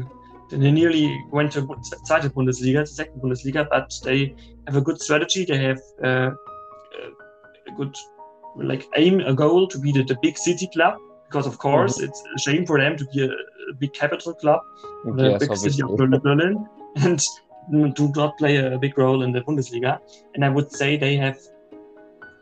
they 0.50 0.70
nearly 0.70 1.06
went 1.30 1.52
to 1.52 1.62
zweite 2.06 2.28
Bundesliga, 2.36 2.80
the 2.80 2.86
second 2.86 3.20
Bundesliga, 3.22 3.66
but 3.70 3.92
they 4.04 4.34
have 4.66 4.76
a 4.76 4.80
good 4.80 5.00
strategy. 5.00 5.44
They 5.44 5.58
have 5.58 5.80
uh, 6.04 6.30
a 7.70 7.72
good 7.76 7.94
like 8.58 8.86
aim, 8.96 9.20
a 9.20 9.34
goal 9.34 9.66
to 9.68 9.78
be 9.78 9.92
the, 9.92 10.02
the 10.02 10.16
big 10.22 10.36
city 10.38 10.68
club. 10.72 10.98
Because 11.28 11.46
of 11.46 11.58
course 11.58 12.00
it's 12.00 12.22
a 12.34 12.38
shame 12.38 12.64
for 12.64 12.78
them 12.80 12.96
to 12.96 13.04
be 13.06 13.22
a, 13.22 13.28
a 13.30 13.74
big 13.78 13.92
capital 13.92 14.32
club, 14.32 14.60
the 15.04 15.30
Yes, 15.30 15.40
big 15.40 15.56
city 15.56 15.82
of. 15.82 15.94
Berlin, 16.22 16.66
and 16.96 17.20
do 17.94 18.10
not 18.16 18.38
play 18.38 18.56
a 18.56 18.78
big 18.78 18.96
role 18.96 19.22
in 19.22 19.32
the 19.32 19.42
Bundesliga. 19.42 19.98
And 20.34 20.42
I 20.44 20.48
would 20.48 20.72
say 20.72 20.96
they 20.96 21.16
have 21.16 21.36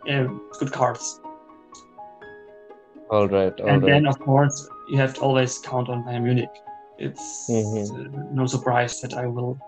uh, 0.09 0.27
good 0.61 0.71
cards. 0.73 1.21
All 3.11 3.29
right. 3.29 3.61
All 3.61 3.69
and 3.71 3.83
right. 3.83 3.91
then, 3.91 4.07
of 4.07 4.19
course, 4.21 4.69
you 4.89 4.99
have 4.99 5.15
to 5.15 5.21
always 5.21 5.59
count 5.59 5.89
on 5.89 6.05
Bayern 6.05 6.23
Munich. 6.23 6.55
It's 6.99 7.49
Mhm. 7.51 7.91
uh, 7.91 8.23
no 8.33 8.47
surprise 8.47 9.01
that 9.01 9.15
I 9.15 9.27
will 9.27 9.59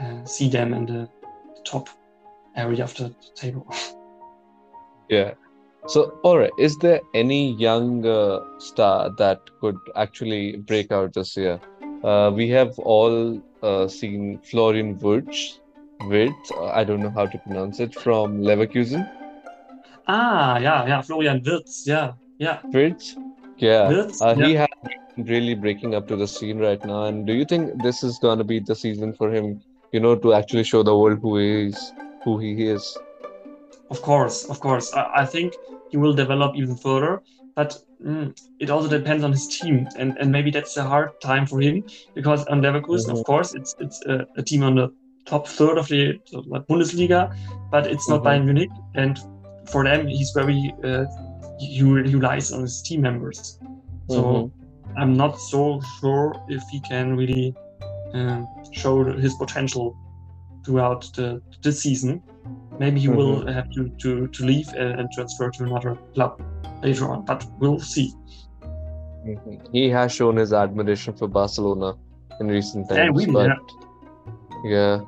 uh, 0.00 0.24
see 0.24 0.48
them 0.50 0.74
in 0.74 0.86
the 0.86 1.08
top 1.64 1.88
area 2.56 2.84
of 2.84 2.94
the 2.96 3.14
table. 3.34 3.66
Yeah. 5.08 5.32
So, 5.88 6.18
all 6.22 6.38
right. 6.38 6.52
Is 6.58 6.76
there 6.78 7.00
any 7.14 7.52
young 7.54 8.06
uh, 8.06 8.40
star 8.58 9.10
that 9.18 9.40
could 9.60 9.76
actually 9.96 10.56
break 10.56 10.92
out 10.92 11.14
this 11.14 11.36
year? 11.36 11.60
Uh, 12.04 12.30
we 12.34 12.48
have 12.50 12.78
all 12.78 13.40
uh, 13.62 13.88
seen 13.88 14.38
Florian 14.42 14.98
Wirtz. 14.98 15.60
Wirtz, 16.06 16.50
uh, 16.52 16.66
I 16.66 16.84
don't 16.84 17.00
know 17.00 17.10
how 17.10 17.26
to 17.26 17.38
pronounce 17.38 17.80
it, 17.80 17.94
from 17.94 18.42
Leverkusen. 18.42 19.08
ah, 20.08 20.58
yeah, 20.58 20.86
yeah, 20.86 21.00
Florian 21.02 21.42
Wirtz, 21.44 21.86
yeah, 21.86 22.12
yeah, 22.38 22.58
Wirtz? 22.72 23.16
Yeah. 23.58 23.88
Wirtz, 23.88 24.20
Uh, 24.20 24.34
yeah. 24.36 24.46
he 24.46 24.54
has 24.54 24.68
really 25.16 25.54
breaking 25.54 25.94
up 25.94 26.08
to 26.08 26.16
the 26.16 26.26
scene 26.26 26.58
right 26.58 26.84
now. 26.84 27.04
And 27.04 27.26
do 27.26 27.32
you 27.32 27.44
think 27.44 27.82
this 27.82 28.02
is 28.02 28.18
going 28.18 28.38
to 28.38 28.44
be 28.44 28.58
the 28.60 28.74
season 28.74 29.12
for 29.12 29.32
him, 29.32 29.60
you 29.92 30.00
know, 30.00 30.16
to 30.16 30.32
actually 30.34 30.64
show 30.64 30.82
the 30.82 30.96
world 30.96 31.18
who 31.20 31.38
he 31.38 31.68
is, 31.68 31.92
who 32.24 32.38
he 32.38 32.66
is? 32.66 32.96
Of 33.90 34.00
course, 34.02 34.44
of 34.48 34.58
course. 34.58 34.92
I, 34.94 35.22
I 35.22 35.26
think 35.26 35.54
he 35.92 35.98
will 35.98 36.14
develop 36.14 36.56
even 36.56 36.76
further, 36.76 37.22
but 37.54 37.76
mm, 38.04 38.34
it 38.58 38.70
also 38.70 38.88
depends 38.88 39.22
on 39.22 39.30
his 39.30 39.46
team, 39.46 39.86
and, 39.98 40.16
and 40.18 40.32
maybe 40.32 40.50
that's 40.50 40.76
a 40.78 40.82
hard 40.82 41.10
time 41.22 41.46
for 41.46 41.60
him 41.60 41.84
because 42.14 42.44
on 42.46 42.62
Leverkusen, 42.62 43.10
Mhm. 43.10 43.18
of 43.18 43.24
course, 43.24 43.54
it's 43.54 43.74
it's 43.78 43.98
a, 44.06 44.26
a 44.36 44.42
team 44.42 44.62
on 44.64 44.74
the 44.74 44.88
top 45.26 45.46
third 45.46 45.76
of 45.78 45.86
the 45.88 46.02
uh, 46.34 46.60
Bundesliga, 46.68 47.30
but 47.70 47.86
it's 47.86 48.08
not 48.08 48.20
Mhm. 48.20 48.26
Bayern 48.26 48.44
Munich, 48.46 48.70
and 48.94 49.20
for 49.66 49.84
them, 49.84 50.08
he's 50.08 50.32
very 50.40 50.74
uh, 50.82 51.04
he, 51.58 51.66
he 51.76 51.82
relies 51.82 52.52
on 52.52 52.62
his 52.62 52.80
team 52.82 53.02
members. 53.02 53.38
So 54.08 54.20
Mhm. 54.22 54.52
I'm 54.96 55.14
not 55.22 55.38
so 55.52 55.80
sure 56.00 56.34
if 56.48 56.62
he 56.72 56.80
can 56.80 57.16
really 57.16 57.54
um, 58.14 58.48
show 58.72 59.04
his 59.24 59.34
potential 59.34 59.94
throughout 60.64 61.02
the 61.16 61.42
this 61.62 61.80
season. 61.82 62.22
Maybe 62.82 62.98
he 62.98 63.08
will 63.08 63.46
have 63.46 63.70
to, 63.74 63.88
to, 64.02 64.26
to 64.26 64.44
leave 64.44 64.68
and, 64.74 65.08
transfer 65.12 65.50
to 65.56 65.64
another 65.64 65.96
club 66.14 66.42
later 66.82 67.08
on, 67.12 67.24
but 67.24 67.44
we'll 67.60 67.78
see. 67.78 68.12
Mhm. 69.26 69.58
He 69.72 69.88
has 69.96 70.12
shown 70.12 70.34
his 70.42 70.52
admiration 70.52 71.14
for 71.14 71.28
Barcelona 71.28 71.94
in 72.40 72.48
recent 72.48 72.90
Yeah, 72.90 73.04
times, 73.06 73.26
but 73.36 73.50
yeah. 73.50 73.58
yeah, 74.76 75.00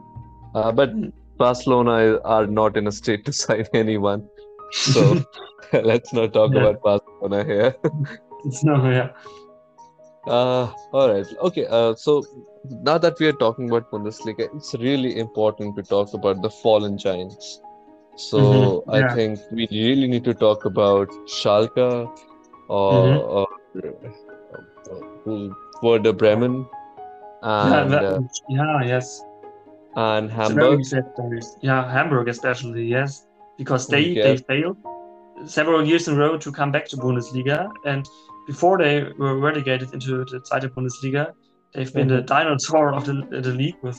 Uh, 0.54 0.70
but 0.80 0.90
Hmm. 0.90 1.08
Barcelona 1.37 1.94
are 2.34 2.46
not 2.46 2.76
in 2.76 2.87
a 2.87 2.92
state 2.92 3.24
to 3.24 3.32
sign 3.42 3.66
anyone, 3.82 4.22
so 4.70 5.02
let's 5.90 6.12
not 6.12 6.32
talk 6.32 6.54
Yeah. 6.54 6.60
about 6.62 6.80
Barcelona 6.88 7.44
here. 7.52 7.74
no, 8.70 8.76
yeah. 8.98 9.08
Uh, 10.26 10.66
all 10.92 11.08
right. 11.12 11.26
Okay. 11.48 11.66
Uh, 11.66 11.94
so 11.96 12.22
now 12.88 12.96
that 12.98 13.18
we 13.20 13.26
are 13.26 13.38
talking 13.44 13.68
about 13.68 13.90
Bundesliga, 13.90 14.48
it's 14.56 14.74
really 14.74 15.18
important 15.18 15.76
to 15.76 15.82
talk 15.82 16.14
about 16.14 16.40
the 16.40 16.50
fallen 16.62 16.96
giants. 16.96 17.60
So 18.16 18.38
Mhm, 18.38 18.94
I 18.94 19.14
think 19.14 19.40
we 19.50 19.66
really 19.70 20.07
need 20.07 20.24
to 20.24 20.35
talk 20.35 20.64
about 20.64 21.09
Schalke 21.27 22.09
or, 22.68 23.03
Mhm. 23.05 23.18
or 23.29 23.46
who- 25.24 25.55
Werder 25.83 26.12
Bremen 26.12 26.66
yeah, 27.42 27.85
that- 27.90 28.05
uh, 28.05 28.20
yeah, 28.48 28.83
yes. 28.85 29.22
and 29.96 30.31
Hamburg. 30.31 30.81
Yeah, 31.61 31.90
Hamburg 31.90 32.29
especially, 32.29 32.85
yes, 32.87 33.27
because 33.59 33.87
they 33.87 34.14
they 34.14 34.37
failed 34.37 34.77
several 35.44 35.85
years 35.85 36.09
in 36.09 36.14
a 36.14 36.18
row 36.18 36.38
to 36.38 36.53
come 36.53 36.70
back 36.72 36.87
to 36.88 36.96
Bundesliga, 36.96 37.70
and 37.85 38.07
before 38.46 38.79
they 38.79 39.05
were 39.18 39.37
relegated 39.38 39.92
into 39.92 40.24
the 40.24 40.40
Zweite 40.40 40.68
Bundesliga, 40.74 41.33
they've 41.74 41.92
been 41.92 42.09
the 42.09 42.22
dinosaur 42.22 42.94
of 42.94 43.05
the, 43.05 43.14
the 43.40 43.53
league 43.53 43.77
with 43.83 43.98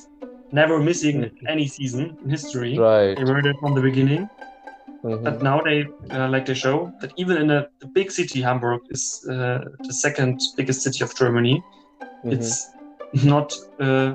never 0.61 0.77
missing 0.89 1.17
Mhm. 1.21 1.51
any 1.53 1.67
season 1.77 2.03
in 2.23 2.29
history. 2.37 2.73
Right. 2.87 3.15
They 3.17 3.25
were 3.31 3.41
there 3.45 3.57
from 3.61 3.73
the 3.77 3.83
beginning, 3.89 4.23
Mhm. 5.03 5.23
but 5.25 5.35
now 5.49 5.57
they 5.67 5.79
uh, 6.17 6.27
like 6.33 6.45
they 6.49 6.57
show 6.65 6.77
that 7.01 7.11
even 7.21 7.35
in 7.43 7.49
a, 7.57 7.61
a 7.85 7.87
big 7.97 8.07
city, 8.19 8.39
Hamburg 8.47 8.81
is 8.95 9.03
uh, 9.33 9.59
the 9.87 9.93
second 10.05 10.33
biggest 10.57 10.79
city 10.85 11.01
of 11.07 11.11
Germany. 11.21 11.55
Mhm. 12.23 12.33
It's 12.33 12.51
not 13.33 13.47
uh, 13.85 14.09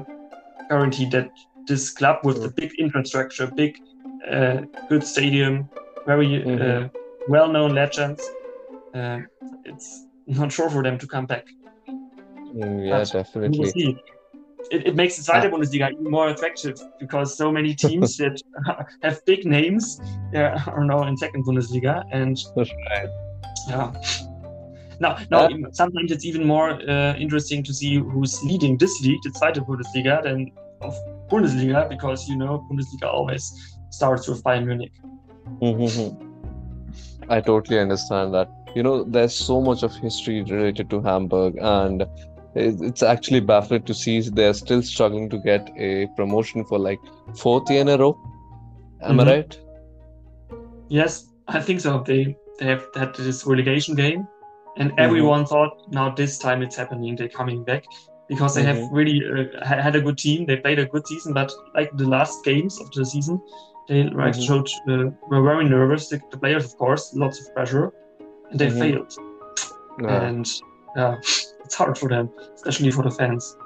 guaranteed 0.71 1.11
that 1.17 1.29
this 1.69 1.85
club 1.99 2.17
with 2.27 2.39
the 2.45 2.53
big 2.61 2.71
infrastructure, 2.85 3.47
big, 3.63 3.73
uh, 4.35 4.59
good 4.91 5.05
stadium, 5.15 5.55
very 6.07 6.31
uh, 6.43 6.83
well-known 7.29 7.75
legends, 7.83 8.23
uh, 8.99 9.19
it's 9.71 9.89
not 10.27 10.51
sure 10.57 10.71
for 10.75 10.83
them 10.83 10.97
to 10.99 11.07
come 11.15 11.27
back. 11.27 11.47
Mm, 12.55 12.89
yeah, 12.89 12.99
but 12.99 13.13
definitely. 13.13 13.73
It, 14.71 14.87
it 14.89 14.95
makes 14.97 15.17
the 15.17 15.23
Zweite 15.23 15.47
Ah. 15.47 15.51
Bundesliga 15.51 15.91
even 15.93 16.11
more 16.11 16.29
attractive 16.29 16.77
because 16.99 17.37
so 17.37 17.51
many 17.51 17.75
teams 17.75 18.17
that 18.21 18.41
have 19.03 19.25
big 19.25 19.45
names 19.45 20.01
yeah, 20.33 20.63
are 20.67 20.85
now 20.85 21.03
in 21.09 21.17
second 21.17 21.45
Bundesliga, 21.47 22.05
and 22.13 22.39
Right. 22.57 23.09
yeah. 23.69 23.93
Now, 25.01 25.17
now 25.31 25.41
Uh, 25.47 25.51
sometimes 25.73 26.13
it's 26.13 26.27
even 26.27 26.47
more 26.47 26.71
uh, 26.95 27.15
interesting 27.17 27.63
to 27.65 27.73
see 27.73 27.95
who's 27.97 28.43
leading 28.45 28.77
this 28.77 28.95
league, 29.03 29.21
the 29.25 29.31
Zweite 29.31 29.61
Bundesliga, 29.67 30.23
than 30.23 30.51
of 30.83 30.95
Bundesliga, 31.31 31.89
because 31.89 32.29
you 32.29 32.37
know 32.37 32.67
Bundesliga 32.71 33.07
always 33.13 33.45
starts 33.91 34.29
with 34.29 34.43
Bayern 34.45 34.67
Munich. 34.67 34.93
Mhm. 35.63 36.27
I 37.37 37.41
totally 37.41 37.79
understand 37.79 38.35
that. 38.35 38.49
You 38.75 38.83
know, 38.83 39.05
there's 39.05 39.35
so 39.35 39.61
much 39.61 39.83
of 39.83 39.95
history 39.97 40.43
related 40.43 40.91
to 40.91 41.01
Hamburg, 41.01 41.57
and 41.61 42.05
it's 42.55 43.03
actually 43.03 43.41
baffling 43.41 43.83
to 43.85 43.95
see 43.95 44.21
they're 44.21 44.55
still 44.55 44.83
struggling 44.83 45.29
to 45.31 45.39
get 45.39 45.71
a 45.79 46.07
promotion 46.17 46.65
for 46.65 46.79
like 46.79 47.01
fourth 47.37 47.71
year 47.71 47.81
in 47.83 47.89
a 47.89 47.97
row. 47.99 48.19
Am 49.03 49.21
I 49.21 49.25
Mhm. 49.25 49.27
right? 49.27 49.59
Yes, 50.89 51.27
I 51.49 51.61
think 51.61 51.81
so. 51.81 52.03
They 52.07 52.37
they 52.59 52.67
have 52.67 52.87
had 52.95 53.15
this 53.15 53.47
relegation 53.47 53.95
game, 53.95 54.27
and 54.77 54.91
Mm-hmm. 54.91 55.01
everyone 55.07 55.47
thought 55.47 55.73
now 55.91 56.11
this 56.11 56.39
time 56.39 56.63
it's 56.63 56.77
happening. 56.77 57.17
They're 57.17 57.29
coming 57.41 57.65
back 57.65 57.85
because 58.29 58.55
they 58.55 58.63
have 58.63 58.81
really 58.93 59.23
uh, 59.25 59.65
had 59.65 59.97
a 59.97 60.01
good 60.01 60.19
team. 60.19 60.47
They 60.47 60.57
played 60.57 60.79
a 60.79 60.87
good 60.87 61.07
season, 61.07 61.33
but 61.35 61.53
like 61.75 61.91
the 61.97 62.09
last 62.09 62.45
games 62.45 62.81
of 62.81 62.91
the 62.93 63.05
season, 63.05 63.41
they 63.89 64.03
right 64.09 64.35
Mhm. 64.35 64.47
showed 64.47 64.69
uh, 64.89 65.11
were 65.31 65.43
very 65.43 65.69
nervous. 65.69 66.09
The, 66.09 66.21
the 66.31 66.39
players, 66.39 66.65
of 66.67 66.77
course, 66.77 67.15
lots 67.15 67.41
of 67.41 67.55
pressure, 67.55 67.93
and 68.51 68.59
they 68.61 68.69
Mhm. 68.69 68.79
failed. 68.81 69.13
Yeah. 70.03 70.23
And 70.27 70.47
yeah, 70.97 71.17
it's 71.71 71.77
hard 71.77 71.97
for 71.97 72.09
them, 72.09 72.29
especially 72.57 72.91
for 72.91 73.05
the 73.05 73.11
fans. 73.13 73.57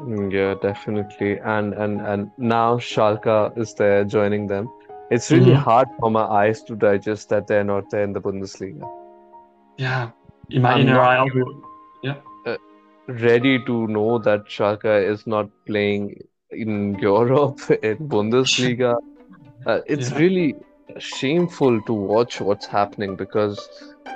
Mm, 0.00 0.32
Yeah, 0.32 0.54
definitely. 0.62 1.30
And 1.54 1.74
and 1.84 2.00
and 2.10 2.30
now 2.38 2.78
Schalke 2.88 3.38
is 3.64 3.74
there 3.80 4.04
joining 4.04 4.46
them. 4.52 4.68
It's 5.16 5.30
really 5.32 5.54
Mhm. 5.54 5.64
hard 5.64 5.88
for 5.98 6.10
my 6.16 6.22
eyes 6.42 6.62
to 6.68 6.76
digest 6.84 7.30
that 7.30 7.48
they're 7.48 7.66
not 7.70 7.90
there 7.94 8.04
in 8.04 8.12
the 8.18 8.22
Bundesliga. 8.28 8.92
Yeah, 9.86 10.10
in 10.50 10.62
my 10.62 10.74
I'm 10.74 10.82
inner 10.82 11.00
eye, 11.00 11.18
also, 11.24 11.44
Ready 13.26 13.52
to 13.66 13.74
know 13.88 14.18
that 14.24 14.48
Schalke 14.54 14.94
is 15.12 15.26
not 15.34 15.50
playing 15.66 16.08
in 16.64 16.74
Europe 17.08 17.58
in 17.90 18.08
Bundesliga. 18.16 18.96
Uh, 19.70 19.80
it's 19.94 20.10
Yeah. 20.10 20.18
really 20.18 20.48
shameful 21.04 21.80
to 21.88 21.94
watch 22.10 22.40
what's 22.48 22.66
happening 22.74 23.16
because 23.22 23.58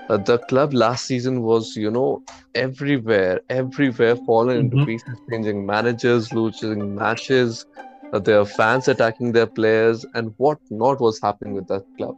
uh, 0.09 0.17
the 0.19 0.39
club 0.39 0.75
last 0.75 1.07
season 1.07 1.43
was, 1.43 1.77
you 1.77 1.91
know, 1.91 2.23
everywhere, 2.55 3.41
everywhere 3.49 4.17
fallen 4.17 4.59
into 4.59 4.77
Mhm. 4.77 4.87
pieces, 4.87 5.19
changing 5.31 5.67
managers, 5.67 6.33
losing 6.33 6.95
matches, 6.95 7.65
uh, 8.13 8.19
their 8.19 8.45
fans 8.45 8.89
attacking 8.89 9.33
their 9.33 9.47
players, 9.47 10.05
and 10.15 10.35
what 10.37 10.59
not 10.71 11.01
was 11.01 11.21
happening 11.21 11.55
with 11.55 11.67
that 11.69 11.85
club. 11.97 12.17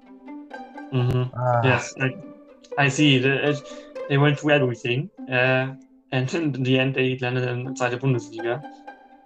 Mhm. 0.93 1.31
Yes, 1.64 1.95
I, 2.01 2.09
I 2.79 2.89
see. 2.89 3.18
The, 3.18 3.51
it, 3.51 3.62
they 4.09 4.18
went 4.18 4.39
through 4.39 4.53
everything, 4.53 5.11
uh, 5.29 5.75
and 6.12 6.35
in 6.35 6.53
the 6.53 6.79
end, 6.79 6.95
they 6.95 7.18
landed 7.18 7.49
inside 7.49 7.91
the 7.91 7.99
Bundesliga. 7.99 8.62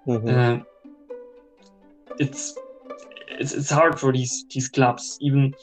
Mhm. 0.06 0.28
Uh, 0.28 0.64
it's 2.18 2.54
it's 3.38 3.52
it's 3.52 3.70
hard 3.70 3.98
for 4.00 4.12
these 4.12 4.44
these 4.50 4.68
clubs, 4.68 5.18
even 5.20 5.54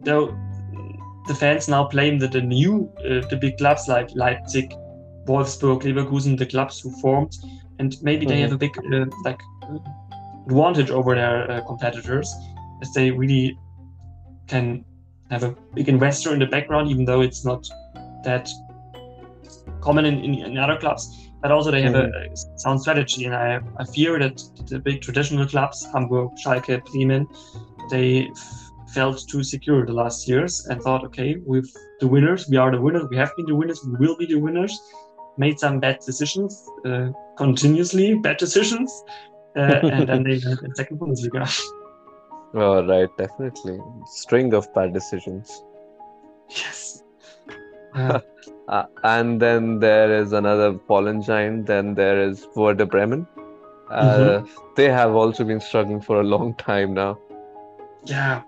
though 0.00 0.34
the 1.26 1.34
fans 1.34 1.68
now 1.68 1.88
blame 1.88 2.18
that 2.18 2.32
the 2.32 2.40
new 2.42 2.92
uh, 2.98 3.26
the 3.28 3.36
big 3.40 3.56
clubs 3.58 3.88
like 3.88 4.10
Leipzig, 4.14 4.72
Wolfsburg, 5.26 5.82
Leverkusen, 5.82 6.36
the 6.38 6.46
clubs 6.46 6.80
who 6.80 6.90
formed, 7.00 7.32
and 7.78 7.96
maybe 8.02 8.26
they 8.26 8.36
Mhm. 8.38 8.42
have 8.42 8.52
a 8.52 8.58
big 8.58 8.76
uh, 8.78 9.06
like 9.24 9.40
advantage 10.46 10.90
over 10.90 11.14
their 11.14 11.50
uh, 11.50 11.60
competitors, 11.62 12.32
as 12.82 12.92
they 12.92 13.10
really 13.10 13.58
can 14.46 14.84
have 15.30 15.42
a 15.42 15.56
big 15.74 15.88
investor 15.88 16.32
in 16.32 16.38
the 16.38 16.46
background, 16.46 16.90
even 16.90 17.04
though 17.06 17.22
it's 17.22 17.44
not 17.44 17.66
that 18.24 18.48
common 19.80 20.04
in, 20.04 20.18
in, 20.24 20.34
in 20.34 20.58
other 20.58 20.76
clubs. 20.76 21.08
But 21.40 21.50
also 21.52 21.70
they 21.70 21.82
have 21.82 21.94
a, 21.94 22.04
a 22.04 22.36
sound 22.58 22.80
strategy, 22.80 23.24
and 23.26 23.34
I, 23.34 23.60
I 23.78 23.84
fear 23.84 24.18
that 24.18 24.42
the 24.66 24.78
big 24.78 25.02
traditional 25.02 25.46
clubs, 25.46 25.86
Hamburg, 25.92 26.30
Schalke, 26.42 26.82
Bremen, 26.86 27.26
they 27.90 28.30
felt 28.94 29.18
too 29.28 29.42
secure 29.42 29.84
the 29.86 29.92
last 29.92 30.28
years 30.28 30.66
and 30.68 30.80
thought, 30.82 31.04
okay, 31.04 31.36
with 31.44 31.66
the 32.00 32.06
winners, 32.06 32.48
we 32.48 32.56
are 32.56 32.70
the 32.70 32.80
winners, 32.80 33.04
we 33.10 33.16
have 33.16 33.32
been 33.36 33.46
the 33.46 33.54
winners, 33.54 33.80
we 33.84 34.06
will 34.06 34.16
be 34.16 34.26
the 34.26 34.40
winners. 34.46 34.74
Made 35.36 35.58
some 35.58 35.80
bad 35.80 35.98
decisions, 36.06 36.52
uh, 36.86 37.08
continuously 37.36 38.14
bad 38.14 38.36
decisions, 38.36 38.90
uh, 39.56 39.80
and 39.82 40.08
then 40.08 40.22
they 40.22 40.40
went 40.46 40.62
in 40.62 40.74
second 40.74 40.98
Bundesliga. 41.00 41.44
Oh, 42.56 42.86
right, 42.86 43.08
definitely. 43.18 43.80
String 44.06 44.54
of 44.54 44.72
bad 44.74 44.92
decisions. 44.94 45.62
yes. 46.48 47.02
Uh, 47.96 48.20
Uh, 48.74 48.84
and 49.04 49.40
then 49.42 49.78
there 49.80 50.10
is 50.20 50.32
another 50.32 50.68
fallen 50.88 51.20
giant. 51.22 51.66
Then 51.66 51.94
there 51.94 52.18
is 52.28 52.46
Werder 52.56 52.86
Bremen. 52.86 53.26
Uh, 53.90 54.42
They 54.76 54.88
have 54.90 55.14
also 55.14 55.44
been 55.44 55.60
struggling 55.60 56.00
for 56.00 56.20
a 56.20 56.24
long 56.24 56.54
time 56.54 56.94
now. 56.94 57.18
Yeah, 58.12 58.42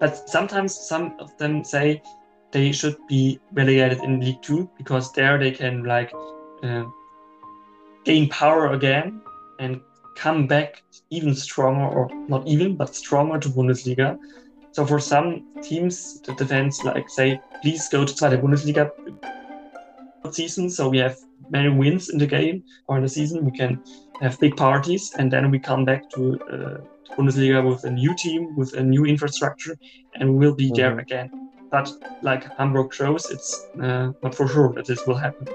but 0.00 0.28
sometimes 0.28 0.74
some 0.74 1.14
of 1.18 1.36
them 1.38 1.64
say 1.64 2.02
they 2.50 2.72
should 2.72 2.96
be 3.08 3.40
relegated 3.52 4.02
in 4.02 4.20
League 4.20 4.42
Two 4.42 4.70
because 4.76 5.12
there 5.12 5.38
they 5.38 5.50
can 5.50 5.84
like 5.84 6.12
uh, 6.62 6.84
gain 8.04 8.28
power 8.28 8.72
again 8.72 9.20
and 9.58 9.80
come 10.16 10.46
back 10.46 10.82
even 11.10 11.34
stronger, 11.34 11.86
or 11.86 12.08
not 12.28 12.46
even, 12.46 12.76
but 12.76 12.94
stronger 12.94 13.38
to 13.38 13.48
Bundesliga. 13.48 14.18
So 14.72 14.86
for 14.86 14.98
some 14.98 15.44
teams, 15.62 16.20
the 16.22 16.34
defense 16.34 16.84
like 16.84 17.08
say, 17.08 17.40
please 17.62 17.88
go 17.88 18.04
to 18.04 18.12
Zweite 18.12 18.40
Bundesliga 18.40 18.90
season, 20.30 20.70
so 20.70 20.88
we 20.88 20.98
have 20.98 21.16
many 21.50 21.68
wins 21.68 22.08
in 22.08 22.18
the 22.18 22.26
game 22.26 22.62
or 22.88 22.96
in 22.96 23.02
the 23.02 23.08
season. 23.08 23.44
We 23.44 23.52
can 23.52 23.80
have 24.20 24.38
big 24.40 24.56
parties, 24.56 25.10
and 25.18 25.30
then 25.32 25.50
we 25.50 25.58
come 25.58 25.84
back 25.84 26.02
to 26.14 26.38
uh, 26.52 26.76
Bundesliga 27.18 27.66
with 27.68 27.84
a 27.84 27.90
new 27.90 28.14
team, 28.14 28.48
with 28.56 28.72
a 28.74 28.82
new 28.82 29.04
infrastructure, 29.04 29.76
and 30.14 30.30
we 30.34 30.46
will 30.46 30.54
be 30.54 30.72
there 30.74 30.94
Mhm. 30.94 30.98
again. 30.98 31.28
But 31.70 31.90
like 32.22 32.46
Hamburg 32.56 32.92
shows, 32.92 33.30
it's 33.30 33.68
uh, 33.82 34.12
not 34.22 34.34
for 34.34 34.48
sure 34.48 34.72
that 34.74 34.86
this 34.86 35.04
will 35.06 35.16
happen. 35.16 35.48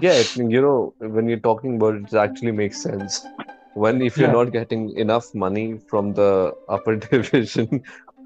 Yeah, 0.00 0.14
it, 0.20 0.30
you 0.36 0.60
know, 0.60 0.94
when 0.98 1.28
you're 1.28 1.38
talking 1.40 1.76
about 1.76 1.94
it, 1.96 2.12
it 2.12 2.16
actually 2.16 2.52
makes 2.52 2.82
sense. 2.82 3.28
When 3.74 4.02
if 4.02 4.18
you're 4.20 4.28
Yeah. 4.28 4.40
not 4.40 4.52
getting 4.52 4.90
enough 4.96 5.28
money 5.34 5.78
from 5.88 6.14
the 6.14 6.52
upper 6.68 6.96
division, 7.10 7.82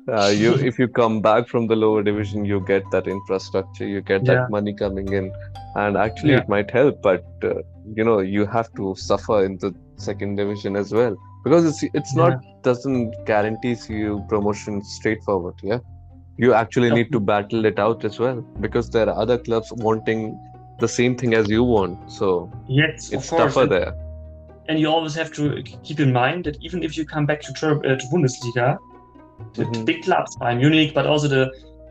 uh, 0.09 0.29
you 0.29 0.55
if 0.71 0.79
you 0.79 0.89
come 0.89 1.21
back 1.21 1.49
from 1.49 1.67
the 1.67 1.77
lower 1.77 2.03
division, 2.03 2.45
you 2.45 2.61
get 2.61 2.91
that 2.93 3.07
infrastructure, 3.07 3.87
you 3.87 4.01
get 4.01 4.25
Yeah. 4.25 4.35
that 4.35 4.51
money 4.51 4.75
coming 4.75 5.13
in, 5.13 5.33
and 5.75 5.97
actually 5.97 6.33
Yeah. 6.33 6.41
it 6.43 6.49
might 6.49 6.71
help. 6.71 7.03
But 7.03 7.25
uh, 7.43 7.55
you 7.95 8.05
know, 8.05 8.21
you 8.21 8.47
have 8.47 8.73
to 8.77 8.95
suffer 8.97 9.45
in 9.45 9.59
the 9.59 9.75
second 9.99 10.37
division 10.37 10.77
as 10.77 10.93
well 10.93 11.17
because 11.45 11.65
it's 11.65 11.83
it's 11.95 12.15
not 12.15 12.41
doesn't 12.63 13.15
guarantees 13.27 13.89
you 13.89 14.25
promotion 14.29 14.83
straightforward. 14.83 15.55
Yeah, 15.63 15.79
you 16.37 16.53
actually 16.55 16.91
need 16.91 17.13
to 17.13 17.21
battle 17.21 17.65
it 17.65 17.79
out 17.79 18.05
as 18.05 18.19
well 18.19 18.43
because 18.61 18.91
there 18.91 19.09
are 19.09 19.19
other 19.19 19.39
clubs 19.39 19.73
wanting 19.73 20.39
the 20.81 20.89
same 20.89 21.17
thing 21.17 21.35
as 21.35 21.49
you 21.49 21.63
want. 21.65 22.11
So 22.11 22.51
Yes, 22.69 23.11
it's 23.13 23.31
tougher 23.31 23.63
And, 23.63 23.71
there. 23.71 23.95
and 24.69 24.79
you 24.79 24.89
always 24.89 25.15
have 25.15 25.33
to 25.33 25.63
keep 25.63 26.01
in 26.01 26.13
mind 26.13 26.45
that 26.45 26.59
even 26.61 26.83
if 26.83 26.97
you 26.99 27.07
come 27.07 27.25
back 27.25 27.41
to, 27.43 27.53
uh, 27.53 27.97
to 27.97 28.07
Bundesliga, 28.13 28.77
the, 29.55 29.65
the 29.65 29.85
big 29.85 30.05
clubs, 30.05 30.37
Bayern 30.37 30.59
Munich, 30.59 30.93
but 30.95 31.07
also 31.07 31.29
the, 31.29 31.43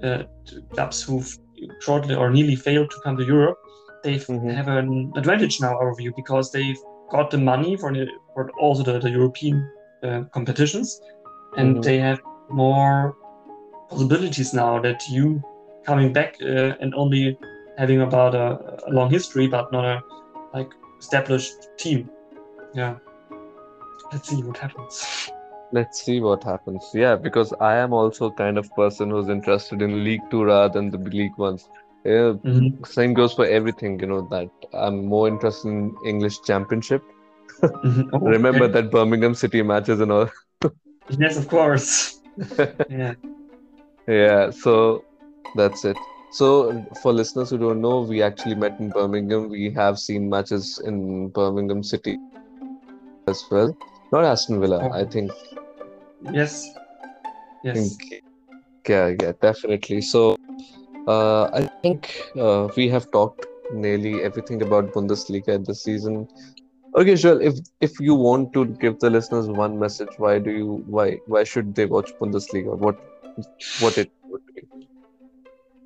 uh, 0.03 0.23
the 0.45 0.61
clubs 0.73 1.01
who've 1.03 1.37
shortly 1.81 2.15
or 2.15 2.29
nearly 2.29 2.55
failed 2.55 2.89
to 2.91 2.97
come 3.03 3.17
to 3.17 3.25
Europe, 3.25 3.57
they 4.03 4.15
Mhm. 4.17 4.53
have 4.53 4.67
an 4.67 5.11
advantage 5.15 5.59
now 5.61 5.79
over 5.79 6.01
you 6.01 6.13
because 6.15 6.51
they've 6.51 6.79
got 7.11 7.31
the 7.31 7.37
money 7.37 7.75
for, 7.77 7.91
the, 7.93 8.07
for 8.33 8.51
also 8.59 8.83
the, 8.83 8.99
the 8.99 9.09
European 9.09 9.67
uh, 10.03 10.21
competitions, 10.31 10.99
and 11.57 11.77
Mhm. 11.77 11.83
they 11.83 11.97
have 11.97 12.19
more 12.49 13.15
possibilities 13.89 14.53
now 14.53 14.79
that 14.81 15.01
you 15.09 15.41
coming 15.85 16.11
back 16.13 16.35
uh, 16.41 16.73
and 16.81 16.93
only 16.95 17.37
having 17.77 18.01
about 18.01 18.35
a, 18.35 18.47
a 18.87 18.91
long 18.91 19.09
history, 19.09 19.47
but 19.47 19.71
not 19.71 19.85
a 19.85 20.01
like 20.53 20.71
established 20.99 21.55
team. 21.77 22.09
Yeah. 22.73 22.95
Let's 24.11 24.29
see 24.29 24.41
what 24.43 24.57
happens. 24.57 25.29
Let's 25.75 26.03
see 26.05 26.19
what 26.21 26.43
happens. 26.43 26.89
Yeah, 26.93 27.15
because 27.15 27.53
I 27.59 27.75
am 27.77 27.91
also 27.93 28.29
kind 28.31 28.57
of 28.57 28.69
person 28.75 29.09
who's 29.09 29.29
interested 29.29 29.81
in 29.81 30.03
League 30.03 30.21
Two 30.31 30.43
rather 30.45 30.73
than 30.75 30.89
the 30.95 30.97
League 31.17 31.37
Ones. 31.45 31.67
Yeah, 32.05 32.33
Mhm. 32.49 32.85
same 32.95 33.13
goes 33.19 33.33
for 33.39 33.45
everything, 33.59 33.99
you 33.99 34.07
know, 34.11 34.21
that 34.33 34.49
I'm 34.85 34.97
more 35.13 35.27
interested 35.27 35.69
in 35.69 35.79
English 36.13 36.37
Championship. 36.49 37.03
Oh, 37.63 38.19
Remember 38.35 38.65
okay. 38.65 38.73
that 38.81 38.91
Birmingham 38.91 39.35
City 39.43 39.63
matches 39.73 39.99
and 40.07 40.11
all. 40.19 40.29
Yes, 41.23 41.37
of 41.37 41.47
course. 41.55 41.89
Yeah. 42.89 43.13
Yeah, 44.07 44.49
so 44.51 45.03
that's 45.55 45.85
it. 45.85 45.97
So, 46.31 46.47
for 47.01 47.13
listeners 47.13 47.49
who 47.51 47.57
don't 47.57 47.81
know, 47.81 48.01
we 48.01 48.21
actually 48.21 48.55
met 48.63 48.79
in 48.79 48.89
Birmingham. 48.89 49.49
We 49.49 49.71
have 49.81 49.99
seen 50.05 50.29
matches 50.29 50.79
in 50.85 51.29
Birmingham 51.29 51.83
City 51.91 52.17
as 53.27 53.43
well. 53.51 53.75
Not 54.11 54.25
Aston 54.25 54.59
Villa, 54.59 54.89
I 54.91 55.05
think. 55.05 55.31
Yes. 56.33 56.73
Yes. 57.63 57.97
think 57.97 58.23
yeah 58.87 59.07
yeah 59.21 59.33
definitely 59.41 60.01
so 60.01 60.35
uh, 61.07 61.45
i 61.53 61.67
think 61.83 62.09
uh, 62.45 62.69
we 62.77 62.87
have 62.89 63.09
talked 63.11 63.45
nearly 63.85 64.13
everything 64.23 64.61
about 64.61 64.91
bundesliga 64.93 65.57
this 65.65 65.83
season 65.83 66.27
okay 66.95 67.15
Joel, 67.15 67.41
if 67.41 67.55
if 67.81 67.99
you 67.99 68.15
want 68.15 68.53
to 68.53 68.65
give 68.83 68.99
the 68.99 69.09
listeners 69.09 69.47
one 69.47 69.79
message 69.79 70.13
why 70.17 70.39
do 70.39 70.51
you 70.51 70.83
why 70.97 71.07
why 71.25 71.43
should 71.43 71.73
they 71.75 71.85
watch 71.85 72.11
bundesliga 72.21 72.77
what 72.85 72.95
what 73.81 73.97
it 73.97 74.11
would 74.29 74.41
be 74.55 74.87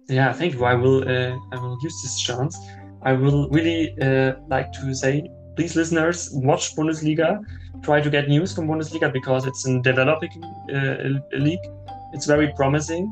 Yeah, 0.10 0.34
thank 0.34 0.54
you. 0.54 0.66
I 0.66 0.74
will 0.76 1.08
uh, 1.08 1.38
I 1.52 1.58
will 1.62 1.78
use 1.82 2.02
this 2.02 2.20
chance. 2.22 2.58
I 3.04 3.14
will 3.14 3.48
really 3.50 3.94
uh, 4.02 4.34
like 4.48 4.72
to 4.74 4.94
say, 4.94 5.24
please, 5.60 5.76
listeners, 5.76 6.30
watch 6.32 6.74
Bundesliga. 6.74 7.43
Try 7.84 7.99
to 7.99 8.10
get 8.10 8.30
news 8.30 8.55
from 8.55 8.66
Bundesliga 8.70 9.12
because 9.12 9.45
it's 9.45 9.68
a 9.68 9.82
developing 9.82 10.41
uh, 10.74 11.20
league. 11.38 11.66
It's 12.14 12.26
very 12.26 12.53
promising. 12.55 13.03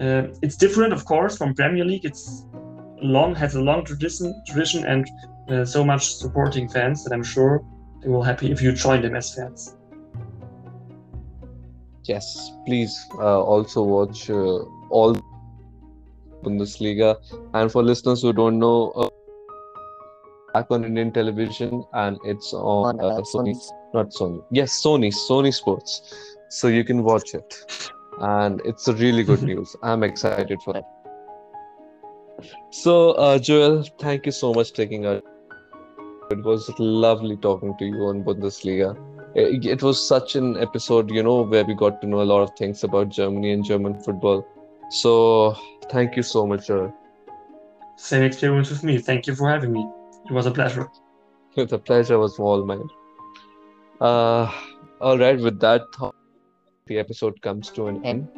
Uh, 0.00 0.28
it's 0.42 0.56
different, 0.56 0.92
of 0.92 1.04
course, 1.04 1.36
from 1.36 1.54
Premier 1.54 1.84
League. 1.84 2.04
It's 2.04 2.46
long 3.02 3.34
has 3.34 3.56
a 3.56 3.60
long 3.60 3.84
tradition, 3.84 4.32
tradition, 4.46 4.86
and 4.86 5.10
uh, 5.48 5.64
so 5.64 5.82
much 5.82 6.14
supporting 6.14 6.68
fans 6.68 7.02
that 7.02 7.12
I'm 7.12 7.24
sure 7.24 7.64
they 8.00 8.08
will 8.08 8.22
happy 8.22 8.52
if 8.52 8.62
you 8.62 8.70
join 8.70 9.02
them 9.02 9.16
as 9.16 9.34
fans. 9.34 9.76
Yes, 12.04 12.52
please 12.64 12.94
uh, 13.14 13.42
also 13.42 13.82
watch 13.82 14.30
uh, 14.30 14.58
all 14.88 15.16
Bundesliga. 16.44 17.16
And 17.54 17.72
for 17.72 17.82
listeners 17.82 18.22
who 18.22 18.32
don't 18.32 18.60
know, 18.60 18.92
uh, 18.92 19.08
back 20.52 20.66
on 20.70 20.84
Indian 20.84 21.12
television, 21.12 21.84
and 21.92 22.18
it's 22.24 22.52
on, 22.52 23.00
On, 23.00 23.00
uh, 23.00 23.08
uh, 23.08 23.20
Sony, 23.22 23.56
not 23.94 24.10
Sony. 24.10 24.42
Yes, 24.50 24.82
Sony, 24.82 25.12
Sony 25.12 25.52
Sports. 25.52 26.02
So 26.50 26.68
you 26.68 26.84
can 26.84 27.02
watch 27.02 27.34
it, 27.34 27.54
and 28.20 28.60
it's 28.64 28.88
a 28.88 28.94
really 28.94 29.24
good 29.24 29.42
news. 29.50 29.74
I'm 29.82 30.02
excited 30.02 30.60
for 30.62 30.76
it. 30.76 30.84
So, 32.70 33.12
uh, 33.12 33.38
Joel, 33.38 33.84
thank 34.00 34.26
you 34.26 34.32
so 34.32 34.52
much 34.52 34.70
for 34.70 34.76
taking 34.76 35.06
our. 35.06 35.20
It 36.30 36.42
was 36.42 36.68
lovely 36.78 37.36
talking 37.36 37.76
to 37.78 37.84
you 37.84 38.06
on 38.06 38.24
Bundesliga. 38.24 38.96
It, 39.36 39.64
it 39.64 39.82
was 39.82 40.04
such 40.08 40.34
an 40.34 40.56
episode, 40.56 41.10
you 41.10 41.22
know, 41.22 41.42
where 41.42 41.64
we 41.64 41.74
got 41.74 42.00
to 42.00 42.08
know 42.08 42.22
a 42.22 42.28
lot 42.32 42.42
of 42.42 42.50
things 42.58 42.82
about 42.82 43.10
Germany 43.10 43.52
and 43.52 43.64
German 43.64 44.02
football. 44.02 44.44
So, 44.90 45.56
thank 45.90 46.16
you 46.16 46.24
so 46.24 46.46
much, 46.46 46.66
Joel. 46.66 46.92
Same 47.96 48.24
experience 48.24 48.70
with 48.70 48.82
me. 48.82 48.98
Thank 48.98 49.28
you 49.28 49.36
for 49.36 49.48
having 49.48 49.72
me. 49.72 49.86
It 50.24 50.32
was 50.32 50.46
a 50.46 50.50
pleasure. 50.50 50.88
The 51.56 51.78
pleasure 51.78 52.18
was 52.18 52.38
all 52.38 52.64
mine. 52.64 52.88
Uh, 54.00 54.50
all 55.00 55.18
right, 55.18 55.38
with 55.38 55.60
that, 55.60 55.82
thought, 55.94 56.14
the 56.86 56.98
episode 56.98 57.40
comes 57.42 57.70
to 57.70 57.86
an 57.86 58.04
end. 58.04 58.28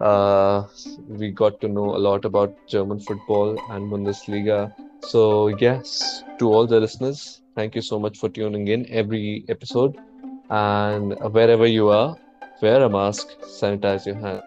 Uh, 0.00 0.64
we 1.08 1.30
got 1.30 1.60
to 1.60 1.68
know 1.68 1.96
a 1.96 2.00
lot 2.06 2.24
about 2.24 2.54
German 2.68 3.00
football 3.00 3.58
and 3.70 3.90
Bundesliga. 3.90 4.72
So, 5.00 5.48
yes, 5.48 6.22
to 6.38 6.48
all 6.48 6.66
the 6.66 6.80
listeners, 6.80 7.42
thank 7.54 7.74
you 7.74 7.82
so 7.82 7.98
much 7.98 8.18
for 8.18 8.28
tuning 8.28 8.68
in 8.68 8.86
every 8.90 9.44
episode. 9.48 9.96
And 10.50 11.14
wherever 11.32 11.66
you 11.66 11.88
are, 11.88 12.16
wear 12.62 12.82
a 12.82 12.88
mask, 12.88 13.28
sanitize 13.60 14.06
your 14.06 14.16
hands 14.16 14.42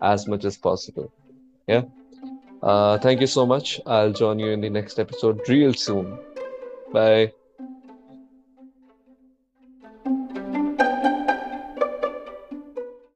as 0.00 0.26
much 0.26 0.44
as 0.44 0.56
possible. 0.56 1.12
Yeah. 1.66 1.82
Uh, 2.62 2.98
thank 2.98 3.20
you 3.20 3.26
so 3.26 3.46
much. 3.46 3.80
I'll 3.86 4.12
join 4.12 4.38
you 4.38 4.50
in 4.50 4.60
the 4.60 4.70
next 4.70 4.98
episode 4.98 5.48
real 5.48 5.74
soon. 5.74 6.18
Bye. 6.92 7.32